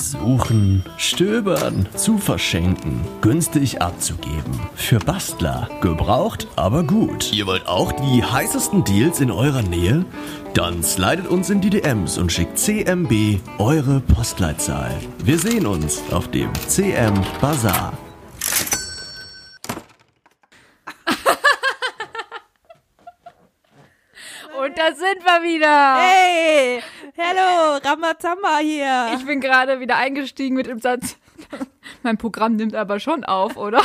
Suchen, 0.00 0.82
stöbern, 0.96 1.86
zu 1.94 2.16
verschenken, 2.16 3.00
günstig 3.20 3.82
abzugeben. 3.82 4.58
Für 4.74 4.98
Bastler. 4.98 5.68
Gebraucht, 5.82 6.48
aber 6.56 6.84
gut. 6.84 7.32
Ihr 7.34 7.46
wollt 7.46 7.68
auch 7.68 7.92
die 7.92 8.24
heißesten 8.24 8.82
Deals 8.84 9.20
in 9.20 9.30
eurer 9.30 9.62
Nähe? 9.62 10.06
Dann 10.54 10.82
slidet 10.82 11.28
uns 11.28 11.50
in 11.50 11.60
die 11.60 11.68
DMs 11.68 12.16
und 12.16 12.32
schickt 12.32 12.58
CMB 12.58 13.40
eure 13.58 14.00
Postleitzahl. 14.00 14.90
Wir 15.22 15.38
sehen 15.38 15.66
uns 15.66 16.02
auf 16.10 16.30
dem 16.30 16.50
CM 16.66 17.14
Bazaar. 17.40 17.92
Und 24.62 24.78
da 24.78 24.88
sind 24.88 25.24
wir 25.24 25.42
wieder. 25.42 25.96
Hey, 26.00 26.82
hello, 27.16 27.78
Ramazamba 27.84 28.58
hier. 28.58 29.12
Ich 29.16 29.26
bin 29.26 29.40
gerade 29.40 29.80
wieder 29.80 29.96
eingestiegen 29.96 30.56
mit 30.56 30.66
dem 30.66 30.80
Satz. 30.80 31.16
Mein 32.02 32.18
Programm 32.18 32.56
nimmt 32.56 32.74
aber 32.74 33.00
schon 33.00 33.24
auf, 33.24 33.56
oder? 33.56 33.82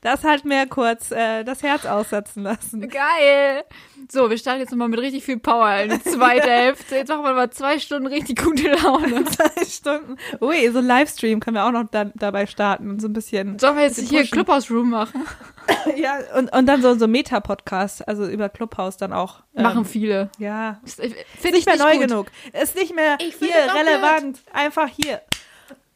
das 0.00 0.24
hat 0.24 0.44
mir 0.44 0.66
kurz 0.66 1.10
äh, 1.10 1.44
das 1.44 1.62
Herz 1.62 1.86
aussetzen 1.86 2.42
lassen. 2.42 2.88
Geil. 2.88 3.64
So, 4.12 4.28
wir 4.28 4.36
starten 4.36 4.60
jetzt 4.60 4.70
nochmal 4.70 4.88
mit 4.88 5.00
richtig 5.00 5.24
viel 5.24 5.38
Power 5.38 5.74
in 5.78 5.88
die 5.88 6.02
zweite 6.02 6.50
Hälfte. 6.50 6.96
Jetzt 6.96 7.08
machen 7.08 7.24
wir 7.24 7.32
mal 7.32 7.48
zwei 7.48 7.78
Stunden 7.78 8.06
richtig 8.06 8.42
gute 8.42 8.68
Laune. 8.72 9.24
Zwei 9.32 9.64
Stunden. 9.64 10.18
Ui, 10.42 10.68
so 10.70 10.80
ein 10.80 10.86
Livestream 10.86 11.40
können 11.40 11.56
wir 11.56 11.64
auch 11.64 11.70
noch 11.70 11.88
da, 11.90 12.04
dabei 12.14 12.44
starten 12.44 12.90
und 12.90 13.00
so 13.00 13.08
ein 13.08 13.14
bisschen. 13.14 13.58
Sollen 13.58 13.76
wir 13.76 13.84
jetzt 13.84 13.98
hier. 13.98 14.24
Clubhouse 14.24 14.70
Room 14.70 14.90
machen? 14.90 15.24
Ja, 15.96 16.18
und, 16.36 16.52
und 16.52 16.66
dann 16.66 16.82
so, 16.82 16.98
so 16.98 17.06
Meta-Podcast, 17.06 18.08
also 18.08 18.26
über 18.26 18.48
Clubhouse 18.48 18.96
dann 18.96 19.12
auch. 19.12 19.44
ähm, 19.54 19.62
Machen 19.62 19.84
viele. 19.84 20.28
Ja. 20.38 20.80
Finde 20.84 21.14
Ist 21.14 21.52
nicht 21.52 21.66
mehr 21.66 21.76
neu 21.76 21.98
genug. 21.98 22.26
Ist 22.60 22.74
nicht 22.74 22.92
mehr 22.94 23.16
Ich 23.20 23.36
hier 23.36 23.54
relevant. 23.72 24.40
Einfach 24.52 24.88
hier. 24.88 25.20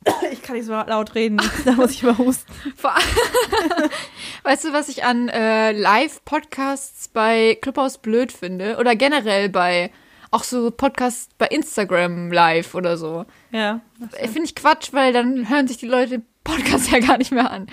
Ich 0.32 0.42
kann 0.42 0.56
nicht 0.56 0.66
so 0.66 0.72
laut 0.72 1.14
reden. 1.14 1.40
Da 1.64 1.72
muss 1.72 1.90
ich 1.90 2.02
mal 2.02 2.16
husten. 2.16 2.52
Weißt 4.42 4.64
du, 4.64 4.72
was 4.72 4.88
ich 4.88 5.04
an 5.04 5.28
äh, 5.28 5.72
Live-Podcasts 5.72 7.08
bei 7.08 7.58
Clubhouse 7.60 7.98
blöd 7.98 8.32
finde? 8.32 8.76
Oder 8.78 8.94
generell 8.94 9.48
bei 9.48 9.90
auch 10.30 10.44
so 10.44 10.70
Podcasts 10.70 11.28
bei 11.38 11.46
Instagram 11.46 12.30
live 12.30 12.74
oder 12.74 12.96
so. 12.96 13.26
Ja. 13.50 13.80
Äh, 14.12 14.28
Finde 14.28 14.44
ich 14.44 14.54
Quatsch, 14.54 14.92
weil 14.92 15.12
dann 15.12 15.48
hören 15.48 15.68
sich 15.68 15.78
die 15.78 15.86
Leute 15.86 16.18
den 16.18 16.26
Podcast 16.44 16.90
ja 16.92 17.00
gar 17.00 17.18
nicht 17.18 17.32
mehr 17.32 17.50
an. 17.50 17.66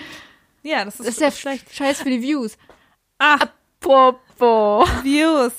Ja, 0.62 0.84
das 0.84 0.94
ist, 1.00 1.06
Das 1.06 1.14
ist 1.16 1.20
ja 1.20 1.30
schlecht. 1.30 1.74
Scheiß 1.74 2.02
für 2.02 2.10
die 2.10 2.22
Views. 2.22 2.56
Ach, 3.18 3.46
Popo. 3.80 4.84
Views. 5.02 5.52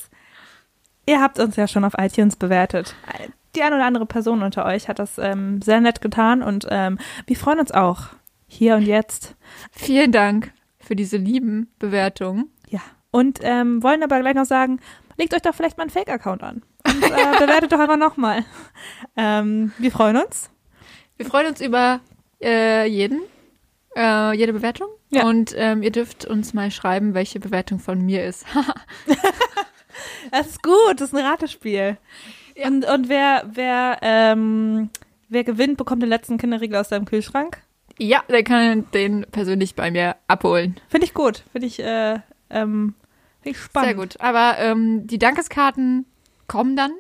Ihr 1.06 1.22
habt 1.22 1.40
uns 1.40 1.56
ja 1.56 1.68
schon 1.68 1.84
auf 1.86 1.94
iTunes 1.98 2.36
bewertet. 2.36 2.96
Die 3.56 3.64
eine 3.64 3.76
oder 3.76 3.86
andere 3.86 4.06
Person 4.06 4.43
unter 4.43 4.66
euch 4.66 4.89
hat 4.89 4.99
das 4.99 5.18
ähm, 5.18 5.62
sehr 5.62 5.80
nett 5.80 6.01
getan 6.01 6.43
und 6.43 6.68
ähm, 6.70 6.99
wir 7.26 7.36
freuen 7.36 7.60
uns 7.60 7.72
auch. 7.72 8.08
Hier 8.47 8.76
und 8.76 8.84
jetzt. 8.84 9.36
Vielen 9.72 10.12
Dank 10.12 10.53
für 10.78 10.95
diese 10.95 11.18
lieben 11.18 11.72
Bewertungen. 11.80 12.49
Ja. 12.70 12.82
Und 13.12 13.39
ähm, 13.41 13.82
wollen 13.82 14.03
aber 14.03 14.20
gleich 14.20 14.36
noch 14.36 14.45
sagen, 14.45 14.80
legt 15.18 15.34
euch 15.34 15.41
doch 15.41 15.56
vielleicht 15.56 15.78
mal 15.78 15.84
einen 15.84 15.89
Fake-Account 15.89 16.43
an. 16.43 16.64
Und 16.86 17.03
äh, 17.03 17.39
bewertet 17.39 17.72
doch 17.72 17.80
einfach 17.80 17.97
nochmal. 17.97 18.45
Ähm, 19.16 19.72
wir 19.78 19.91
freuen 19.91 20.18
uns. 20.18 20.51
Wir 21.18 21.26
freuen 21.26 21.47
uns 21.47 21.62
über 21.62 22.01
äh, 22.41 22.86
jeden, 22.88 23.22
äh, 23.95 24.36
jede 24.38 24.53
Bewertung. 24.53 24.89
Ja. 25.10 25.26
Und 25.26 25.53
ähm, 25.58 25.82
ihr 25.82 25.91
dürft 25.91 26.26
uns 26.26 26.53
mal 26.53 26.72
schreiben, 26.72 27.14
welche 27.14 27.39
Bewertung 27.39 27.80
von 27.80 27.99
mir 28.01 28.26
ist. 28.26 28.45
Das 30.32 30.47
ist 30.47 30.64
gut, 30.64 30.95
das 30.99 31.10
ist 31.10 31.16
ein 31.16 31.26
Ratespiel. 31.26 31.97
Ja. 32.56 32.68
Und, 32.68 32.86
und 32.86 33.10
wer, 33.10 33.43
wer, 33.53 33.99
ähm, 34.01 34.89
wer 35.30 35.43
gewinnt, 35.43 35.78
bekommt 35.78 36.01
den 36.01 36.10
letzten 36.10 36.38
Kinderriegel 36.38 36.78
aus 36.78 36.89
deinem 36.89 37.06
Kühlschrank. 37.06 37.62
ja, 37.97 38.24
der 38.30 38.43
kann 38.43 38.89
den 38.93 39.26
persönlich 39.32 39.76
bei 39.76 39.91
mir 39.91 40.16
abholen. 40.28 40.80
Finde 40.89 41.06
ich 41.06 41.14
gut. 41.14 41.43
Finde 41.51 41.68
ich, 41.68 41.80
äh, 41.80 42.20
ähm, 42.49 42.93
finde 43.41 43.58
ich 43.58 43.58
spannend. 43.58 43.88
Sehr 43.88 43.95
gut. 43.95 44.20
Aber 44.20 44.58
ähm, 44.60 45.08
die 45.08 45.20
Dankeskarten 45.20 46.06
kommen 46.47 46.76
dann. 46.76 46.91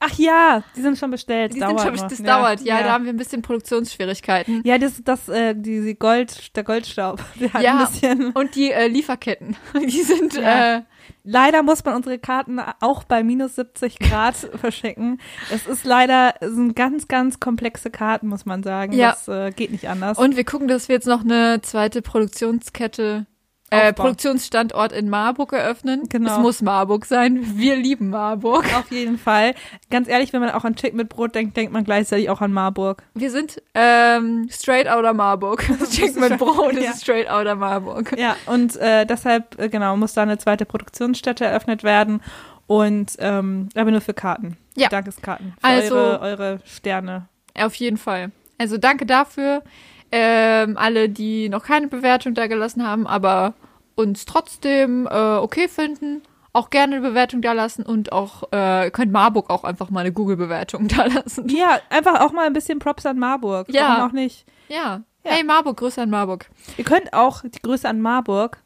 Ach 0.00 0.12
ja, 0.18 0.62
die 0.76 0.80
sind 0.82 0.98
schon 0.98 1.10
bestellt. 1.10 1.54
Die 1.54 1.60
dauert 1.60 1.80
sind 1.80 1.98
schon, 1.98 2.08
das 2.08 2.22
dauert. 2.22 2.60
Ja, 2.62 2.82
da 2.82 2.92
haben 2.92 3.04
wir 3.04 3.12
ein 3.12 3.16
bisschen 3.16 3.42
Produktionsschwierigkeiten. 3.42 4.62
Ja, 4.64 4.78
das, 4.78 5.02
das, 5.04 5.28
äh, 5.28 5.54
die, 5.54 5.94
Gold, 5.98 6.56
der 6.56 6.64
Goldstaub, 6.64 7.22
der 7.40 7.60
Ja. 7.60 7.78
ein 7.78 7.86
bisschen. 7.86 8.32
Und 8.32 8.54
die 8.54 8.70
äh, 8.70 8.86
Lieferketten, 8.88 9.56
die 9.80 10.02
sind 10.02 10.34
Ja. 10.34 10.76
äh, 10.78 10.82
Leider 11.22 11.62
muss 11.62 11.84
man 11.84 11.94
unsere 11.94 12.18
Karten 12.18 12.60
auch 12.80 13.04
bei 13.04 13.22
minus 13.22 13.56
70 13.56 13.98
Grad 14.00 14.34
verschicken. 14.54 15.20
Es 15.52 15.66
ist 15.66 15.84
leider, 15.84 16.34
es 16.40 16.52
sind 16.54 16.74
ganz, 16.76 17.06
ganz 17.08 17.38
komplexe 17.40 17.90
Karten, 17.90 18.28
muss 18.28 18.44
man 18.46 18.62
sagen. 18.62 18.92
Ja. 18.92 19.10
Das 19.10 19.28
äh, 19.28 19.50
geht 19.52 19.70
nicht 19.72 19.88
anders. 19.88 20.18
Und 20.18 20.36
wir 20.36 20.44
gucken, 20.44 20.66
dass 20.68 20.88
wir 20.88 20.94
jetzt 20.96 21.06
noch 21.06 21.22
eine 21.24 21.60
zweite 21.62 22.00
Produktionskette, 22.02 23.26
äh. 23.70 23.92
Produktionsstandort 23.92 24.92
in 24.92 25.08
Marburg 25.08 25.52
eröffnen. 25.52 26.08
Genau. 26.08 26.32
Es 26.32 26.38
muss 26.38 26.62
Marburg 26.62 27.04
sein. 27.04 27.56
Wir 27.58 27.76
lieben 27.76 28.10
Marburg. 28.10 28.64
Auf 28.76 28.90
jeden 28.92 29.18
Fall. 29.18 29.54
Ganz 29.90 30.08
ehrlich, 30.08 30.32
wenn 30.32 30.40
man 30.40 30.50
auch 30.50 30.64
an 30.64 30.76
Chick 30.76 30.94
mit 30.94 31.08
Brot 31.08 31.34
denkt, 31.34 31.56
denkt 31.56 31.72
man 31.72 31.84
gleichzeitig 31.84 32.30
auch 32.30 32.40
an 32.40 32.52
Marburg. 32.52 33.02
Wir 33.14 33.30
sind 33.30 33.60
ähm, 33.74 34.48
straight 34.50 34.88
outer 34.88 35.14
Marburg. 35.14 35.64
Chicken 35.90 36.20
mit 36.20 36.38
Brot 36.38 36.74
Ja. 36.74 36.90
ist 36.90 37.02
straight 37.02 37.28
outer 37.30 37.56
Marburg. 37.56 38.16
Ja, 38.18 38.36
und 38.46 38.76
äh, 38.76 39.04
deshalb, 39.06 39.58
äh, 39.58 39.68
genau, 39.68 39.96
muss 39.96 40.14
da 40.14 40.22
eine 40.22 40.38
zweite 40.38 40.64
Produktionsstätte 40.64 41.44
eröffnet 41.44 41.82
werden. 41.82 42.20
Und 42.68 43.12
ähm, 43.18 43.68
aber 43.74 43.90
nur 43.90 44.00
für 44.00 44.14
Karten. 44.14 44.56
Ja. 44.76 44.88
Dankeskarten. 44.88 45.54
Für 45.60 45.66
Also- 45.66 45.94
eure, 45.96 46.20
eure 46.20 46.60
Sterne. 46.64 47.28
Auf 47.58 47.74
jeden 47.76 47.96
Fall. 47.96 48.32
Also 48.58 48.76
danke 48.78 49.06
dafür. 49.06 49.62
Ähm, 50.12 50.76
alle, 50.76 51.08
die 51.08 51.48
noch 51.48 51.64
keine 51.64 51.88
Bewertung 51.88 52.34
da 52.34 52.46
gelassen 52.46 52.86
haben, 52.86 53.06
aber 53.06 53.54
uns 53.96 54.24
trotzdem 54.24 55.06
äh, 55.06 55.36
okay 55.36 55.68
finden, 55.68 56.22
auch 56.52 56.70
gerne 56.70 56.96
eine 56.96 57.08
Bewertung 57.08 57.42
da 57.42 57.52
lassen 57.52 57.82
und 57.82 58.12
auch 58.12 58.44
äh, 58.52 58.90
könnt 58.90 59.12
Marburg 59.12 59.50
auch 59.50 59.64
einfach 59.64 59.90
mal 59.90 60.00
eine 60.00 60.12
Google-Bewertung 60.12 60.88
da 60.96 61.06
lassen. 61.06 61.48
Ja, 61.48 61.80
einfach 61.90 62.20
auch 62.20 62.32
mal 62.32 62.46
ein 62.46 62.52
bisschen 62.52 62.78
Props 62.78 63.06
an 63.06 63.18
Marburg. 63.18 63.68
Ja. 63.68 63.88
Warum 63.88 64.08
auch 64.08 64.12
nicht. 64.12 64.46
Ja. 64.68 65.02
Ja. 65.24 65.32
Hey 65.32 65.44
Marburg, 65.44 65.76
Grüße 65.78 66.00
an 66.00 66.10
Marburg. 66.10 66.48
Ihr 66.76 66.84
könnt 66.84 67.12
auch 67.12 67.42
die 67.42 67.60
Grüße 67.60 67.88
an 67.88 68.00
Marburg, 68.00 68.58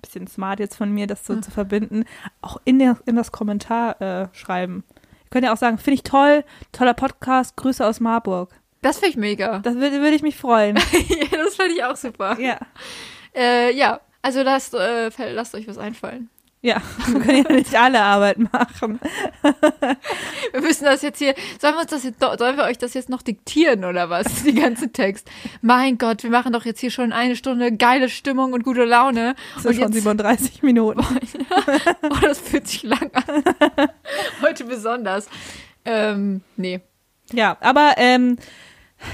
bisschen 0.00 0.28
smart 0.28 0.60
jetzt 0.60 0.76
von 0.76 0.92
mir, 0.92 1.06
das 1.06 1.26
so 1.26 1.40
zu 1.40 1.50
verbinden, 1.50 2.04
auch 2.40 2.58
in, 2.64 2.78
der, 2.78 2.98
in 3.06 3.16
das 3.16 3.32
Kommentar 3.32 4.00
äh, 4.00 4.28
schreiben. 4.32 4.84
Ihr 4.94 5.30
könnt 5.30 5.44
ja 5.44 5.52
auch 5.52 5.58
sagen, 5.58 5.78
finde 5.78 5.96
ich 5.96 6.02
toll, 6.04 6.44
toller 6.70 6.94
Podcast, 6.94 7.56
Grüße 7.56 7.84
aus 7.84 7.98
Marburg. 7.98 8.54
Das 8.84 8.98
finde 8.98 9.12
ich 9.12 9.16
mega. 9.16 9.60
Das 9.60 9.76
würde 9.76 10.02
würde 10.02 10.14
ich 10.14 10.20
mich 10.20 10.36
freuen. 10.36 10.76
ja, 10.92 11.38
das 11.42 11.56
fand 11.56 11.72
ich 11.72 11.82
auch 11.82 11.96
super. 11.96 12.38
ja. 12.38 12.58
Äh, 13.34 13.74
ja, 13.74 13.98
also 14.20 14.42
lasst, 14.42 14.74
äh, 14.74 15.08
lasst 15.32 15.54
euch 15.54 15.66
was 15.66 15.78
einfallen. 15.78 16.28
Ja, 16.60 16.82
wir 17.06 17.20
können 17.20 17.46
ja 17.48 17.52
nicht 17.52 17.74
alle 17.74 18.02
Arbeit 18.02 18.38
machen. 18.38 19.00
Wir 20.52 20.60
müssen 20.60 20.84
das 20.84 21.00
jetzt 21.00 21.18
hier, 21.18 21.34
sollen 21.60 21.74
wir 21.74 21.80
uns 21.80 21.90
das 21.90 22.04
jetzt, 22.04 22.20
sollen 22.20 22.56
wir 22.56 22.64
euch 22.64 22.78
das 22.78 22.94
jetzt 22.94 23.08
noch 23.08 23.22
diktieren 23.22 23.84
oder 23.84 24.08
was? 24.08 24.44
Die 24.44 24.54
ganze 24.54 24.92
Text. 24.92 25.28
Mein 25.62 25.98
Gott, 25.98 26.22
wir 26.22 26.30
machen 26.30 26.52
doch 26.52 26.64
jetzt 26.64 26.78
hier 26.80 26.92
schon 26.92 27.12
eine 27.12 27.34
Stunde 27.34 27.72
geile 27.76 28.08
Stimmung 28.08 28.52
und 28.52 28.62
gute 28.62 28.84
Laune. 28.84 29.34
Das 29.54 29.64
sind 29.64 29.74
schon 29.74 29.92
jetzt, 29.92 29.94
37 29.94 30.62
Minuten. 30.62 31.00
oh, 31.00 32.16
das 32.22 32.38
fühlt 32.38 32.68
sich 32.68 32.84
lang 32.84 33.10
an. 33.14 33.42
Heute 34.42 34.64
besonders. 34.64 35.28
Ähm, 35.84 36.42
nee. 36.56 36.80
Ja, 37.32 37.56
aber 37.60 37.94
ähm, 37.96 38.36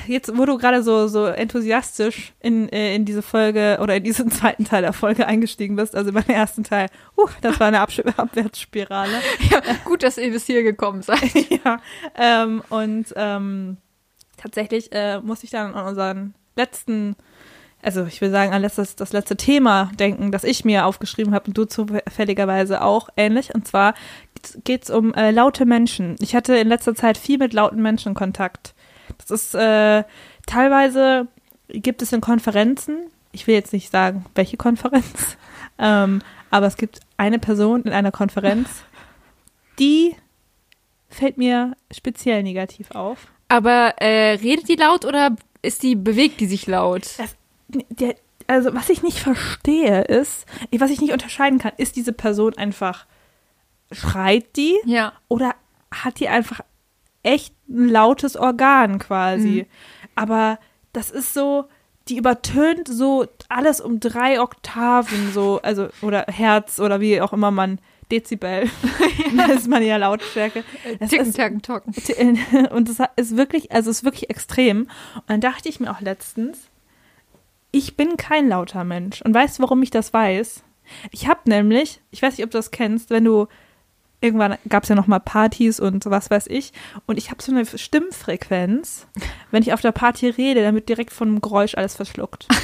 jetzt, 0.06 0.36
wo 0.36 0.44
du 0.44 0.58
gerade 0.58 0.82
so, 0.82 1.06
so 1.08 1.26
enthusiastisch 1.26 2.32
in, 2.40 2.68
äh, 2.68 2.94
in 2.94 3.04
diese 3.04 3.22
Folge 3.22 3.78
oder 3.82 3.96
in 3.96 4.04
diesen 4.04 4.30
zweiten 4.30 4.64
Teil 4.64 4.82
der 4.82 4.92
Folge 4.92 5.26
eingestiegen 5.26 5.76
bist, 5.76 5.94
also 5.94 6.12
beim 6.12 6.28
ersten 6.28 6.64
Teil, 6.64 6.88
uh, 7.16 7.26
das 7.40 7.60
war 7.60 7.68
eine 7.68 7.80
Absch 7.80 8.00
Abwärtsspirale. 8.16 9.20
Ja, 9.50 9.60
gut, 9.84 10.02
dass 10.02 10.18
ihr 10.18 10.30
bis 10.30 10.46
hier 10.46 10.62
gekommen 10.62 11.02
seid. 11.02 11.32
ja, 11.64 11.80
ähm, 12.16 12.62
und 12.68 13.12
ähm, 13.16 13.76
tatsächlich 14.36 14.92
äh, 14.92 15.20
muss 15.20 15.44
ich 15.44 15.50
dann 15.50 15.74
an 15.74 15.86
unseren 15.86 16.34
letzten, 16.56 17.16
also 17.82 18.04
ich 18.04 18.20
will 18.20 18.30
sagen, 18.30 18.52
an 18.52 18.62
letztes, 18.62 18.96
das 18.96 19.12
letzte 19.12 19.36
Thema 19.36 19.90
denken, 19.98 20.32
das 20.32 20.44
ich 20.44 20.64
mir 20.64 20.86
aufgeschrieben 20.86 21.34
habe 21.34 21.46
und 21.48 21.58
du 21.58 21.64
zufälligerweise 21.64 22.82
auch 22.82 23.08
ähnlich. 23.16 23.54
Und 23.54 23.66
zwar 23.66 23.94
geht 24.64 24.84
es 24.84 24.90
um 24.90 25.14
äh, 25.14 25.30
laute 25.30 25.66
Menschen. 25.66 26.16
Ich 26.20 26.34
hatte 26.34 26.56
in 26.56 26.68
letzter 26.68 26.94
Zeit 26.94 27.18
viel 27.18 27.38
mit 27.38 27.52
lauten 27.52 27.82
Menschen 27.82 28.14
Kontakt. 28.14 28.74
Das 29.18 29.30
ist 29.30 29.54
äh, 29.54 30.04
teilweise 30.46 31.28
gibt 31.68 32.02
es 32.02 32.12
in 32.12 32.20
Konferenzen, 32.20 33.06
ich 33.32 33.46
will 33.46 33.54
jetzt 33.54 33.72
nicht 33.72 33.90
sagen, 33.90 34.24
welche 34.34 34.56
Konferenz, 34.56 35.36
ähm, 35.78 36.20
aber 36.50 36.66
es 36.66 36.76
gibt 36.76 37.00
eine 37.16 37.38
Person 37.38 37.82
in 37.82 37.92
einer 37.92 38.10
Konferenz, 38.10 38.68
die 39.78 40.16
fällt 41.08 41.38
mir 41.38 41.76
speziell 41.92 42.42
negativ 42.42 42.90
auf. 42.92 43.28
Aber 43.48 43.94
äh, 43.98 44.34
redet 44.34 44.68
die 44.68 44.76
laut 44.76 45.04
oder 45.04 45.34
ist 45.62 45.82
die, 45.82 45.96
bewegt 45.96 46.40
die 46.40 46.46
sich 46.46 46.66
laut? 46.66 47.02
Der, 47.68 48.14
also, 48.46 48.74
was 48.74 48.88
ich 48.88 49.02
nicht 49.02 49.18
verstehe, 49.18 50.02
ist, 50.02 50.44
was 50.76 50.90
ich 50.90 51.00
nicht 51.00 51.12
unterscheiden 51.12 51.58
kann, 51.58 51.72
ist 51.76 51.94
diese 51.96 52.12
Person 52.12 52.56
einfach, 52.56 53.06
schreit 53.92 54.56
die 54.56 54.76
Ja. 54.84 55.12
oder 55.28 55.54
hat 55.92 56.20
die 56.20 56.28
einfach 56.28 56.60
echt 57.22 57.54
ein 57.68 57.88
lautes 57.88 58.36
Organ 58.36 58.98
quasi? 58.98 59.66
aber 60.14 60.58
das 60.92 61.10
ist 61.10 61.34
so, 61.34 61.66
die 62.08 62.16
übertönt 62.16 62.88
so 62.88 63.26
alles 63.48 63.80
um 63.80 64.00
drei 64.00 64.40
Oktaven, 64.40 65.32
so, 65.32 65.60
also, 65.62 65.88
oder 66.02 66.26
Herz 66.28 66.80
oder 66.80 67.00
wie 67.00 67.20
auch 67.20 67.32
immer 67.32 67.50
man, 67.50 67.78
Dezibel, 68.10 68.68
das 69.36 69.50
ist 69.50 69.68
man 69.68 69.84
ja 69.84 69.96
Lautstärke. 69.96 70.64
Es 70.98 71.10
Ticken, 71.10 71.32
tacken, 71.32 71.62
tocken. 71.62 71.94
und 72.70 72.88
das 72.88 72.98
ist 73.16 73.36
wirklich, 73.36 73.70
also 73.72 73.90
es 73.90 73.98
ist 73.98 74.04
wirklich 74.04 74.30
extrem. 74.30 74.88
Und 75.14 75.28
dann 75.28 75.40
dachte 75.40 75.68
ich 75.68 75.78
mir 75.78 75.90
auch 75.90 76.00
letztens, 76.00 76.70
ich 77.70 77.96
bin 77.96 78.16
kein 78.16 78.48
lauter 78.48 78.82
Mensch. 78.82 79.22
Und 79.22 79.32
weißt 79.32 79.58
du, 79.58 79.62
warum 79.62 79.82
ich 79.82 79.90
das 79.90 80.12
weiß? 80.12 80.64
Ich 81.12 81.28
habe 81.28 81.40
nämlich, 81.44 82.00
ich 82.10 82.20
weiß 82.20 82.36
nicht, 82.36 82.44
ob 82.44 82.50
du 82.50 82.58
das 82.58 82.72
kennst, 82.72 83.10
wenn 83.10 83.24
du 83.24 83.46
irgendwann 84.20 84.56
gab 84.68 84.82
es 84.82 84.88
ja 84.88 84.94
noch 84.94 85.06
mal 85.06 85.18
Partys 85.18 85.80
und 85.80 86.04
was 86.06 86.30
weiß 86.30 86.46
ich. 86.48 86.72
Und 87.06 87.16
ich 87.16 87.30
habe 87.30 87.42
so 87.42 87.52
eine 87.52 87.64
Stimmfrequenz, 87.64 89.06
wenn 89.50 89.62
ich 89.62 89.72
auf 89.72 89.80
der 89.80 89.92
Party 89.92 90.28
rede, 90.28 90.62
dann 90.62 90.74
wird 90.74 90.88
direkt 90.88 91.12
von 91.12 91.28
einem 91.28 91.40
Geräusch 91.40 91.74
alles 91.74 91.94
verschluckt. 91.94 92.46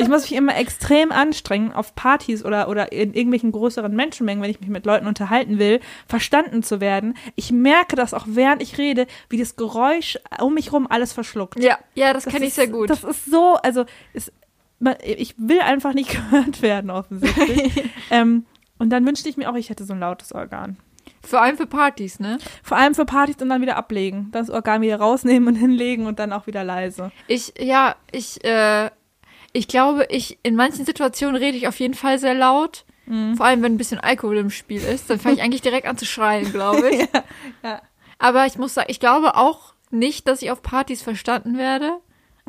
Ich 0.00 0.06
muss 0.06 0.22
mich 0.22 0.34
immer 0.34 0.56
extrem 0.56 1.10
anstrengen, 1.10 1.72
auf 1.72 1.96
Partys 1.96 2.44
oder, 2.44 2.68
oder 2.68 2.92
in 2.92 3.14
irgendwelchen 3.14 3.50
größeren 3.50 3.94
Menschenmengen, 3.94 4.42
wenn 4.42 4.50
ich 4.50 4.60
mich 4.60 4.68
mit 4.68 4.86
Leuten 4.86 5.08
unterhalten 5.08 5.58
will, 5.58 5.80
verstanden 6.06 6.62
zu 6.62 6.80
werden. 6.80 7.14
Ich 7.34 7.50
merke 7.50 7.96
das 7.96 8.14
auch 8.14 8.24
während 8.28 8.62
ich 8.62 8.78
rede, 8.78 9.08
wie 9.28 9.38
das 9.38 9.56
Geräusch 9.56 10.16
um 10.40 10.54
mich 10.54 10.72
rum 10.72 10.86
alles 10.88 11.12
verschluckt. 11.12 11.60
Ja, 11.60 11.78
ja, 11.94 12.12
das, 12.12 12.26
kenne 12.26 12.46
ich 12.46 12.54
sehr 12.54 12.68
gut. 12.68 12.90
Das 12.90 13.02
ist 13.02 13.24
so, 13.26 13.54
also 13.54 13.86
ist, 14.12 14.32
ich 15.02 15.34
will 15.36 15.60
einfach 15.60 15.94
nicht 15.94 16.10
gehört 16.30 16.62
werden, 16.62 16.90
offensichtlich. 16.90 17.84
ähm, 18.10 18.46
und 18.78 18.90
dann 18.90 19.06
wünschte 19.06 19.28
ich 19.28 19.36
mir 19.36 19.50
auch, 19.50 19.56
ich 19.56 19.70
hätte 19.70 19.84
so 19.84 19.92
ein 19.92 20.00
lautes 20.00 20.32
Organ. 20.32 20.76
Vor 21.22 21.40
allem 21.40 21.56
für 21.56 21.66
Partys, 21.66 22.20
ne? 22.20 22.38
Vor 22.62 22.76
allem 22.76 22.94
für 22.94 23.04
Partys 23.04 23.36
und 23.40 23.48
dann 23.48 23.62
wieder 23.62 23.76
ablegen. 23.76 24.28
Das 24.30 24.50
Organ 24.50 24.82
wieder 24.82 24.96
rausnehmen 24.96 25.48
und 25.48 25.54
hinlegen 25.60 26.06
und 26.06 26.18
dann 26.18 26.32
auch 26.32 26.46
wieder 26.46 26.64
leise. 26.64 27.10
Ich, 27.26 27.54
ja, 27.58 27.96
ich, 28.12 28.44
äh, 28.44 28.90
ich 29.52 29.68
glaube, 29.68 30.06
ich, 30.10 30.38
in 30.42 30.54
manchen 30.54 30.84
Situationen 30.84 31.36
rede 31.36 31.56
ich 31.56 31.66
auf 31.66 31.78
jeden 31.80 31.94
Fall 31.94 32.18
sehr 32.18 32.34
laut. 32.34 32.84
Vor 33.36 33.46
allem, 33.46 33.62
wenn 33.62 33.72
ein 33.74 33.78
bisschen 33.78 34.00
Alkohol 34.00 34.36
im 34.36 34.50
Spiel 34.50 34.82
ist. 34.82 35.08
Dann 35.08 35.18
fange 35.18 35.36
ich 35.36 35.42
eigentlich 35.42 35.62
direkt 35.62 35.86
an 35.86 35.96
zu 35.96 36.04
schreien, 36.04 36.52
glaube 36.52 36.90
ich. 36.90 37.08
ja. 37.62 37.80
Aber 38.18 38.44
ich 38.44 38.58
muss 38.58 38.74
sagen, 38.74 38.90
ich 38.90 39.00
glaube 39.00 39.34
auch 39.34 39.72
nicht, 39.90 40.28
dass 40.28 40.42
ich 40.42 40.50
auf 40.50 40.60
Partys 40.60 41.00
verstanden 41.00 41.56
werde. 41.56 42.00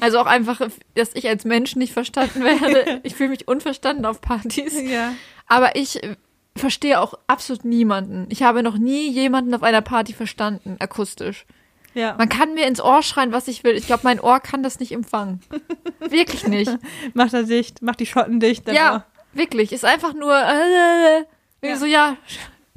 Also 0.01 0.19
auch 0.19 0.25
einfach, 0.25 0.59
dass 0.95 1.15
ich 1.15 1.27
als 1.27 1.45
Mensch 1.45 1.75
nicht 1.75 1.93
verstanden 1.93 2.43
werde. 2.43 2.99
Ich 3.03 3.15
fühle 3.15 3.30
mich 3.30 3.47
unverstanden 3.47 4.05
auf 4.05 4.19
Partys. 4.19 4.82
Ja. 4.82 5.13
Aber 5.49 5.75
ich 5.75 6.01
äh, 6.03 6.15
verstehe 6.55 7.01
auch 7.01 7.15
absolut 7.27 7.65
niemanden. 7.65 8.27
Ich 8.29 8.43
habe 8.43 8.63
noch 8.63 8.77
nie 8.77 9.09
jemanden 9.09 9.53
auf 9.53 9.63
einer 9.63 9.81
Party 9.81 10.13
verstanden, 10.13 10.77
akustisch. 10.79 11.45
Ja. 11.93 12.15
Man 12.17 12.29
kann 12.29 12.53
mir 12.53 12.67
ins 12.67 12.79
Ohr 12.79 13.01
schreien, 13.01 13.31
was 13.31 13.47
ich 13.47 13.63
will. 13.63 13.75
Ich 13.75 13.87
glaube, 13.87 14.01
mein 14.03 14.19
Ohr 14.19 14.39
kann 14.39 14.63
das 14.63 14.79
nicht 14.79 14.91
empfangen. 14.91 15.41
Wirklich 15.99 16.47
nicht. 16.47 16.71
Macht 17.13 17.33
er 17.33 17.43
dicht, 17.43 17.81
macht 17.81 17.99
die 17.99 18.05
Schotten 18.05 18.39
dicht. 18.39 18.67
Ja, 18.67 19.05
wirklich. 19.33 19.71
Ist 19.73 19.85
einfach 19.85 20.13
nur. 20.13 20.33
Äh, 20.35 21.25
Ja. 21.67 21.75
So, 21.75 21.85
ja, 21.85 22.15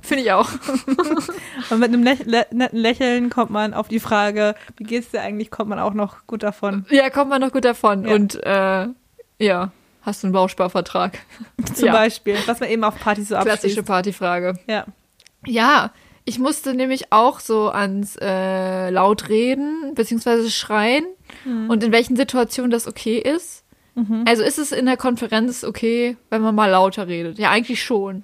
finde 0.01 0.25
ich 0.25 0.33
auch. 0.33 0.49
auch. 0.49 0.51
Und 1.71 1.79
mit 1.79 1.89
einem 1.89 2.03
Läch 2.03 2.25
lä 2.25 2.45
netten 2.51 2.79
Lächeln 2.79 3.31
kommt 3.31 3.51
man 3.51 3.75
auf 3.75 3.89
die 3.89 4.01
Frage, 4.01 4.55
wie 4.77 4.85
geht's 4.85 5.11
dir 5.11 5.21
eigentlich, 5.21 5.51
kommt 5.51 5.69
man 5.71 5.79
auch 5.79 5.95
noch 5.95 6.27
gut 6.27 6.43
davon. 6.43 6.85
Ja, 6.91 7.11
kommt 7.11 7.31
man 7.31 7.41
noch 7.41 7.53
gut 7.53 7.65
davon. 7.65 8.05
Ja. 8.07 8.15
Und 8.15 8.43
äh, 8.43 8.89
ja, 9.39 9.71
hast 10.03 10.23
du 10.23 10.27
einen 10.29 10.35
Bausparvertrag. 10.35 11.19
Zum 11.75 11.87
Ja. 11.87 11.93
Beispiel, 11.93 12.37
was 12.47 12.61
man 12.61 12.69
eben 12.69 12.85
auf 12.85 12.99
Partys 12.99 13.29
so 13.29 13.35
Klassische 13.37 13.53
abschließt. 13.81 13.85
Partyfrage. 13.87 14.59
Ja. 14.69 14.85
Ja, 15.47 15.93
ich 16.25 16.39
musste 16.39 16.75
nämlich 16.75 17.13
auch 17.13 17.41
so 17.41 17.69
ans 17.71 18.17
äh, 18.21 18.91
laut 18.91 19.29
reden, 19.29 19.93
beziehungsweise 19.95 20.51
schreien 20.51 21.05
Mhm. 21.45 21.71
und 21.71 21.83
in 21.83 21.93
welchen 21.93 22.15
Situationen 22.15 22.71
das 22.71 22.87
okay 22.87 23.17
ist. 23.17 23.62
Also 24.25 24.43
ist 24.43 24.59
es 24.59 24.73
in 24.73 24.87
der 24.87 24.97
Konferenz 24.97 25.65
okay, 25.65 26.17
wenn 26.31 26.41
man 26.41 26.55
mal 26.55 26.71
lauter 26.71 27.09
redet? 27.09 27.39
Ja, 27.39 27.51
eigentlich 27.51 27.83
schon. 27.83 28.23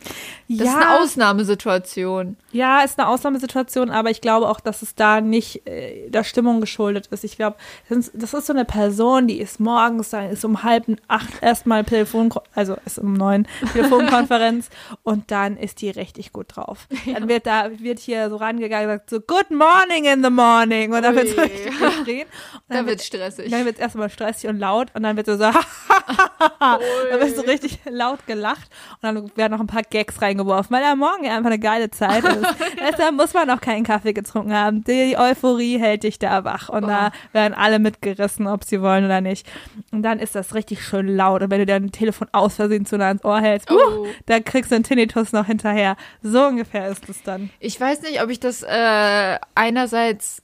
Das 0.48 0.66
ist 0.66 0.74
eine 0.74 0.98
Ausnahmesituation. 0.98 2.36
Ja, 2.52 2.80
ist 2.80 2.98
eine 2.98 3.08
Ausnahmesituation, 3.08 3.90
aber 3.90 4.10
ich 4.10 4.22
glaube 4.22 4.48
auch, 4.48 4.60
dass 4.60 4.80
es 4.80 4.94
da 4.94 5.20
nicht 5.20 5.66
äh, 5.66 6.08
der 6.08 6.24
Stimmung 6.24 6.60
geschuldet 6.62 7.08
ist. 7.08 7.22
Ich 7.22 7.36
glaube, 7.36 7.56
das 7.88 7.98
ist, 7.98 8.12
das 8.14 8.32
ist 8.32 8.46
so 8.46 8.54
eine 8.54 8.64
Person, 8.64 9.26
die 9.28 9.38
ist 9.40 9.60
morgens, 9.60 10.08
dann 10.10 10.30
ist 10.30 10.42
um 10.44 10.62
halb 10.62 10.86
acht 11.06 11.42
erstmal 11.42 11.84
Telefon, 11.84 12.32
also 12.54 12.76
ist 12.86 12.98
um 12.98 13.12
neun 13.12 13.46
Telefonkonferenz 13.74 14.70
und 15.02 15.30
dann 15.30 15.58
ist 15.58 15.82
die 15.82 15.90
richtig 15.90 16.32
gut 16.32 16.46
drauf. 16.56 16.86
Dann 17.12 17.28
wird 17.28 17.46
da, 17.46 17.68
wird 17.78 17.98
hier 17.98 18.30
so 18.30 18.36
rangegangen 18.36 18.88
und 18.90 18.96
sagt 18.96 19.10
so, 19.10 19.20
good 19.20 19.50
morning 19.50 20.06
in 20.06 20.24
the 20.24 20.30
morning 20.30 20.94
und 20.94 21.02
dann 21.02 21.14
wird 21.14 21.28
so 21.28 21.40
richtig 21.40 21.78
geschrien. 21.78 22.26
Und 22.26 22.62
Da 22.68 22.76
dann 22.76 22.86
wird's 22.86 23.06
stressig. 23.06 23.50
dann 23.50 23.64
wird 23.64 23.76
es 23.76 23.80
erstmal 23.80 24.08
stressig 24.10 24.48
und 24.48 24.58
laut 24.58 24.88
und 24.94 25.02
dann 25.02 25.16
wird 25.16 25.26
so, 25.26 25.36
so 25.36 25.44
dann 26.60 27.20
wird 27.20 27.36
so 27.36 27.42
richtig 27.42 27.78
laut 27.88 28.26
gelacht 28.26 28.68
und 29.00 29.02
dann 29.02 29.30
werden 29.36 29.52
noch 29.52 29.60
ein 29.60 29.66
paar 29.66 29.82
Gags 29.82 30.20
reingeworfen, 30.22 30.74
weil 30.76 30.84
am 30.84 30.98
Morgen 30.98 31.26
einfach 31.28 31.46
eine 31.50 31.58
geile 31.58 31.90
Zeit 31.90 32.24
ist. 32.24 32.46
Deshalb 32.78 33.14
muss 33.14 33.34
man 33.34 33.46
noch 33.48 33.60
keinen 33.60 33.84
Kaffee 33.84 34.12
getrunken 34.12 34.54
haben. 34.54 34.84
Die 34.84 35.16
Euphorie 35.16 35.78
hält 35.78 36.02
dich 36.04 36.18
da 36.18 36.44
wach 36.44 36.68
und 36.68 36.86
da 36.88 37.10
werden 37.32 37.54
alle 37.54 37.78
mitgerissen, 37.78 38.46
ob 38.46 38.64
sie 38.64 38.80
wollen 38.82 39.04
oder 39.04 39.20
nicht. 39.20 39.46
Und 39.92 40.02
dann 40.02 40.18
ist 40.18 40.34
das 40.34 40.54
richtig 40.54 40.84
schön 40.84 41.08
laut 41.08 41.42
und 41.42 41.50
wenn 41.50 41.60
du 41.60 41.66
dein 41.66 41.92
Telefon 41.92 42.28
aus 42.32 42.56
Versehen 42.56 42.86
zu 42.86 42.96
nah 42.98 43.08
ans 43.08 43.24
Ohr 43.24 43.40
hältst, 43.40 43.70
Oh. 43.70 44.06
da 44.26 44.40
kriegst 44.40 44.70
du 44.70 44.74
einen 44.76 44.84
Tinnitus 44.84 45.32
noch 45.32 45.46
hinterher. 45.46 45.96
So 46.22 46.44
ungefähr 46.46 46.88
ist 46.88 47.08
es 47.08 47.22
dann. 47.22 47.50
Ich 47.60 47.80
weiß 47.80 48.02
nicht, 48.02 48.22
ob 48.22 48.30
ich 48.30 48.40
das 48.40 48.62
äh, 48.62 49.38
einerseits 49.54 50.42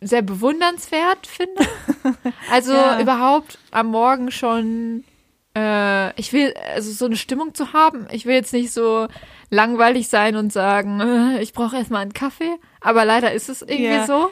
sehr 0.00 0.22
bewundernswert 0.22 1.26
finde. 1.26 1.62
Also 2.50 2.72
Ja. 2.72 3.00
überhaupt 3.00 3.58
am 3.70 3.88
Morgen 3.88 4.30
schon, 4.30 5.04
äh, 5.56 6.18
ich 6.18 6.32
will, 6.32 6.54
also 6.74 6.90
so 6.92 7.04
eine 7.04 7.16
Stimmung 7.16 7.54
zu 7.54 7.72
haben. 7.74 8.06
Ich 8.10 8.24
will 8.26 8.34
jetzt 8.34 8.52
nicht 8.54 8.72
so 8.72 9.06
langweilig 9.50 10.08
sein 10.08 10.36
und 10.36 10.52
sagen, 10.52 11.00
äh, 11.00 11.42
ich 11.42 11.52
brauche 11.52 11.76
erstmal 11.76 12.02
einen 12.02 12.12
Kaffee. 12.14 12.56
Aber 12.80 13.04
leider 13.04 13.32
ist 13.32 13.48
es 13.50 13.60
irgendwie 13.62 13.84
Ja. 13.84 14.06
so. 14.06 14.30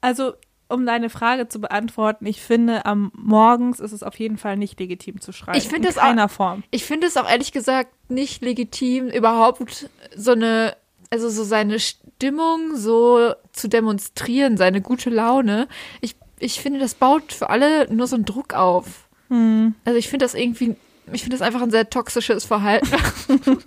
Also, 0.00 0.32
um 0.68 0.86
deine 0.86 1.10
Frage 1.10 1.48
zu 1.48 1.60
beantworten, 1.60 2.24
ich 2.26 2.40
finde, 2.40 2.86
am 2.86 3.12
Morgens 3.14 3.78
ist 3.78 3.92
es 3.92 4.02
auf 4.02 4.18
jeden 4.18 4.38
Fall 4.38 4.56
nicht 4.56 4.80
legitim 4.80 5.20
zu 5.20 5.32
schreien. 5.32 5.58
Ich 5.58 5.68
finde 5.68 5.88
In 5.88 5.94
es 5.94 5.98
auch- 5.98 6.30
Form. 6.30 6.64
Ich 6.70 6.84
finde 6.84 7.06
es 7.06 7.16
auch 7.18 7.28
ehrlich 7.30 7.52
gesagt 7.52 7.90
nicht 8.08 8.42
legitim, 8.42 9.08
überhaupt 9.08 9.90
so 10.16 10.32
eine, 10.32 10.74
also 11.12 11.28
so 11.28 11.44
seine 11.44 11.78
Stimmung 11.78 12.74
so 12.74 13.34
zu 13.52 13.68
demonstrieren, 13.68 14.56
seine 14.56 14.80
gute 14.80 15.10
Laune. 15.10 15.68
Ich, 16.00 16.16
ich 16.38 16.60
finde, 16.60 16.80
das 16.80 16.94
baut 16.94 17.34
für 17.34 17.50
alle 17.50 17.92
nur 17.92 18.06
so 18.06 18.16
einen 18.16 18.24
Druck 18.24 18.54
auf. 18.54 19.08
Hm. 19.28 19.74
Also 19.84 19.98
ich 19.98 20.08
finde 20.08 20.24
das 20.24 20.34
irgendwie, 20.34 20.74
ich 21.12 21.22
finde 21.22 21.36
das 21.36 21.46
einfach 21.46 21.60
ein 21.60 21.70
sehr 21.70 21.88
toxisches 21.88 22.44
Verhalten. 22.44 22.88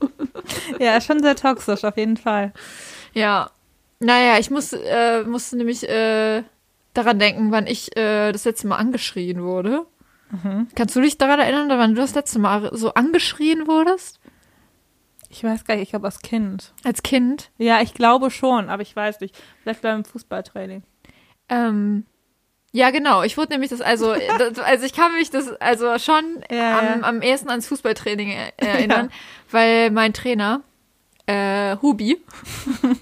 Ja, 0.80 1.02
schon 1.02 1.24
sehr 1.24 1.36
toxisch, 1.36 1.84
auf 1.84 1.98
jeden 1.98 2.18
Fall. 2.18 2.54
ja. 3.14 3.50
Naja, 4.00 4.38
ich 4.38 4.52
muss, 4.52 4.74
äh, 4.74 5.24
musste 5.24 5.56
nämlich 5.56 5.88
äh, 5.88 6.44
daran 6.94 7.18
denken, 7.18 7.52
wann 7.52 7.66
ich 7.66 7.96
äh, 7.98 8.32
das 8.32 8.44
letzte 8.44 8.68
Mal 8.68 8.76
angeschrien 8.76 9.42
wurde. 9.42 9.86
Kannst 10.76 10.96
du 10.96 11.02
dich 11.02 11.18
daran 11.18 11.40
erinnern, 11.40 11.70
wann 11.70 11.96
du 11.96 12.02
das 12.02 12.14
letzte 12.14 12.40
Mal 12.40 12.70
so 12.74 12.94
angeschrien 12.94 13.68
wurdest? 13.68 14.20
Ich 15.36 15.44
weiß 15.44 15.66
gar 15.66 15.74
nicht, 15.76 15.84
ich 15.84 15.90
glaube 15.90 16.06
als 16.06 16.22
Kind. 16.22 16.74
Als 16.86 17.04
Kind? 17.04 17.50
Ja, 17.58 17.82
ich 17.82 17.94
glaube 17.94 18.32
schon, 18.32 18.70
aber 18.70 18.82
ich 18.84 18.96
weiß 18.96 19.20
nicht. 19.20 19.36
Vielleicht 19.64 19.82
beim 19.82 20.06
Fußballtraining. 20.06 20.82
Ähm, 21.50 22.06
ja, 22.72 22.90
genau. 22.92 23.22
Ich 23.22 23.36
wurde 23.38 23.52
nämlich 23.52 23.70
das, 23.70 23.82
also, 23.82 24.16
das, 24.40 24.60
also 24.60 24.86
ich 24.86 24.94
kann 24.94 25.14
mich 25.14 25.30
das 25.32 25.52
also 25.60 26.00
schon 26.00 26.42
Ja, 26.50 26.80
am, 26.80 26.86
ja. 26.86 27.00
am 27.08 27.22
ehesten 27.22 27.50
ans 27.50 27.68
Fußballtraining 27.68 28.30
er- 28.30 28.54
erinnern, 28.58 29.12
weil 29.52 29.92
mein 29.92 30.14
Trainer, 30.14 30.62
äh, 31.26 31.76
Hubi, 31.82 32.18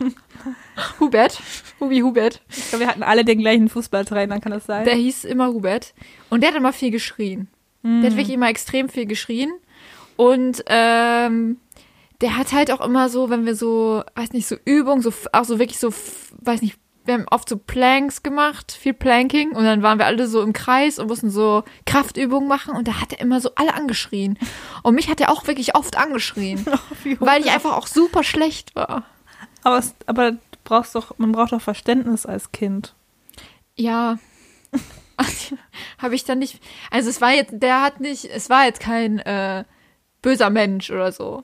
Hubert, 1.00 1.40
Hubi 1.80 2.00
Hubert, 2.00 2.42
Ich 2.50 2.70
glaube, 2.70 2.86
wir 2.86 2.90
hatten 2.90 3.04
alle 3.04 3.24
den 3.24 3.40
gleichen 3.40 3.70
Fußballtrainer, 3.70 4.40
kann 4.40 4.52
das 4.52 4.66
sein? 4.66 4.86
der 4.86 4.96
hieß 4.96 5.26
immer 5.26 5.48
Hubert 5.50 5.94
und 6.30 6.42
der 6.42 6.50
hat 6.50 6.56
immer 6.58 6.74
viel 6.74 6.90
geschrien. 6.92 7.48
Der 7.84 7.92
Mhm. 7.92 8.04
hat 8.06 8.12
wirklich 8.16 8.34
immer 8.36 8.50
extrem 8.50 8.90
viel 8.90 9.06
geschrien 9.06 9.52
und 10.16 10.64
ähm, 10.68 11.58
der 12.22 12.38
hat 12.38 12.54
halt 12.54 12.72
auch 12.72 12.82
immer 12.82 13.10
so, 13.10 13.30
wenn 13.30 13.46
wir 13.46 13.56
so, 13.56 14.04
weiß 14.16 14.34
nicht, 14.34 14.48
so 14.48 14.56
Übungen, 14.66 15.02
so 15.02 15.12
auch 15.32 15.46
so 15.46 15.60
wirklich 15.60 15.80
so, 15.80 15.94
weiß 16.42 16.62
nicht, 16.62 16.78
wir 17.06 17.16
haben 17.16 17.26
oft 17.30 17.50
so 17.50 17.58
Planks 17.58 18.24
gemacht, 18.24 18.72
viel 18.72 18.94
Planking 18.94 19.52
und 19.52 19.66
dann 19.66 19.82
waren 19.82 20.00
wir 20.00 20.06
alle 20.06 20.28
so 20.28 20.42
im 20.42 20.54
Kreis 20.54 21.00
und 21.00 21.08
mussten 21.08 21.30
so 21.30 21.64
Kraftübungen 21.86 22.48
machen 22.48 22.76
und 22.76 22.88
da 22.88 23.02
hat 23.02 23.12
er 23.12 23.20
immer 23.20 23.42
so 23.42 23.52
alle 23.56 23.74
angeschrien. 23.74 24.40
Und 24.84 24.96
mich 24.96 25.10
hat 25.10 25.20
er 25.20 25.32
auch 25.32 25.46
wirklich 25.48 25.76
oft 25.76 25.98
angeschrien, 25.98 26.66
Wie 27.04 27.20
weil 27.20 27.42
ich 27.42 27.52
einfach 27.52 27.76
auch 27.76 27.88
super 27.88 28.24
schlecht 28.24 28.76
war. 28.76 29.06
aber, 29.64 29.78
es, 29.80 29.96
aber 30.06 30.32
du 30.32 30.40
brauchst 30.64 30.96
doch, 30.96 31.18
man 31.18 31.34
braucht 31.34 31.52
doch 31.52 31.62
Verständnis 31.62 32.26
als 32.26 32.52
Kind. 32.52 32.96
Ja. 33.76 34.18
Habe 36.00 36.16
ich 36.16 36.24
dann 36.24 36.40
nicht. 36.40 36.62
Also 36.90 37.10
es 37.10 37.22
war 37.22 37.32
jetzt, 37.32 37.54
der 37.58 37.82
hat 37.82 38.00
nicht, 38.00 38.26
es 38.26 38.50
war 38.50 38.66
jetzt 38.66 38.80
kein 38.80 39.20
äh, 39.20 39.64
böser 40.22 40.50
Mensch 40.50 40.90
oder 40.90 41.12
so. 41.12 41.44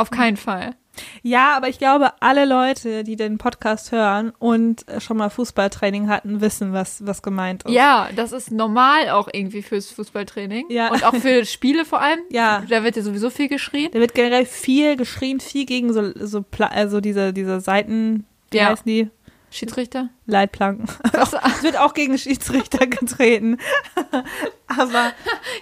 Auf 0.00 0.10
keinen 0.10 0.36
Fall. 0.36 0.74
Ja, 1.22 1.56
aber 1.56 1.68
ich 1.68 1.78
glaube, 1.78 2.12
alle 2.20 2.44
Leute, 2.44 3.04
die 3.04 3.16
den 3.16 3.38
Podcast 3.38 3.92
hören 3.92 4.32
und 4.38 4.86
äh, 4.88 5.00
schon 5.00 5.16
mal 5.16 5.30
Fußballtraining 5.30 6.08
hatten, 6.08 6.40
wissen, 6.40 6.72
was, 6.72 7.06
was 7.06 7.22
gemeint 7.22 7.62
ist. 7.62 7.72
Ja, 7.72 8.08
das 8.16 8.32
ist 8.32 8.50
normal 8.50 9.10
auch 9.10 9.28
irgendwie 9.32 9.62
fürs 9.62 9.90
Fußballtraining. 9.90 10.66
Ja. 10.70 10.90
Und 10.90 11.04
auch 11.04 11.14
für 11.14 11.44
Spiele 11.44 11.84
vor 11.84 12.00
allem. 12.00 12.20
Ja. 12.30 12.64
Da 12.68 12.82
wird 12.82 12.96
ja 12.96 13.02
sowieso 13.02 13.30
viel 13.30 13.48
geschrien. 13.48 13.90
Da 13.92 14.00
wird 14.00 14.14
generell 14.14 14.46
viel 14.46 14.96
geschrien, 14.96 15.40
viel 15.40 15.64
gegen 15.66 15.92
so, 15.92 16.12
so 16.16 16.44
also 16.58 17.00
diese, 17.00 17.32
diese 17.32 17.60
Seiten, 17.60 18.26
wie 18.50 18.56
Ja. 18.58 18.66
heißen 18.70 18.84
die? 18.86 19.10
Schiedsrichter. 19.50 20.10
Leitplanken. 20.26 20.86
Was? 21.12 21.34
Es 21.44 21.62
wird 21.62 21.78
auch 21.78 21.92
gegen 21.92 22.16
Schiedsrichter 22.16 22.86
getreten. 22.86 23.58
aber 24.66 25.12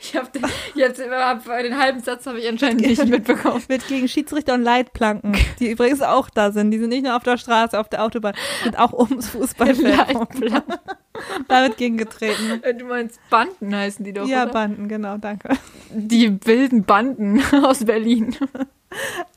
Ich 0.01 0.15
habe 0.15 0.29
den, 0.31 0.45
jetzt 0.75 1.01
hab, 1.01 1.45
den 1.45 1.79
halben 1.79 2.01
Satz 2.01 2.27
habe 2.27 2.39
ich 2.39 2.49
anscheinend 2.49 2.83
nicht 2.83 3.05
mitbekommen. 3.07 3.63
wird 3.69 3.89
gegen 3.89 4.09
Schiedsrichter 4.09 4.55
und 4.55 4.63
Leitplanken, 4.63 5.37
die 5.59 5.71
übrigens 5.71 6.03
auch 6.03 6.29
da 6.31 6.53
sind. 6.53 6.71
Die 6.71 6.79
sind 6.79 6.91
nicht 6.91 7.05
nur 7.05 7.17
auf 7.17 7.23
der 7.23 7.39
Straße, 7.39 7.79
auf 7.79 7.89
der 7.89 8.05
Autobahn, 8.05 8.35
sind 8.63 8.79
auch 8.79 8.93
ums 8.93 9.31
Fußballfeld. 9.31 9.97
Leitplanken. 9.97 10.79
Da 11.49 11.63
wird 11.63 11.77
gegen 11.77 11.97
getreten. 11.97 12.63
Du 12.79 12.85
meinst 12.87 13.19
Banden 13.31 13.75
heißen 13.75 14.05
die 14.05 14.13
doch, 14.13 14.27
Ja, 14.27 14.45
oder? 14.45 14.53
Banden, 14.53 14.89
genau, 14.89 15.19
danke. 15.19 15.51
Die 15.91 16.45
wilden 16.47 16.85
Banden 16.85 17.43
aus 17.65 17.85
Berlin. 17.85 18.37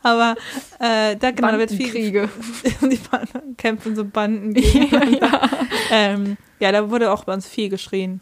Aber 0.01 0.35
äh, 0.79 1.15
da 1.15 1.31
genau, 1.31 1.51
da 1.51 1.57
wird 1.57 1.71
viel 1.71 1.91
Bandenkriege. 1.91 2.29
die 2.89 2.99
Banden 3.09 3.57
kämpfen 3.57 3.95
so 3.95 4.05
Banden 4.05 4.53
gegeneinander. 4.53 5.19
ja. 5.19 5.49
ähm, 5.91 6.37
ja, 6.59 6.71
da 6.71 6.89
wurde 6.89 7.11
auch 7.11 7.23
bei 7.25 7.33
uns 7.33 7.47
viel 7.47 7.69
geschrien. 7.69 8.21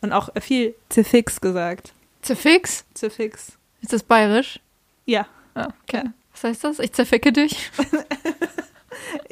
Und 0.00 0.12
auch 0.12 0.30
viel 0.40 0.74
Zifix 0.88 1.40
gesagt. 1.40 1.92
Zerfix? 2.22 2.84
Zifix. 2.94 3.56
Ist 3.80 3.92
das 3.92 4.02
bayerisch? 4.02 4.60
Ja. 5.06 5.26
Ah, 5.54 5.68
okay. 5.82 6.04
Was 6.32 6.44
heißt 6.44 6.64
das? 6.64 6.78
Ich 6.80 6.92
zerficke 6.92 7.32
dich? 7.32 7.70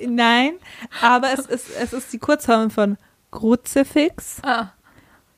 Nein, 0.07 0.55
aber 1.01 1.33
es 1.33 1.47
ist, 1.47 1.71
es 1.77 1.93
ist 1.93 2.13
die 2.13 2.19
Kurzform 2.19 2.71
von 2.71 2.97
Kruzifix. 3.31 4.43
Ah. 4.43 4.69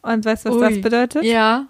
Und 0.02 0.24
weißt 0.24 0.46
du, 0.46 0.50
was 0.50 0.56
Ui. 0.56 0.68
das 0.74 0.80
bedeutet? 0.82 1.24
Ja. 1.24 1.66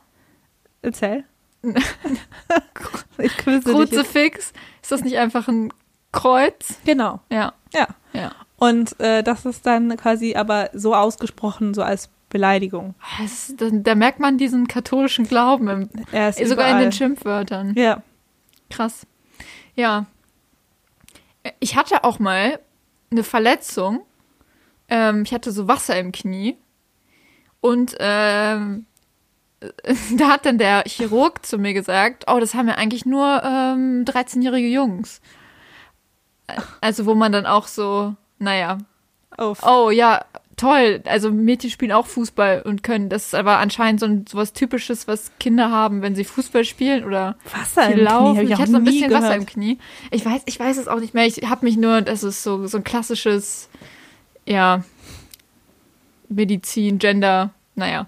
Erzähl. 0.82 1.24
ich. 3.18 3.36
Kruzifix? 3.36 4.52
Ist 4.82 4.92
das 4.92 5.02
nicht 5.02 5.18
einfach 5.18 5.48
ein 5.48 5.72
Kreuz? 6.12 6.78
Genau, 6.84 7.20
Ja. 7.30 7.52
ja. 7.72 7.86
Ja. 8.12 8.32
Und 8.56 9.00
äh, 9.00 9.22
das 9.22 9.44
ist 9.46 9.64
dann 9.66 9.96
quasi 9.96 10.34
aber 10.34 10.70
so 10.72 10.94
ausgesprochen, 10.94 11.72
so 11.74 11.82
als 11.82 12.10
Beleidigung. 12.28 12.94
Das 13.18 13.48
ist, 13.48 13.60
da, 13.60 13.68
da 13.70 13.94
merkt 13.94 14.20
man 14.20 14.38
diesen 14.38 14.68
katholischen 14.68 15.26
Glauben, 15.26 15.68
im, 15.68 15.88
sogar 15.90 16.36
in 16.38 16.46
überall. 16.52 16.80
den 16.80 16.92
Schimpfwörtern. 16.92 17.74
Ja. 17.74 18.02
Krass. 18.70 19.06
Ja. 19.74 20.06
Ich 21.60 21.76
hatte 21.76 22.04
auch 22.04 22.18
mal 22.18 22.58
eine 23.10 23.24
Verletzung. 23.24 24.02
Ähm, 24.88 25.22
ich 25.24 25.32
hatte 25.32 25.52
so 25.52 25.68
Wasser 25.68 25.98
im 25.98 26.12
Knie. 26.12 26.56
Und 27.60 27.96
ähm, 27.98 28.86
da 30.16 30.28
hat 30.28 30.46
dann 30.46 30.58
der 30.58 30.84
Chirurg 30.86 31.44
zu 31.46 31.58
mir 31.58 31.74
gesagt, 31.74 32.24
oh, 32.28 32.40
das 32.40 32.54
haben 32.54 32.68
ja 32.68 32.74
eigentlich 32.74 33.06
nur 33.06 33.42
ähm, 33.44 34.04
13-jährige 34.04 34.68
Jungs. 34.68 35.20
Also 36.80 37.06
wo 37.06 37.14
man 37.14 37.32
dann 37.32 37.46
auch 37.46 37.66
so, 37.66 38.14
naja, 38.38 38.78
Oh, 39.38 39.54
oh 39.62 39.90
ja, 39.90 40.24
toll. 40.56 41.02
Also 41.06 41.30
Mädchen 41.30 41.70
spielen 41.70 41.92
auch 41.92 42.06
Fußball 42.06 42.62
und 42.62 42.82
können. 42.82 43.08
Das 43.08 43.26
ist 43.26 43.34
aber 43.34 43.58
anscheinend 43.58 44.00
so 44.00 44.06
ein, 44.06 44.26
sowas 44.28 44.52
Typisches, 44.52 45.08
was 45.08 45.32
Kinder 45.38 45.70
haben, 45.70 46.02
wenn 46.02 46.14
sie 46.14 46.24
Fußball 46.24 46.64
spielen 46.64 47.04
oder 47.04 47.36
Wasser 47.52 47.86
im 47.86 47.94
Knie. 47.94 48.02
laufen. 48.02 48.36
hab 48.36 48.44
Ich, 48.44 48.50
ich, 48.50 48.58
hatte 48.58 48.70
so 48.70 48.76
ein 48.76 48.84
bisschen 48.84 49.08
gehört. 49.08 49.24
Wasser 49.24 49.36
im 49.36 49.46
Knie. 49.46 49.78
Ich 50.10 50.24
weiß, 50.24 50.42
ich 50.46 50.58
weiß 50.58 50.76
es 50.76 50.88
auch 50.88 51.00
nicht 51.00 51.14
mehr. 51.14 51.26
Ich 51.26 51.48
habe 51.48 51.64
mich 51.64 51.76
nur, 51.76 52.02
das 52.02 52.22
ist 52.22 52.42
so, 52.42 52.66
so 52.66 52.78
ein 52.78 52.84
klassisches, 52.84 53.70
ja, 54.46 54.84
Medizin, 56.28 56.98
Gender, 56.98 57.50
naja. 57.74 58.06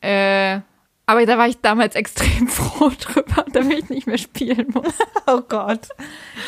Äh, 0.00 0.60
aber 1.06 1.26
da 1.26 1.36
war 1.36 1.48
ich 1.48 1.60
damals 1.60 1.94
extrem 1.94 2.48
froh 2.48 2.90
drüber, 2.98 3.44
damit 3.52 3.78
ich 3.78 3.90
nicht 3.90 4.06
mehr 4.06 4.18
spielen 4.18 4.68
muss. 4.72 4.94
Oh 5.26 5.40
Gott. 5.48 5.88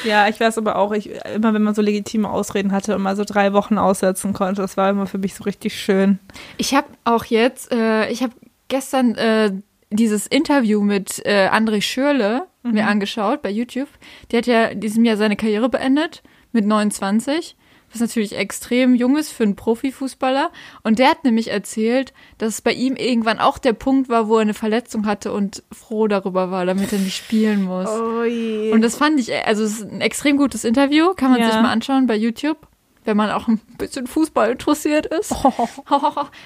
Ja, 0.04 0.28
ich 0.28 0.38
weiß 0.38 0.58
aber 0.58 0.76
auch, 0.76 0.92
ich, 0.92 1.08
immer 1.34 1.54
wenn 1.54 1.62
man 1.62 1.74
so 1.74 1.80
legitime 1.80 2.28
Ausreden 2.28 2.72
hatte 2.72 2.94
und 2.94 3.00
mal 3.00 3.16
so 3.16 3.24
drei 3.24 3.54
Wochen 3.54 3.78
aussetzen 3.78 4.34
konnte, 4.34 4.60
das 4.60 4.76
war 4.76 4.90
immer 4.90 5.06
für 5.06 5.16
mich 5.16 5.34
so 5.34 5.44
richtig 5.44 5.80
schön. 5.80 6.18
Ich 6.58 6.74
habe 6.74 6.86
auch 7.04 7.24
jetzt, 7.24 7.72
äh, 7.72 8.10
ich 8.10 8.22
habe 8.22 8.34
gestern 8.68 9.14
äh, 9.14 9.52
dieses 9.88 10.26
Interview 10.26 10.82
mit 10.82 11.24
äh, 11.24 11.48
André 11.48 11.80
Schürle 11.80 12.46
mir 12.62 12.86
angeschaut 12.86 13.40
bei 13.40 13.48
YouTube. 13.48 13.88
Der 14.30 14.38
hat 14.38 14.46
ja 14.46 14.64
in 14.66 14.80
diesem 14.82 15.06
Jahr 15.06 15.16
seine 15.16 15.36
Karriere 15.36 15.70
beendet 15.70 16.22
mit 16.52 16.66
29, 16.66 17.56
was 17.96 18.08
natürlich 18.08 18.36
extrem 18.36 18.94
jung 18.94 19.16
ist 19.16 19.32
für 19.32 19.42
einen 19.44 19.56
Profifußballer. 19.56 20.50
Und 20.82 20.98
der 20.98 21.10
hat 21.10 21.24
nämlich 21.24 21.50
erzählt, 21.50 22.12
dass 22.38 22.54
es 22.54 22.60
bei 22.60 22.72
ihm 22.72 22.96
irgendwann 22.96 23.38
auch 23.38 23.58
der 23.58 23.72
Punkt 23.72 24.08
war, 24.08 24.28
wo 24.28 24.36
er 24.36 24.42
eine 24.42 24.54
Verletzung 24.54 25.06
hatte 25.06 25.32
und 25.32 25.62
froh 25.72 26.06
darüber 26.08 26.50
war, 26.50 26.66
damit 26.66 26.92
er 26.92 26.98
nicht 26.98 27.16
spielen 27.16 27.64
muss. 27.64 27.88
Ui. 27.88 28.70
Und 28.72 28.82
das 28.82 28.96
fand 28.96 29.18
ich, 29.18 29.32
also 29.46 29.64
es 29.64 29.80
ist 29.80 29.90
ein 29.90 30.00
extrem 30.00 30.36
gutes 30.36 30.64
Interview, 30.64 31.14
kann 31.14 31.30
man 31.30 31.40
Ja. 31.40 31.46
sich 31.50 31.60
mal 31.60 31.72
anschauen 31.72 32.06
bei 32.06 32.16
YouTube, 32.16 32.58
wenn 33.04 33.16
man 33.16 33.30
auch 33.30 33.48
ein 33.48 33.58
bisschen 33.78 34.06
Fußball 34.06 34.52
interessiert 34.52 35.06
ist. 35.06 35.32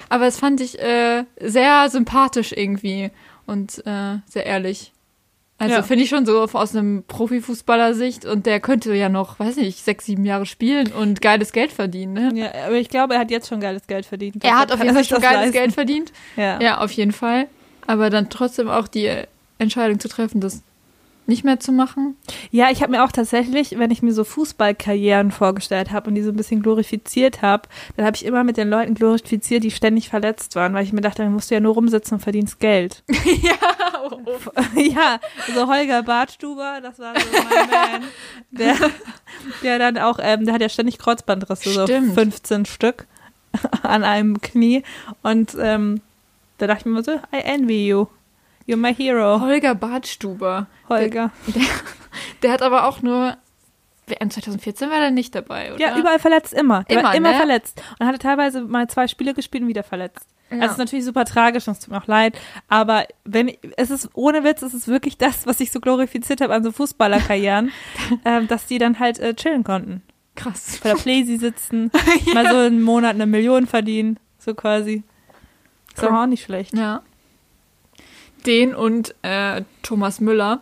Aber 0.09 0.25
das 0.25 0.39
fand 0.39 0.61
ich 0.61 0.79
äh, 0.79 1.25
sehr 1.41 1.89
sympathisch 1.89 2.51
irgendwie 2.55 3.11
und 3.45 3.79
äh, 3.85 4.19
sehr 4.25 4.45
ehrlich. 4.45 4.93
Also 5.61 5.75
Ja. 5.75 5.83
finde 5.83 6.03
ich 6.03 6.09
schon 6.09 6.25
so 6.25 6.39
aus 6.41 6.75
einem 6.75 7.03
Profifußballer-Sicht 7.07 8.25
und 8.25 8.47
der 8.47 8.59
könnte 8.59 8.95
ja 8.95 9.09
noch, 9.09 9.39
weiß 9.39 9.57
nicht, 9.57 9.85
sechs, 9.85 10.07
sieben 10.07 10.25
Jahre 10.25 10.47
spielen 10.47 10.91
und 10.91 11.21
geiles 11.21 11.51
Geld 11.51 11.71
verdienen. 11.71 12.13
Ne? 12.13 12.31
ja, 12.33 12.65
aber 12.65 12.77
ich 12.77 12.89
glaube, 12.89 13.13
er 13.13 13.19
hat 13.19 13.29
jetzt 13.29 13.47
schon 13.47 13.59
geiles 13.59 13.85
Geld 13.85 14.07
verdient. 14.07 14.43
Er 14.43 14.57
hat 14.57 14.71
auf 14.71 14.81
jeden 14.81 14.95
Fall 14.95 15.03
schon 15.05 15.21
geiles 15.21 15.37
leisten. 15.39 15.53
Geld 15.53 15.73
verdient. 15.73 16.11
Ja. 16.35 16.59
Ja, 16.59 16.77
auf 16.79 16.91
jeden 16.93 17.11
Fall. 17.11 17.45
Aber 17.85 18.09
dann 18.09 18.31
trotzdem 18.31 18.69
auch 18.69 18.87
die 18.87 19.07
Entscheidung 19.59 19.99
zu 19.99 20.07
treffen, 20.07 20.41
das 20.41 20.63
nicht 21.27 21.43
mehr 21.43 21.59
zu 21.59 21.71
machen. 21.71 22.15
Ja, 22.51 22.69
ich 22.71 22.81
habe 22.81 22.91
mir 22.91 23.03
auch 23.03 23.11
tatsächlich, 23.11 23.77
wenn 23.77 23.91
ich 23.91 24.01
mir 24.01 24.13
so 24.13 24.23
Fußballkarrieren 24.23 25.31
vorgestellt 25.31 25.91
habe 25.91 26.09
und 26.09 26.15
die 26.15 26.23
so 26.23 26.31
ein 26.31 26.35
bisschen 26.35 26.61
glorifiziert 26.61 27.41
habe, 27.41 27.69
dann 27.95 28.05
habe 28.05 28.15
ich 28.15 28.25
immer 28.25 28.43
mit 28.43 28.57
den 28.57 28.69
Leuten 28.69 28.95
glorifiziert, 28.95 29.63
die 29.63 29.71
ständig 29.71 30.09
verletzt 30.09 30.55
waren, 30.55 30.73
weil 30.73 30.83
ich 30.83 30.93
mir 30.93 31.01
dachte, 31.01 31.23
dann 31.23 31.33
musst 31.33 31.49
du 31.49 31.55
ja 31.55 31.61
nur 31.61 31.73
rumsitzen 31.73 32.15
und 32.15 32.21
verdienst 32.21 32.59
Geld. 32.59 33.03
ja, 33.09 33.55
ja, 34.75 35.19
so 35.53 35.67
Holger 35.67 36.03
Bartstuber, 36.03 36.79
das 36.81 36.99
war 36.99 37.13
so 37.19 37.25
mein 37.31 37.69
Man, 37.71 38.03
der, 38.51 38.75
der 39.63 39.79
dann 39.79 39.97
auch, 39.97 40.19
ähm, 40.21 40.45
der 40.45 40.53
hat 40.55 40.61
ja 40.61 40.69
ständig 40.69 40.97
Kreuzbandrisse, 40.97 41.69
so 41.69 41.83
Stimmt. 41.83 42.13
15 42.13 42.65
Stück 42.65 43.07
an 43.83 44.03
einem 44.03 44.41
Knie 44.41 44.83
und 45.21 45.55
ähm, 45.59 46.01
da 46.57 46.67
dachte 46.67 46.89
ich 46.89 46.93
mir 46.93 47.03
so, 47.03 47.13
I 47.33 47.41
envy 47.43 47.87
you. 47.87 48.07
You're 48.67 48.77
my 48.77 48.93
hero, 48.93 49.39
Holger 49.41 49.75
Bartstuber. 49.75 50.67
Holger. 50.89 51.31
Der, 51.47 51.61
der 52.43 52.51
hat 52.51 52.61
aber 52.61 52.87
auch 52.87 53.01
nur. 53.01 53.37
WM 54.07 54.29
2014 54.29 54.89
war 54.89 54.97
er 54.97 55.11
nicht 55.11 55.33
dabei, 55.35 55.73
oder? 55.73 55.79
Ja, 55.79 55.97
überall 55.97 56.19
verletzt 56.19 56.53
immer. 56.53 56.83
Der 56.85 56.99
Immer, 56.99 57.15
immer 57.15 57.31
ne? 57.31 57.37
verletzt. 57.37 57.81
Und 57.99 58.07
hatte 58.07 58.19
teilweise 58.19 58.61
mal 58.61 58.87
zwei 58.89 59.07
Spiele 59.07 59.33
gespielt 59.33 59.63
und 59.63 59.69
wieder 59.69 59.83
verletzt. 59.83 60.27
Ja. 60.49 60.55
Also 60.57 60.65
es 60.65 60.71
ist 60.73 60.77
natürlich 60.79 61.05
super 61.05 61.23
tragisch 61.23 61.65
und 61.67 61.73
es 61.73 61.79
tut 61.79 61.91
mir 61.93 62.01
auch 62.01 62.07
leid. 62.07 62.37
Aber 62.67 63.05
wenn 63.23 63.53
es 63.77 63.89
ist, 63.89 64.09
ohne 64.13 64.43
Witz, 64.43 64.63
es 64.63 64.73
ist 64.73 64.87
wirklich 64.89 65.17
das, 65.17 65.45
was 65.47 65.61
ich 65.61 65.71
so 65.71 65.79
glorifiziert 65.79 66.41
habe 66.41 66.53
an 66.53 66.63
so 66.63 66.73
Fußballerkarrieren, 66.73 67.71
ähm, 68.25 68.47
dass 68.49 68.65
die 68.65 68.79
dann 68.79 68.99
halt 68.99 69.17
äh, 69.19 69.33
chillen 69.33 69.63
konnten. 69.63 70.01
Krass. 70.35 70.79
Bei 70.83 70.89
der 70.89 70.97
Playsee 70.97 71.37
sitzen, 71.37 71.89
mal 72.33 72.49
so 72.49 72.57
einen 72.57 72.81
Monat 72.81 73.15
eine 73.15 73.27
Million 73.27 73.65
verdienen, 73.67 74.19
so 74.39 74.53
quasi. 74.55 75.03
Ist 75.95 76.03
Cool. 76.03 76.09
auch 76.09 76.25
nicht 76.25 76.43
schlecht. 76.43 76.73
Ja. 76.75 77.01
Den 78.45 78.73
und 78.75 79.13
äh, 79.23 79.63
Thomas 79.83 80.19
Müller 80.19 80.61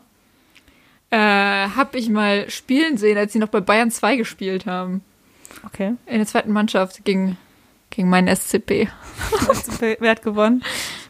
äh, 1.12 1.18
habe 1.18 1.98
ich 1.98 2.10
mal 2.10 2.50
spielen 2.50 2.98
sehen, 2.98 3.18
als 3.18 3.34
sie 3.34 3.40
noch 3.40 3.48
bei 3.50 3.62
Bayern 3.62 3.92
2 3.92 4.16
gespielt 4.18 4.66
haben. 4.66 5.04
Okay. 5.66 5.96
In 6.06 6.18
der 6.18 6.28
zweiten 6.28 6.52
Mannschaft 6.52 7.04
gegen, 7.06 7.38
gegen 7.90 8.10
meinen 8.10 8.34
SCP. 8.34 8.90
Wer 10.00 10.12
hat 10.12 10.22
gewonnen? 10.22 10.64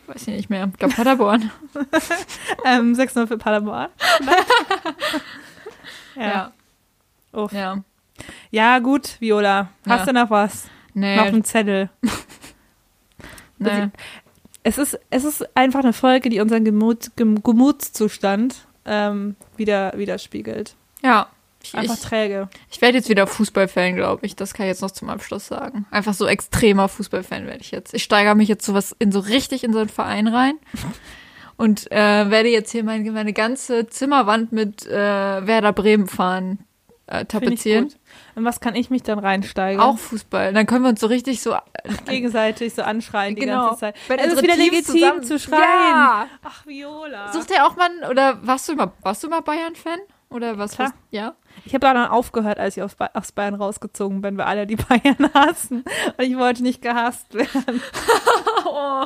Weiß 0.08 0.22
ich 0.28 0.36
nicht 0.36 0.50
mehr. 0.50 0.70
Ich 0.72 0.80
glaube 0.80 0.96
Paderborn. 0.96 1.52
Ähm, 2.66 2.94
6-0 2.94 3.28
für 3.28 3.38
Paderborn. 3.38 3.90
ja. 6.16 6.22
ja. 6.24 6.52
Uff. 7.32 7.52
Ja. 7.54 7.84
ja, 8.52 8.80
gut, 8.80 9.18
Viola. 9.20 9.70
Hast 9.88 10.00
Ja. 10.02 10.06
du 10.08 10.14
noch 10.14 10.30
was? 10.30 10.68
Nee. 10.94 11.16
Noch 11.16 11.26
einen 11.26 11.44
Zettel. 11.44 11.90
nee. 13.60 13.90
Es 14.64 14.78
ist, 14.78 14.99
es 15.10 15.24
ist 15.24 15.55
einfach 15.55 15.82
eine 15.82 15.93
Folge, 15.93 16.30
die 16.30 16.39
unseren 16.39 16.66
Gemut, 16.66 17.16
Gem, 17.16 17.41
Gemutszustand 17.43 18.55
ähm, 18.86 19.36
wieder, 19.57 19.93
widerspiegelt. 19.95 20.76
Ja. 21.01 21.30
Ich, 21.62 21.76
Einfach 21.76 21.95
ich, 21.95 22.01
träge. 22.01 22.47
ich 22.72 22.82
werde 22.82 22.97
jetzt 22.97 23.10
wieder 23.10 23.28
Fußballfan, 23.28 23.95
glaube 23.95 24.26
ich. 24.26 24.38
Das 24.38 24.53
kann 24.53 24.66
ich 24.66 24.70
jetzt 24.70 24.82
noch 24.82 24.91
zum 24.91 25.10
Abschluss 25.10 25.45
sagen. 25.47 25.86
Einfach 25.91 26.14
so 26.14 26.26
extremer 26.26 26.88
Fußballfan 26.88 27.47
werde 27.47 27.60
ich 27.60 27.72
jetzt. 27.72 27.93
Ich 27.93 28.03
steigere 28.03 28.34
mich 28.36 28.47
jetzt 28.47 28.66
sowas 28.66 28.95
in 28.97 29.12
so 29.12 29.20
richtig 29.20 29.66
in 29.66 29.74
so 29.74 29.80
einen 29.80 29.89
Verein 29.89 30.28
rein. 30.28 30.53
Und 31.57 31.91
äh, 31.91 32.30
werde 32.30 32.47
jetzt 32.47 32.72
hier 32.72 32.86
meine, 32.86 33.12
meine 33.12 33.34
ganze 33.34 33.88
Zimmerwand 33.88 34.53
mit 34.53 34.88
äh, 34.88 34.93
Werder 34.93 35.74
Bremen 35.74 36.07
fahren 36.07 36.60
äh, 37.07 37.26
tapezieren. 37.26 37.93
In 38.40 38.46
was 38.46 38.60
kann 38.62 38.76
ich 38.76 38.90
mich 38.90 39.04
dann 39.04 39.20
reinsteigern? 39.20 39.82
Auch 39.82 39.98
Fußball. 39.98 40.54
Dann 40.54 40.66
können 40.66 40.84
wir 40.84 40.90
uns 40.90 41.00
so 41.02 41.08
richtig 41.08 41.42
so 41.42 41.56
gegenseitig 42.06 42.74
so 42.74 42.82
anschreien 42.84 43.36
die 43.36 43.42
Genau. 43.42 43.68
ganze 43.68 43.80
Zeit. 43.82 43.96
Wenn 44.08 44.20
es 44.20 44.34
ist 44.34 44.42
wieder 44.44 44.54
Teams 44.56 44.66
legitim 44.72 44.96
zusammen- 44.96 45.24
zu 45.24 45.40
schreien. 45.40 45.62
Ja. 45.62 46.28
Ach, 46.44 46.66
Viola. 46.66 47.32
Sucht 47.34 47.52
ihr 47.52 47.66
auch 47.66 47.76
mal, 47.76 47.90
oder 48.10 48.40
warst 48.46 48.68
du 48.70 48.74
immer, 48.74 48.94
warst 49.02 49.24
du 49.24 49.28
immer 49.28 49.42
Bayern-Fan? 49.42 50.00
Oder 50.32 50.58
was? 50.58 50.74
Klar. 50.76 50.90
was 50.90 50.96
ja. 51.12 51.34
Ich 51.70 51.74
habe 51.76 51.82
da 51.86 51.94
dann 51.94 52.08
aufgehört, 52.10 52.58
als 52.60 52.76
ich 52.78 52.82
aus, 52.82 52.96
Ba- 52.96 53.12
aus 53.14 53.32
Bayern 53.32 53.54
rausgezogen 53.54 54.22
bin, 54.22 54.40
weil 54.40 54.46
alle 54.46 54.66
die 54.66 54.76
Bayern 54.90 55.30
hassen. 55.36 55.84
Und 56.18 56.24
ich 56.26 56.36
wollte 56.36 56.64
nicht 56.64 56.82
gehasst 56.82 57.32
werden. 57.36 57.82
Oh. 58.72 59.06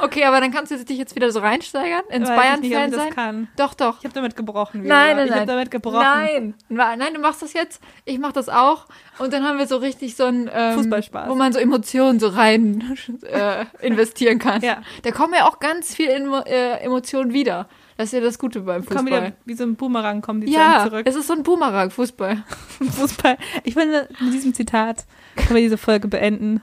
Okay, 0.00 0.24
aber 0.24 0.40
dann 0.40 0.50
kannst 0.50 0.72
du 0.72 0.82
dich 0.84 0.98
jetzt 0.98 1.14
wieder 1.14 1.30
so 1.30 1.38
reinsteigern, 1.40 2.02
ins 2.08 2.28
Bayern-Fan 2.28 2.90
sein? 2.92 3.10
kann. 3.10 3.48
Doch, 3.56 3.74
doch. 3.74 3.98
Ich 3.98 4.04
habe 4.04 4.14
damit 4.14 4.34
gebrochen. 4.34 4.82
Viola. 4.82 4.94
Nein, 4.94 5.16
nein, 5.16 5.24
Ich 5.26 5.30
nein. 5.30 5.40
habe 5.40 5.50
damit 5.52 5.70
gebrochen. 5.70 6.00
Nein, 6.00 6.54
Nein, 6.98 7.14
du 7.14 7.20
machst 7.20 7.42
das 7.42 7.52
jetzt. 7.52 7.80
Ich 8.04 8.18
mach 8.18 8.32
das 8.32 8.48
auch. 8.48 8.86
Und 9.18 9.32
dann 9.32 9.44
haben 9.44 9.58
wir 9.58 9.66
so 9.66 9.76
richtig 9.76 10.16
so 10.16 10.24
ein 10.24 10.50
ähm, 10.52 10.74
Fußballspaß. 10.74 11.28
wo 11.28 11.34
man 11.34 11.52
so 11.52 11.58
Emotionen 11.60 12.18
so 12.18 12.28
rein 12.28 12.96
äh, 13.22 13.66
investieren 13.80 14.38
kann. 14.38 14.62
Ja. 14.62 14.78
Da 15.02 15.10
kommen 15.12 15.34
ja 15.34 15.46
auch 15.46 15.58
ganz 15.60 15.94
viel 15.94 16.08
Emo 16.10 16.40
äh, 16.40 16.78
Emotionen 16.82 17.32
wieder. 17.32 17.68
Das 17.96 18.06
ist 18.06 18.12
ja 18.12 18.20
das 18.20 18.38
Gute 18.38 18.60
beim 18.60 18.84
Kommen 18.84 19.06
wieder 19.06 19.16
Fußball. 19.22 19.36
wie 19.44 19.54
so 19.54 19.64
ein 19.64 19.76
Boomerang, 19.76 20.20
kommen 20.20 20.40
die 20.40 20.50
Ja, 20.52 20.84
zurück. 20.88 21.06
es 21.06 21.14
ist 21.14 21.26
so 21.28 21.32
ein 21.32 21.42
Boomerang, 21.44 21.90
Fußball. 21.90 22.42
Fußball. 22.90 23.38
Ich 23.62 23.74
finde, 23.74 24.08
mit 24.20 24.32
diesem 24.34 24.52
Zitat 24.52 25.04
können 25.36 25.54
wir 25.54 25.62
diese 25.62 25.78
Folge 25.78 26.08
beenden. 26.08 26.60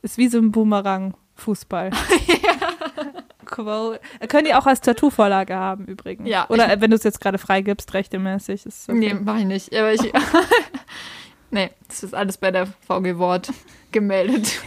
Ist 0.00 0.16
wie 0.18 0.28
so 0.28 0.38
ein 0.38 0.50
Boomerang 0.50 1.14
Fußball. 1.36 1.90
Quote. 3.44 4.00
Könnt 4.28 4.48
ihr 4.48 4.58
auch 4.58 4.66
als 4.66 4.80
Tattoo-Vorlage 4.80 5.54
haben 5.54 5.84
übrigens. 5.84 6.26
Ja, 6.28 6.46
Oder 6.48 6.80
wenn 6.80 6.90
du 6.90 6.96
es 6.96 7.02
jetzt 7.04 7.20
gerade 7.20 7.36
freigibst, 7.36 7.92
rechtmäßig. 7.92 8.64
Ist 8.64 8.88
okay. 8.88 8.98
Nee, 8.98 9.14
mach 9.14 9.38
ich 9.38 9.44
nicht. 9.44 9.74
Aber 9.76 9.92
ich, 9.92 10.00
nee, 11.50 11.70
das 11.86 12.02
ist 12.02 12.14
alles 12.14 12.38
bei 12.38 12.50
der 12.50 12.66
VG 12.66 13.18
Wort 13.18 13.52
gemeldet. 13.90 14.58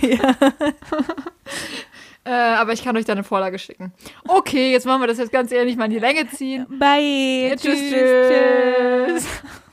Äh, 2.25 2.31
aber 2.31 2.73
ich 2.73 2.83
kann 2.83 2.97
euch 2.97 3.05
da 3.05 3.13
eine 3.13 3.23
Vorlage 3.23 3.59
schicken. 3.59 3.93
Okay, 4.27 4.71
jetzt 4.71 4.85
machen 4.85 5.01
wir 5.01 5.07
das 5.07 5.19
jetzt 5.19 5.31
ganz 5.31 5.51
ehrlich 5.51 5.77
mal 5.77 5.85
in 5.85 5.91
die 5.91 5.99
Länge 5.99 6.27
ziehen. 6.27 6.65
Bye. 6.69 7.55
tschüss. 7.57 7.79
tschüss. 7.79 9.27